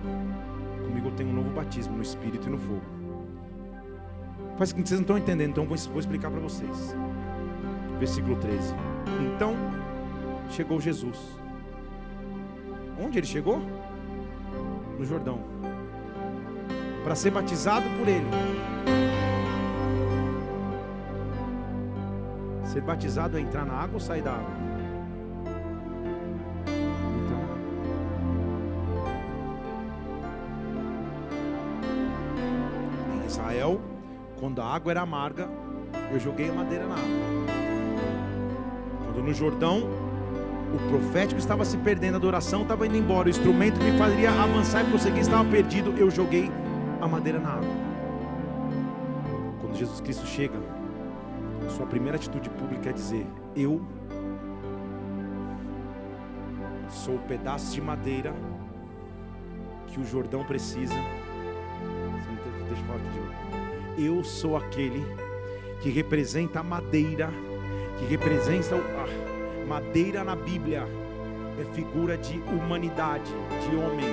Comigo 0.84 1.08
eu 1.08 1.12
tenho 1.12 1.30
um 1.30 1.32
novo 1.32 1.50
batismo 1.50 1.96
no 1.96 2.02
Espírito 2.02 2.48
e 2.48 2.50
no 2.50 2.58
fogo. 2.58 2.82
Faz 4.56 4.72
que 4.72 4.80
vocês 4.80 4.98
não 4.98 5.02
estão 5.02 5.16
entendendo, 5.16 5.50
então 5.50 5.64
vou, 5.64 5.76
vou 5.76 6.00
explicar 6.00 6.28
para 6.28 6.40
vocês. 6.40 6.94
Versículo 8.00 8.34
13. 8.36 8.74
Então 9.36 9.54
chegou 10.50 10.80
Jesus. 10.80 11.18
Onde 13.00 13.18
ele 13.18 13.26
chegou? 13.28 13.62
No 14.98 15.04
Jordão. 15.04 15.38
Para 17.04 17.14
ser 17.14 17.30
batizado 17.30 17.86
por 17.96 18.08
ele. 18.08 18.26
Ser 22.70 22.82
batizado 22.82 23.36
é 23.36 23.40
entrar 23.40 23.66
na 23.66 23.72
água 23.72 23.94
ou 23.94 24.00
sair 24.00 24.22
da 24.22 24.30
água? 24.30 24.46
Em 33.12 33.26
Israel, 33.26 33.80
quando 34.38 34.62
a 34.62 34.66
água 34.66 34.92
era 34.92 35.00
amarga, 35.00 35.48
eu 36.12 36.20
joguei 36.20 36.48
a 36.48 36.52
madeira 36.52 36.86
na 36.86 36.94
água. 36.94 37.08
Quando 39.04 39.24
no 39.24 39.34
Jordão, 39.34 39.82
o 40.72 40.90
profético 40.90 41.40
estava 41.40 41.64
se 41.64 41.76
perdendo, 41.78 42.14
a 42.14 42.18
adoração 42.18 42.62
estava 42.62 42.86
indo 42.86 42.96
embora, 42.96 43.26
o 43.26 43.30
instrumento 43.30 43.80
que 43.80 43.90
me 43.90 43.98
faria 43.98 44.30
avançar 44.30 44.82
e 44.82 44.90
prosseguir 44.90 45.22
estava 45.22 45.44
perdido. 45.50 45.92
Eu 45.98 46.08
joguei 46.08 46.48
a 47.00 47.08
madeira 47.08 47.40
na 47.40 47.48
água. 47.48 47.68
Quando 49.60 49.76
Jesus 49.76 50.00
Cristo 50.00 50.24
chega, 50.24 50.79
sua 51.80 51.86
primeira 51.86 52.18
atitude 52.18 52.50
pública 52.50 52.90
é 52.90 52.92
dizer: 52.92 53.26
Eu 53.56 53.80
sou 56.90 57.14
o 57.14 57.20
pedaço 57.20 57.72
de 57.72 57.80
madeira 57.80 58.34
que 59.86 59.98
o 59.98 60.04
Jordão 60.04 60.44
precisa. 60.44 60.92
Deixa 62.68 62.82
eu 62.82 62.86
falar 62.86 62.98
aqui 62.98 63.08
de 63.08 63.18
novo. 63.18 64.16
Eu 64.18 64.22
sou 64.22 64.58
aquele 64.58 65.02
que 65.80 65.88
representa 65.88 66.60
a 66.60 66.62
madeira, 66.62 67.30
que 67.98 68.04
representa 68.04 68.76
o. 68.76 68.80
Ah, 68.98 69.30
Madeira 69.66 70.24
na 70.24 70.34
Bíblia 70.34 70.84
é 71.60 71.74
figura 71.74 72.18
de 72.18 72.40
humanidade, 72.40 73.30
de 73.62 73.76
homem. 73.76 74.06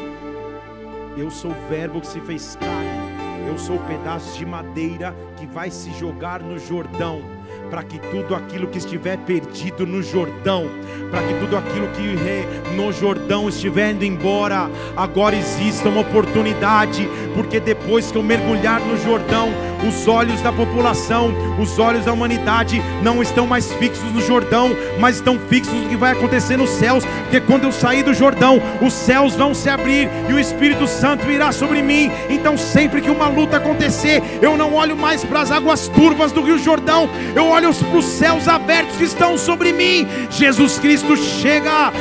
Eu 1.18 1.32
sou 1.32 1.52
o 1.52 1.68
Verbo 1.68 2.00
que 2.00 2.08
se 2.08 2.22
fez 2.22 2.56
carne. 2.56 3.48
Eu 3.50 3.58
sou 3.58 3.76
o 3.76 3.88
pedaço 3.88 4.38
de 4.38 4.46
madeira 4.46 5.16
que 5.36 5.48
vai 5.48 5.72
se 5.72 5.92
jogar 5.94 6.42
no 6.42 6.60
Jordão 6.60 7.37
para 7.70 7.84
que 7.84 8.00
tudo 8.00 8.36
aquilo 8.36 8.68
que 8.68 8.78
estiver 8.78 9.18
perdido 9.20 9.86
no 9.86 10.02
Jordão, 10.02 10.70
para 11.12 11.22
que 11.22 11.34
tudo 11.36 11.58
aquilo 11.58 11.88
que 11.90 12.76
no 12.76 12.92
Jordão 12.92 13.50
estiver 13.50 13.92
indo 13.92 14.06
embora, 14.06 14.70
agora 14.96 15.36
exista 15.36 15.90
uma 15.90 16.02
oportunidade, 16.02 17.08
porque 17.34 17.60
depois 17.60 18.12
que 18.12 18.18
eu 18.18 18.24
mergulhar 18.24 18.80
no 18.82 18.98
Jordão, 18.98 19.50
os 19.86 20.08
olhos 20.08 20.42
da 20.42 20.52
população, 20.52 21.34
os 21.60 21.78
olhos 21.80 22.06
da 22.06 22.14
humanidade 22.14 22.82
não 23.02 23.22
estão 23.22 23.46
mais 23.46 23.72
fixos 23.74 24.12
no 24.14 24.22
Jordão, 24.22 24.76
mas 25.00 25.18
estão 25.18 25.40
fixos 25.40 25.74
no 25.74 25.90
que 25.90 25.96
vai 25.96 26.12
acontecer 26.12 26.58
nos 26.58 26.70
céus, 26.72 27.06
porque 27.24 27.42
quando 27.42 27.64
eu 27.64 27.72
sair 27.72 28.04
do 28.04 28.14
Jordão, 28.14 28.62
os 28.82 28.94
céus 28.94 29.36
vão 29.36 29.54
se 29.54 29.70
abrir 29.70 30.10
e 30.30 30.34
o 30.34 30.40
Espírito 30.40 30.88
Santo 30.88 31.26
virá 31.26 31.52
sobre 31.52 31.82
mim. 31.82 32.12
Então, 32.30 32.58
sempre 32.58 33.02
que 33.02 33.10
uma 33.10 33.28
luta 33.28 33.58
acontecer, 33.58 34.22
eu 34.42 34.58
não 34.58 34.74
olho 34.74 34.96
mais 34.96 35.24
para 35.24 35.42
as 35.42 35.52
águas 35.52 35.88
turvas 35.88 36.32
do 36.32 36.42
Rio 36.42 36.58
Jordão, 36.58 37.10
eu 37.36 37.46
olho 37.48 37.74
para 37.74 37.98
os 37.98 38.06
céus 38.06 38.48
abertos 38.48 38.96
que 38.96 39.04
estão 39.04 39.38
sobre 39.38 39.74
mim. 39.74 40.08
Jesus 40.30 40.80
Cristo 40.80 41.16
chega 41.18 41.92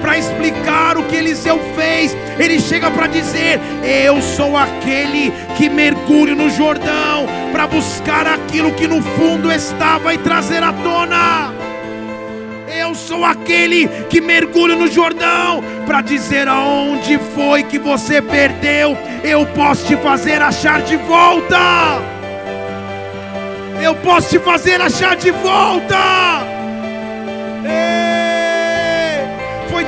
para 0.00 0.18
explicar 0.18 0.96
o 0.96 1.04
que 1.04 1.16
Eliseu 1.16 1.58
fez. 1.74 2.16
Ele 2.38 2.60
chega 2.60 2.90
para 2.90 3.06
dizer: 3.06 3.60
Eu 4.04 4.20
sou 4.20 4.56
aquele 4.56 5.32
que 5.56 5.68
mergulho 5.68 6.34
no 6.34 6.50
Jordão 6.50 7.26
para 7.52 7.66
buscar 7.66 8.26
aquilo 8.26 8.72
que 8.72 8.86
no 8.86 9.02
fundo 9.02 9.52
estava 9.52 10.14
e 10.14 10.18
trazer 10.18 10.62
à 10.62 10.72
tona. 10.72 11.52
Eu 12.72 12.94
sou 12.94 13.24
aquele 13.24 13.88
que 14.08 14.20
mergulho 14.20 14.76
no 14.76 14.86
Jordão 14.86 15.62
para 15.86 16.00
dizer 16.00 16.46
aonde 16.46 17.18
foi 17.34 17.64
que 17.64 17.78
você 17.78 18.22
perdeu, 18.22 18.96
eu 19.24 19.44
posso 19.46 19.86
te 19.86 19.96
fazer 19.96 20.40
achar 20.40 20.80
de 20.82 20.96
volta. 20.96 21.58
Eu 23.82 23.94
posso 23.96 24.28
te 24.28 24.38
fazer 24.38 24.80
achar 24.80 25.16
de 25.16 25.30
volta. 25.30 26.19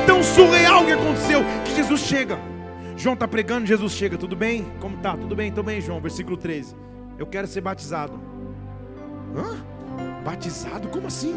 Tão 0.05 0.23
surreal 0.23 0.85
que 0.85 0.91
aconteceu 0.91 1.41
que 1.65 1.75
Jesus 1.75 2.01
chega. 2.01 2.37
João 2.95 3.13
está 3.13 3.27
pregando, 3.27 3.65
Jesus 3.65 3.93
chega. 3.93 4.17
Tudo 4.17 4.35
bem? 4.35 4.65
Como 4.79 4.97
tá? 4.97 5.17
Tudo 5.17 5.35
bem? 5.35 5.51
Tudo 5.51 5.63
bem, 5.65 5.81
João. 5.81 5.99
Versículo 5.99 6.37
13. 6.37 6.75
Eu 7.17 7.25
quero 7.25 7.47
ser 7.47 7.61
batizado. 7.61 8.19
Hã? 9.35 9.63
Batizado? 10.23 10.87
Como 10.89 11.07
assim? 11.07 11.35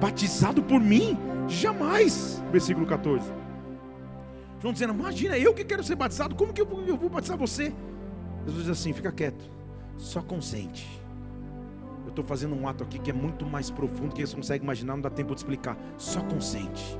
Batizado 0.00 0.62
por 0.62 0.80
mim? 0.80 1.16
Jamais. 1.48 2.42
Versículo 2.50 2.86
14. 2.86 3.30
João 4.60 4.72
dizendo: 4.72 4.94
Imagina, 4.94 5.36
eu 5.36 5.52
que 5.52 5.64
quero 5.64 5.82
ser 5.82 5.96
batizado, 5.96 6.34
como 6.34 6.52
que 6.52 6.60
eu 6.60 6.66
vou, 6.66 6.82
eu 6.84 6.96
vou 6.96 7.10
batizar 7.10 7.36
você? 7.36 7.72
Jesus 8.46 8.64
diz 8.64 8.68
assim: 8.68 8.92
Fica 8.92 9.10
quieto, 9.10 9.44
só 9.96 10.22
consente. 10.22 11.02
Eu 12.04 12.10
estou 12.10 12.24
fazendo 12.24 12.54
um 12.54 12.68
ato 12.68 12.84
aqui 12.84 12.98
que 12.98 13.10
é 13.10 13.14
muito 13.14 13.44
mais 13.44 13.70
profundo 13.70 14.14
que 14.14 14.24
você 14.24 14.34
consegue 14.36 14.62
imaginar, 14.62 14.94
não 14.94 15.02
dá 15.02 15.10
tempo 15.10 15.34
de 15.34 15.40
explicar. 15.40 15.76
Só 15.96 16.20
consente. 16.22 16.98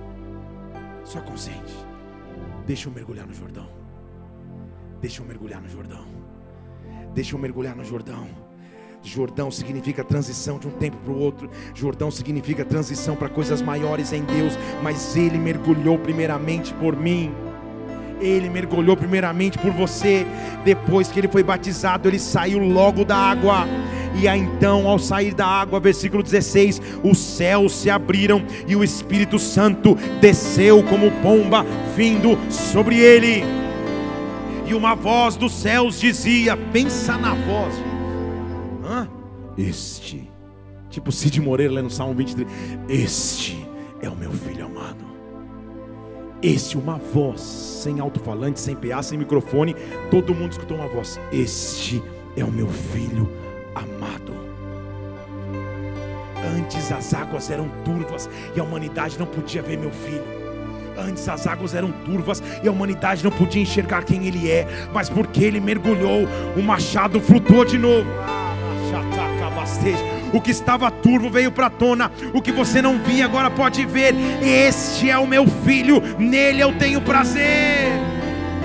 Só 1.04 1.20
consente. 1.20 1.74
Deixa 2.66 2.88
eu 2.88 2.92
mergulhar 2.92 3.26
no 3.26 3.34
Jordão. 3.34 3.68
Deixa 5.00 5.20
eu 5.20 5.26
mergulhar 5.26 5.60
no 5.60 5.68
Jordão. 5.68 6.04
Deixa 7.14 7.34
eu 7.34 7.38
mergulhar 7.38 7.76
no 7.76 7.84
Jordão. 7.84 8.26
Jordão 9.02 9.50
significa 9.50 10.04
transição 10.04 10.58
de 10.58 10.68
um 10.68 10.70
tempo 10.70 10.96
para 10.98 11.12
o 11.12 11.18
outro. 11.18 11.50
Jordão 11.74 12.10
significa 12.10 12.64
transição 12.64 13.16
para 13.16 13.28
coisas 13.28 13.60
maiores 13.60 14.12
em 14.12 14.22
Deus. 14.22 14.56
Mas 14.82 15.16
Ele 15.16 15.38
mergulhou 15.38 15.98
primeiramente 15.98 16.72
por 16.74 16.96
mim. 16.96 17.34
Ele 18.20 18.48
mergulhou 18.48 18.96
primeiramente 18.96 19.58
por 19.58 19.72
você. 19.72 20.24
Depois 20.64 21.08
que 21.08 21.18
ele 21.18 21.26
foi 21.26 21.42
batizado, 21.42 22.08
ele 22.08 22.20
saiu 22.20 22.60
logo 22.60 23.04
da 23.04 23.16
água. 23.16 23.66
E 24.14 24.28
aí 24.28 24.40
então, 24.40 24.86
ao 24.86 24.98
sair 24.98 25.34
da 25.34 25.46
água, 25.46 25.80
versículo 25.80 26.22
16: 26.22 26.80
os 27.02 27.18
céus 27.18 27.72
se 27.72 27.90
abriram 27.90 28.42
e 28.66 28.76
o 28.76 28.84
Espírito 28.84 29.38
Santo 29.38 29.96
desceu 30.20 30.82
como 30.84 31.10
pomba 31.22 31.64
vindo 31.96 32.38
sobre 32.50 32.98
ele. 32.98 33.42
E 34.66 34.74
uma 34.74 34.94
voz 34.94 35.36
dos 35.36 35.52
céus 35.52 35.98
dizia: 35.98 36.56
Pensa 36.56 37.16
na 37.16 37.34
voz, 37.34 37.74
Hã? 38.84 39.08
Este, 39.56 40.28
tipo 40.90 41.10
Cid 41.10 41.40
Moreira 41.40 41.72
lendo 41.72 41.90
Salmo 41.90 42.14
23: 42.14 42.46
Este 42.88 43.66
é 44.00 44.08
o 44.08 44.16
meu 44.16 44.30
filho 44.30 44.66
amado. 44.66 45.12
Este, 46.42 46.76
uma 46.76 46.96
voz, 46.96 47.40
sem 47.40 48.00
alto-falante, 48.00 48.58
sem 48.58 48.74
PA, 48.74 49.00
sem 49.02 49.16
microfone, 49.16 49.76
todo 50.10 50.34
mundo 50.34 50.52
escutou 50.52 50.76
uma 50.76 50.88
voz: 50.88 51.18
Este 51.32 52.02
é 52.36 52.44
o 52.44 52.50
meu 52.50 52.68
filho 52.68 53.22
amado. 53.22 53.41
Antes 56.56 56.90
as 56.90 57.14
águas 57.14 57.50
eram 57.50 57.68
turvas 57.84 58.28
e 58.54 58.60
a 58.60 58.64
humanidade 58.64 59.18
não 59.18 59.26
podia 59.26 59.62
ver 59.62 59.78
meu 59.78 59.90
filho. 59.90 60.24
Antes 60.98 61.28
as 61.28 61.46
águas 61.46 61.74
eram 61.74 61.90
turvas 61.90 62.42
e 62.62 62.68
a 62.68 62.72
humanidade 62.72 63.24
não 63.24 63.30
podia 63.30 63.62
enxergar 63.62 64.04
quem 64.04 64.26
ele 64.26 64.50
é, 64.50 64.66
mas 64.92 65.08
porque 65.08 65.42
ele 65.42 65.60
mergulhou, 65.60 66.28
o 66.56 66.62
machado 66.62 67.20
flutuou 67.20 67.64
de 67.64 67.78
novo. 67.78 68.08
O 70.32 70.40
que 70.40 70.50
estava 70.50 70.90
turvo 70.90 71.30
veio 71.30 71.52
para 71.52 71.70
tona, 71.70 72.10
o 72.32 72.40
que 72.40 72.52
você 72.52 72.82
não 72.82 72.98
via 72.98 73.24
agora 73.24 73.50
pode 73.50 73.84
ver. 73.86 74.14
Este 74.42 75.10
é 75.10 75.18
o 75.18 75.26
meu 75.26 75.46
filho, 75.46 76.00
nele 76.18 76.60
eu 76.60 76.76
tenho 76.76 77.00
prazer. 77.00 78.11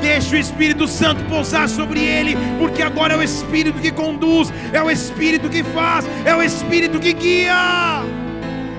Deixa 0.02 0.36
o 0.36 0.39
Espírito 0.39 0.88
Santo 0.88 1.24
pousar 1.26 1.68
sobre 1.68 2.00
ele, 2.00 2.36
porque 2.60 2.82
agora 2.82 3.14
é 3.14 3.18
o 3.18 3.24
Espírito 3.24 3.80
que 3.80 3.91
conduz, 3.91 4.52
é 4.72 4.82
o 4.82 4.89
Espírito 4.89 5.50
que 5.50 5.64
faz, 5.64 6.06
é 6.26 6.36
o 6.36 6.41
Espírito 6.41 7.00
que 7.00 7.14
guia. 7.14 8.26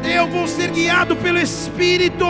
Eu 0.04 0.26
vou 0.26 0.46
ser 0.46 0.70
guiado 0.70 1.16
pelo 1.16 1.38
Espírito, 1.38 2.24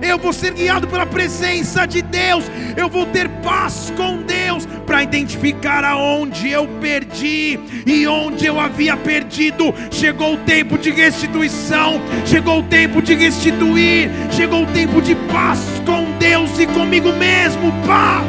eu 0.00 0.18
vou 0.18 0.32
ser 0.32 0.52
guiado 0.52 0.86
pela 0.86 1.06
presença 1.06 1.86
de 1.86 2.02
Deus, 2.02 2.44
eu 2.76 2.88
vou 2.88 3.06
ter 3.06 3.28
paz 3.42 3.92
com 3.96 4.22
Deus 4.22 4.66
para 4.86 5.02
identificar 5.02 5.84
aonde 5.84 6.50
eu 6.50 6.66
perdi 6.80 7.58
e 7.86 8.06
onde 8.06 8.46
eu 8.46 8.58
havia 8.58 8.96
perdido. 8.96 9.74
Chegou 9.90 10.34
o 10.34 10.38
tempo 10.38 10.78
de 10.78 10.90
restituição, 10.90 12.00
chegou 12.24 12.60
o 12.60 12.62
tempo 12.62 13.02
de 13.02 13.14
restituir, 13.14 14.10
chegou 14.30 14.62
o 14.62 14.66
tempo 14.66 15.02
de 15.02 15.14
paz 15.30 15.60
com 15.84 16.18
Deus 16.18 16.58
e 16.58 16.66
comigo 16.66 17.12
mesmo. 17.12 17.72
Paz. 17.86 18.26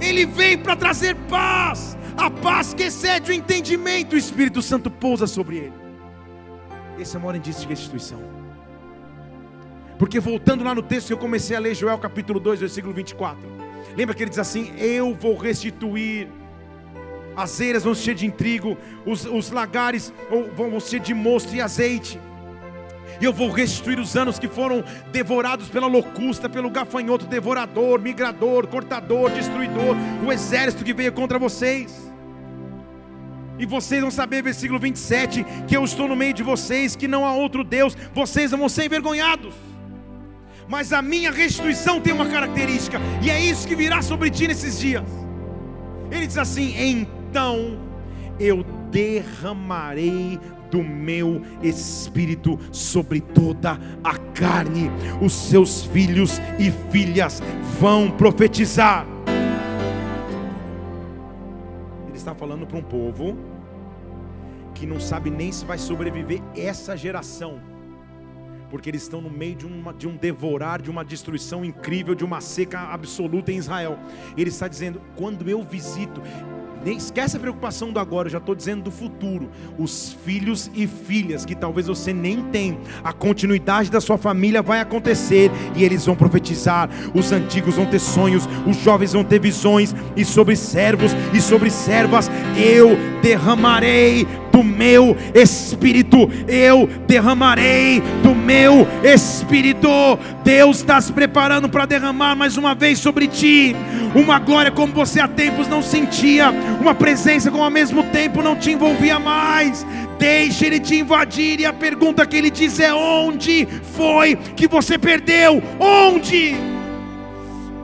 Ele 0.00 0.26
veio 0.26 0.58
para 0.58 0.74
trazer 0.74 1.14
paz, 1.28 1.96
a 2.16 2.30
paz 2.30 2.74
que 2.74 2.84
excede 2.84 3.30
o 3.30 3.34
entendimento. 3.34 4.14
O 4.14 4.18
Espírito 4.18 4.60
Santo 4.62 4.90
pousa 4.90 5.26
sobre 5.26 5.56
ele. 5.56 5.89
Esse 7.00 7.16
é 7.16 7.18
o 7.18 7.22
maior 7.22 7.36
indício 7.36 7.62
de 7.62 7.68
restituição. 7.68 8.20
Porque 9.98 10.20
voltando 10.20 10.62
lá 10.62 10.74
no 10.74 10.82
texto 10.82 11.08
que 11.08 11.12
eu 11.12 11.18
comecei 11.18 11.56
a 11.56 11.60
ler, 11.60 11.74
Joel 11.74 11.98
capítulo 11.98 12.38
2, 12.38 12.60
versículo 12.60 12.92
24. 12.92 13.40
Lembra 13.96 14.14
que 14.14 14.22
ele 14.22 14.30
diz 14.30 14.38
assim: 14.38 14.72
Eu 14.76 15.14
vou 15.14 15.36
restituir. 15.36 16.28
As 17.36 17.58
eiras 17.60 17.84
vão 17.84 17.94
ser 17.94 18.14
de 18.14 18.30
trigo, 18.30 18.76
os, 19.06 19.24
os 19.24 19.50
lagares 19.50 20.12
vão 20.56 20.78
ser 20.80 21.00
de 21.00 21.14
mosto 21.14 21.54
e 21.54 21.60
azeite. 21.60 22.20
E 23.20 23.24
eu 23.24 23.32
vou 23.32 23.50
restituir 23.50 23.98
os 23.98 24.16
anos 24.16 24.38
que 24.38 24.48
foram 24.48 24.84
devorados 25.10 25.68
pela 25.68 25.86
locusta, 25.86 26.48
pelo 26.48 26.70
gafanhoto 26.70 27.26
devorador, 27.26 28.00
migrador, 28.00 28.66
cortador, 28.66 29.30
destruidor, 29.30 29.96
o 30.26 30.32
exército 30.32 30.84
que 30.84 30.92
veio 30.92 31.12
contra 31.12 31.38
vocês. 31.38 32.09
E 33.60 33.66
vocês 33.66 34.00
vão 34.00 34.10
saber, 34.10 34.42
versículo 34.42 34.80
27, 34.80 35.44
que 35.68 35.76
eu 35.76 35.84
estou 35.84 36.08
no 36.08 36.16
meio 36.16 36.32
de 36.32 36.42
vocês, 36.42 36.96
que 36.96 37.06
não 37.06 37.26
há 37.26 37.34
outro 37.34 37.62
Deus, 37.62 37.94
vocês 38.14 38.52
vão 38.52 38.70
ser 38.70 38.86
envergonhados. 38.86 39.52
Mas 40.66 40.94
a 40.94 41.02
minha 41.02 41.30
restituição 41.30 42.00
tem 42.00 42.10
uma 42.10 42.26
característica, 42.26 42.98
e 43.20 43.28
é 43.28 43.38
isso 43.38 43.68
que 43.68 43.76
virá 43.76 44.00
sobre 44.00 44.30
ti 44.30 44.48
nesses 44.48 44.78
dias. 44.80 45.04
Ele 46.10 46.26
diz 46.26 46.38
assim: 46.38 46.74
então 46.78 47.78
eu 48.38 48.64
derramarei 48.90 50.40
do 50.70 50.82
meu 50.82 51.42
espírito 51.62 52.58
sobre 52.72 53.20
toda 53.20 53.78
a 54.02 54.16
carne, 54.32 54.90
os 55.20 55.34
seus 55.34 55.84
filhos 55.84 56.40
e 56.58 56.70
filhas 56.90 57.42
vão 57.78 58.10
profetizar. 58.10 59.06
Ele 62.10 62.18
está 62.18 62.34
falando 62.34 62.66
para 62.66 62.76
um 62.76 62.82
povo 62.82 63.38
que 64.74 64.84
não 64.84 64.98
sabe 64.98 65.30
nem 65.30 65.52
se 65.52 65.64
vai 65.64 65.78
sobreviver 65.78 66.42
essa 66.56 66.96
geração, 66.96 67.60
porque 68.68 68.90
eles 68.90 69.02
estão 69.02 69.20
no 69.20 69.30
meio 69.30 69.54
de, 69.54 69.64
uma, 69.64 69.94
de 69.94 70.08
um 70.08 70.16
devorar, 70.16 70.82
de 70.82 70.90
uma 70.90 71.04
destruição 71.04 71.64
incrível, 71.64 72.12
de 72.16 72.24
uma 72.24 72.40
seca 72.40 72.80
absoluta 72.80 73.52
em 73.52 73.58
Israel. 73.58 73.96
Ele 74.36 74.48
está 74.48 74.66
dizendo: 74.66 75.00
quando 75.14 75.48
eu 75.48 75.62
visito, 75.62 76.20
nem 76.84 76.96
esquece 76.96 77.36
a 77.36 77.40
preocupação 77.40 77.92
do 77.92 77.98
agora, 77.98 78.28
eu 78.28 78.32
já 78.32 78.38
estou 78.38 78.54
dizendo 78.54 78.82
do 78.82 78.90
futuro. 78.90 79.48
Os 79.78 80.16
filhos 80.24 80.70
e 80.74 80.86
filhas 80.86 81.44
que 81.44 81.54
talvez 81.54 81.86
você 81.86 82.12
nem 82.12 82.42
tem, 82.44 82.78
a 83.02 83.12
continuidade 83.12 83.90
da 83.90 84.00
sua 84.00 84.16
família 84.16 84.62
vai 84.62 84.80
acontecer 84.80 85.50
e 85.76 85.84
eles 85.84 86.06
vão 86.06 86.16
profetizar. 86.16 86.88
Os 87.14 87.32
antigos 87.32 87.76
vão 87.76 87.86
ter 87.86 87.98
sonhos, 87.98 88.48
os 88.66 88.76
jovens 88.76 89.12
vão 89.12 89.24
ter 89.24 89.40
visões, 89.40 89.94
e 90.16 90.24
sobre 90.24 90.56
servos 90.56 91.12
e 91.32 91.40
sobre 91.40 91.70
servas 91.70 92.30
eu 92.56 92.96
derramarei 93.22 94.26
do 94.50 94.62
meu 94.62 95.16
espírito, 95.34 96.28
eu 96.48 96.88
derramarei 97.06 98.02
do 98.22 98.34
meu 98.34 98.86
espírito. 99.02 99.39
Deus 100.44 100.76
está 100.78 101.00
se 101.00 101.12
preparando 101.12 101.68
para 101.68 101.84
derramar 101.86 102.36
mais 102.36 102.56
uma 102.56 102.74
vez 102.74 102.98
sobre 102.98 103.26
ti 103.26 103.74
uma 104.14 104.38
glória 104.38 104.70
como 104.70 104.92
você 104.92 105.20
há 105.20 105.28
tempos 105.28 105.68
não 105.68 105.82
sentia, 105.82 106.50
uma 106.80 106.94
presença 106.94 107.50
como 107.50 107.62
ao 107.62 107.70
mesmo 107.70 108.02
tempo 108.04 108.42
não 108.42 108.56
te 108.56 108.72
envolvia 108.72 109.18
mais. 109.18 109.86
Deixe 110.18 110.66
ele 110.66 110.80
te 110.80 110.96
invadir, 110.96 111.60
e 111.60 111.66
a 111.66 111.72
pergunta 111.72 112.26
que 112.26 112.36
ele 112.36 112.50
diz 112.50 112.78
é: 112.80 112.92
onde 112.92 113.66
foi 113.96 114.36
que 114.36 114.66
você 114.66 114.98
perdeu? 114.98 115.62
Onde? 115.78 116.56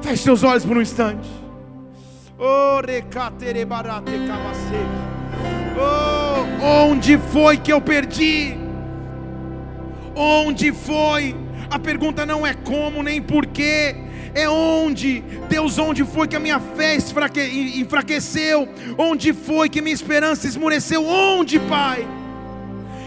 Feche 0.02 0.22
seus 0.22 0.42
olhos 0.42 0.64
por 0.64 0.76
um 0.76 0.82
instante. 0.82 1.28
Oh, 2.38 2.80
Oh, 5.78 6.90
onde 6.90 7.16
foi 7.18 7.56
que 7.56 7.72
eu 7.72 7.80
perdi? 7.80 8.56
Onde 10.14 10.72
foi? 10.72 11.34
A 11.70 11.78
pergunta 11.78 12.24
não 12.24 12.46
é 12.46 12.54
como 12.54 13.02
nem 13.02 13.20
porquê, 13.20 13.96
é 14.34 14.48
onde, 14.48 15.20
Deus, 15.48 15.78
onde 15.78 16.04
foi 16.04 16.28
que 16.28 16.36
a 16.36 16.40
minha 16.40 16.60
fé 16.60 16.96
enfraqueceu? 17.74 18.68
Onde 18.98 19.32
foi 19.32 19.68
que 19.68 19.80
minha 19.80 19.94
esperança 19.94 20.46
esmoreceu? 20.46 21.06
Onde, 21.06 21.58
Pai? 21.58 22.06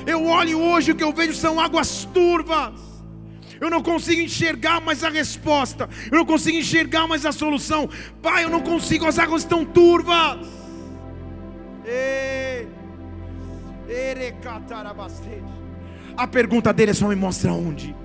Eu 0.08 0.26
olho 0.26 0.60
hoje, 0.60 0.92
o 0.92 0.96
que 0.96 1.04
eu 1.04 1.14
vejo 1.14 1.36
são 1.36 1.60
águas 1.60 2.04
turvas. 2.06 2.74
Eu 3.62 3.70
não 3.70 3.84
consigo 3.84 4.22
enxergar 4.22 4.82
mais 4.82 5.04
a 5.04 5.10
resposta. 5.10 5.88
Eu 6.12 6.18
não 6.18 6.26
consigo 6.26 6.58
enxergar 6.58 7.08
mais 7.08 7.26
a 7.26 7.32
solução. 7.32 7.88
Pai, 8.22 8.46
eu 8.46 8.50
não 8.50 8.62
consigo, 8.62 9.06
as 9.06 9.20
águas 9.20 9.44
estão 9.44 9.64
turvas. 9.64 10.40
A 16.18 16.26
pergunta 16.26 16.74
dele 16.74 16.92
é 16.92 16.94
só 16.94 17.08
me 17.08 17.16
mostra 17.16 17.54
onde. 17.54 17.96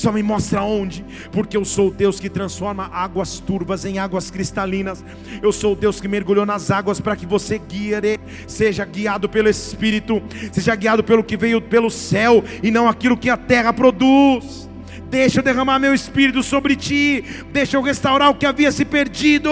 Só 0.00 0.10
me 0.10 0.22
mostra 0.22 0.62
onde, 0.62 1.04
porque 1.30 1.54
eu 1.54 1.62
sou 1.62 1.88
o 1.88 1.90
Deus 1.90 2.18
que 2.18 2.30
transforma 2.30 2.88
águas 2.90 3.38
turvas 3.38 3.84
em 3.84 3.98
águas 3.98 4.30
cristalinas. 4.30 5.04
Eu 5.42 5.52
sou 5.52 5.74
o 5.74 5.76
Deus 5.76 6.00
que 6.00 6.08
mergulhou 6.08 6.46
nas 6.46 6.70
águas 6.70 6.98
para 6.98 7.14
que 7.14 7.26
você 7.26 7.58
guie, 7.58 8.18
seja 8.46 8.82
guiado 8.86 9.28
pelo 9.28 9.50
Espírito, 9.50 10.22
seja 10.52 10.74
guiado 10.74 11.04
pelo 11.04 11.22
que 11.22 11.36
veio 11.36 11.60
pelo 11.60 11.90
céu 11.90 12.42
e 12.62 12.70
não 12.70 12.88
aquilo 12.88 13.14
que 13.14 13.28
a 13.28 13.36
terra 13.36 13.74
produz. 13.74 14.70
Deixa 15.10 15.40
eu 15.40 15.44
derramar 15.44 15.78
meu 15.78 15.92
espírito 15.92 16.42
sobre 16.42 16.76
ti, 16.76 17.22
deixa 17.52 17.76
eu 17.76 17.82
restaurar 17.82 18.30
o 18.30 18.34
que 18.34 18.46
havia 18.46 18.72
se 18.72 18.86
perdido. 18.86 19.50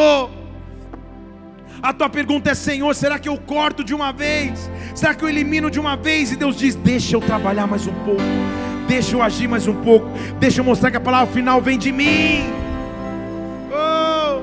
A 1.83 1.93
tua 1.93 2.09
pergunta 2.09 2.51
é: 2.53 2.55
Senhor, 2.55 2.95
será 2.95 3.19
que 3.19 3.29
eu 3.29 3.37
corto 3.37 3.85
de 3.85 3.95
uma 3.95 4.13
vez? 4.13 4.71
Será 4.95 5.13
que 5.13 5.23
eu 5.23 5.29
elimino 5.29 5.71
de 5.71 5.79
uma 5.79 5.95
vez? 5.95 6.33
E 6.33 6.37
Deus 6.37 6.57
diz: 6.57 6.75
Deixa 6.75 7.17
eu 7.17 7.21
trabalhar 7.21 7.67
mais 7.67 7.87
um 7.87 7.93
pouco, 8.05 8.23
deixa 8.89 9.15
eu 9.15 9.23
agir 9.23 9.47
mais 9.47 9.69
um 9.69 9.75
pouco, 9.75 10.09
deixa 10.41 10.61
eu 10.61 10.65
mostrar 10.65 10.91
que 10.91 10.97
a 10.97 11.01
palavra 11.01 11.33
final 11.33 11.61
vem 11.61 11.79
de 11.79 11.93
mim. 11.93 12.47
Oh! 13.71 14.41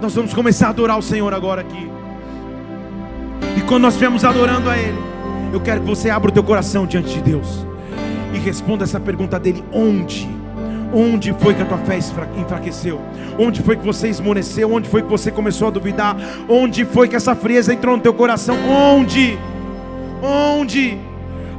Nós 0.00 0.14
vamos 0.14 0.32
começar 0.32 0.68
a 0.68 0.70
adorar 0.70 0.98
o 0.98 1.02
Senhor 1.02 1.32
agora 1.34 1.60
aqui. 1.60 1.88
E 3.56 3.60
quando 3.60 3.82
nós 3.82 3.92
estivermos 3.92 4.24
adorando 4.24 4.70
a 4.70 4.76
Ele, 4.76 4.98
eu 5.52 5.60
quero 5.60 5.82
que 5.82 5.86
você 5.86 6.08
abra 6.08 6.30
o 6.30 6.32
teu 6.32 6.42
coração 6.42 6.86
diante 6.86 7.12
de 7.12 7.20
Deus 7.20 7.66
e 8.32 8.38
responda 8.38 8.84
essa 8.84 8.98
pergunta 8.98 9.38
dele: 9.38 9.62
Onde? 9.70 10.28
Onde 10.92 11.34
foi 11.34 11.52
que 11.52 11.60
a 11.60 11.66
tua 11.66 11.76
fé 11.78 11.98
enfraqueceu? 12.38 12.98
Onde 13.38 13.62
foi 13.62 13.76
que 13.76 13.84
você 13.84 14.08
esmoreceu? 14.08 14.72
Onde 14.72 14.88
foi 14.88 15.02
que 15.02 15.08
você 15.08 15.30
começou 15.30 15.68
a 15.68 15.70
duvidar? 15.70 16.16
Onde 16.48 16.86
foi 16.86 17.06
que 17.06 17.14
essa 17.14 17.34
frieza 17.34 17.74
entrou 17.74 17.94
no 17.94 18.02
teu 18.02 18.14
coração? 18.14 18.56
Onde? 18.66 19.38
Onde? 20.22 21.07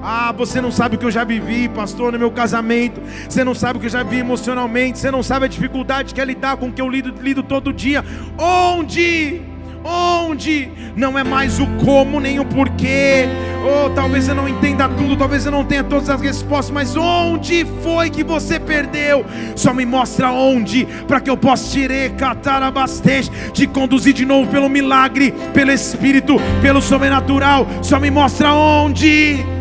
Ah, 0.01 0.31
você 0.31 0.61
não 0.61 0.71
sabe 0.71 0.95
o 0.95 0.99
que 0.99 1.05
eu 1.05 1.11
já 1.11 1.23
vivi, 1.23 1.67
pastor, 1.67 2.11
no 2.11 2.19
meu 2.19 2.31
casamento. 2.31 3.01
Você 3.27 3.43
não 3.43 3.53
sabe 3.53 3.77
o 3.77 3.79
que 3.79 3.87
eu 3.87 3.91
já 3.91 4.03
vi 4.03 4.19
emocionalmente. 4.19 4.97
Você 4.97 5.11
não 5.11 5.21
sabe 5.21 5.45
a 5.45 5.49
dificuldade 5.49 6.13
que 6.13 6.21
é 6.21 6.25
lidar 6.25 6.57
com 6.57 6.67
o 6.67 6.71
que 6.71 6.81
eu 6.81 6.89
lido, 6.89 7.13
lido 7.21 7.43
todo 7.43 7.73
dia. 7.73 8.03
Onde? 8.37 9.41
Onde? 9.83 10.71
Não 10.95 11.17
é 11.17 11.23
mais 11.23 11.59
o 11.59 11.67
como 11.83 12.19
nem 12.19 12.39
o 12.39 12.45
porquê. 12.45 13.27
Oh, 13.61 13.89
talvez 13.89 14.27
eu 14.27 14.35
não 14.35 14.47
entenda 14.47 14.87
tudo, 14.87 15.17
talvez 15.17 15.45
eu 15.45 15.51
não 15.51 15.65
tenha 15.65 15.83
todas 15.83 16.09
as 16.09 16.21
respostas, 16.21 16.71
mas 16.71 16.95
onde 16.95 17.65
foi 17.83 18.09
que 18.09 18.23
você 18.23 18.57
perdeu? 18.57 19.25
Só 19.55 19.73
me 19.73 19.85
mostra 19.85 20.31
onde, 20.31 20.87
para 21.07 21.19
que 21.19 21.29
eu 21.29 21.35
possa 21.35 21.69
tirar, 21.71 22.09
catar 22.11 22.63
a 22.63 22.71
bastante, 22.71 23.29
te 23.51 23.67
conduzir 23.67 24.13
de 24.13 24.25
novo 24.25 24.49
pelo 24.49 24.69
milagre, 24.69 25.33
pelo 25.53 25.71
Espírito, 25.71 26.37
pelo 26.61 26.81
sobrenatural. 26.81 27.67
Só 27.81 27.99
me 27.99 28.09
mostra 28.09 28.53
onde. 28.53 29.58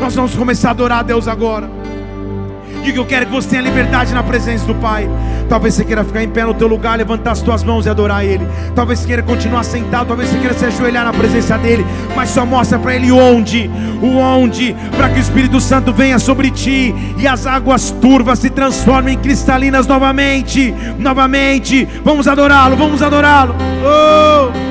Nós 0.00 0.14
vamos 0.14 0.34
começar 0.34 0.68
a 0.68 0.70
adorar 0.70 0.98
a 1.00 1.02
Deus 1.02 1.28
agora. 1.28 1.68
Que 2.84 2.96
eu 2.96 3.04
quero 3.04 3.26
que 3.26 3.32
você 3.32 3.50
tenha 3.50 3.62
liberdade 3.62 4.14
na 4.14 4.22
presença 4.22 4.64
do 4.64 4.74
Pai. 4.74 5.08
Talvez 5.48 5.74
você 5.74 5.84
queira 5.84 6.04
ficar 6.04 6.22
em 6.22 6.28
pé 6.28 6.44
no 6.44 6.54
teu 6.54 6.66
lugar, 6.66 6.96
levantar 6.96 7.32
as 7.32 7.42
tuas 7.42 7.62
mãos 7.62 7.84
e 7.84 7.90
adorar 7.90 8.24
Ele. 8.24 8.46
Talvez 8.74 8.98
você 9.00 9.06
queira 9.06 9.22
continuar 9.22 9.62
sentado, 9.62 10.06
talvez 10.08 10.28
você 10.30 10.38
queira 10.38 10.54
se 10.54 10.64
ajoelhar 10.64 11.04
na 11.04 11.12
presença 11.12 11.58
dEle. 11.58 11.84
Mas 12.14 12.30
só 12.30 12.46
mostra 12.46 12.78
para 12.78 12.94
Ele 12.94 13.12
onde, 13.12 13.70
o 14.00 14.16
onde, 14.16 14.74
para 14.96 15.08
que 15.08 15.18
o 15.18 15.20
Espírito 15.20 15.60
Santo 15.60 15.92
venha 15.92 16.18
sobre 16.18 16.50
ti 16.50 16.94
e 17.18 17.26
as 17.26 17.46
águas 17.46 17.90
turvas 17.90 18.38
se 18.38 18.48
transformem 18.48 19.14
em 19.14 19.18
cristalinas 19.18 19.86
novamente. 19.86 20.74
Novamente. 20.98 21.86
Vamos 22.04 22.26
adorá-lo, 22.28 22.76
vamos 22.76 23.02
adorá-lo. 23.02 23.54
Oh! 23.84 24.67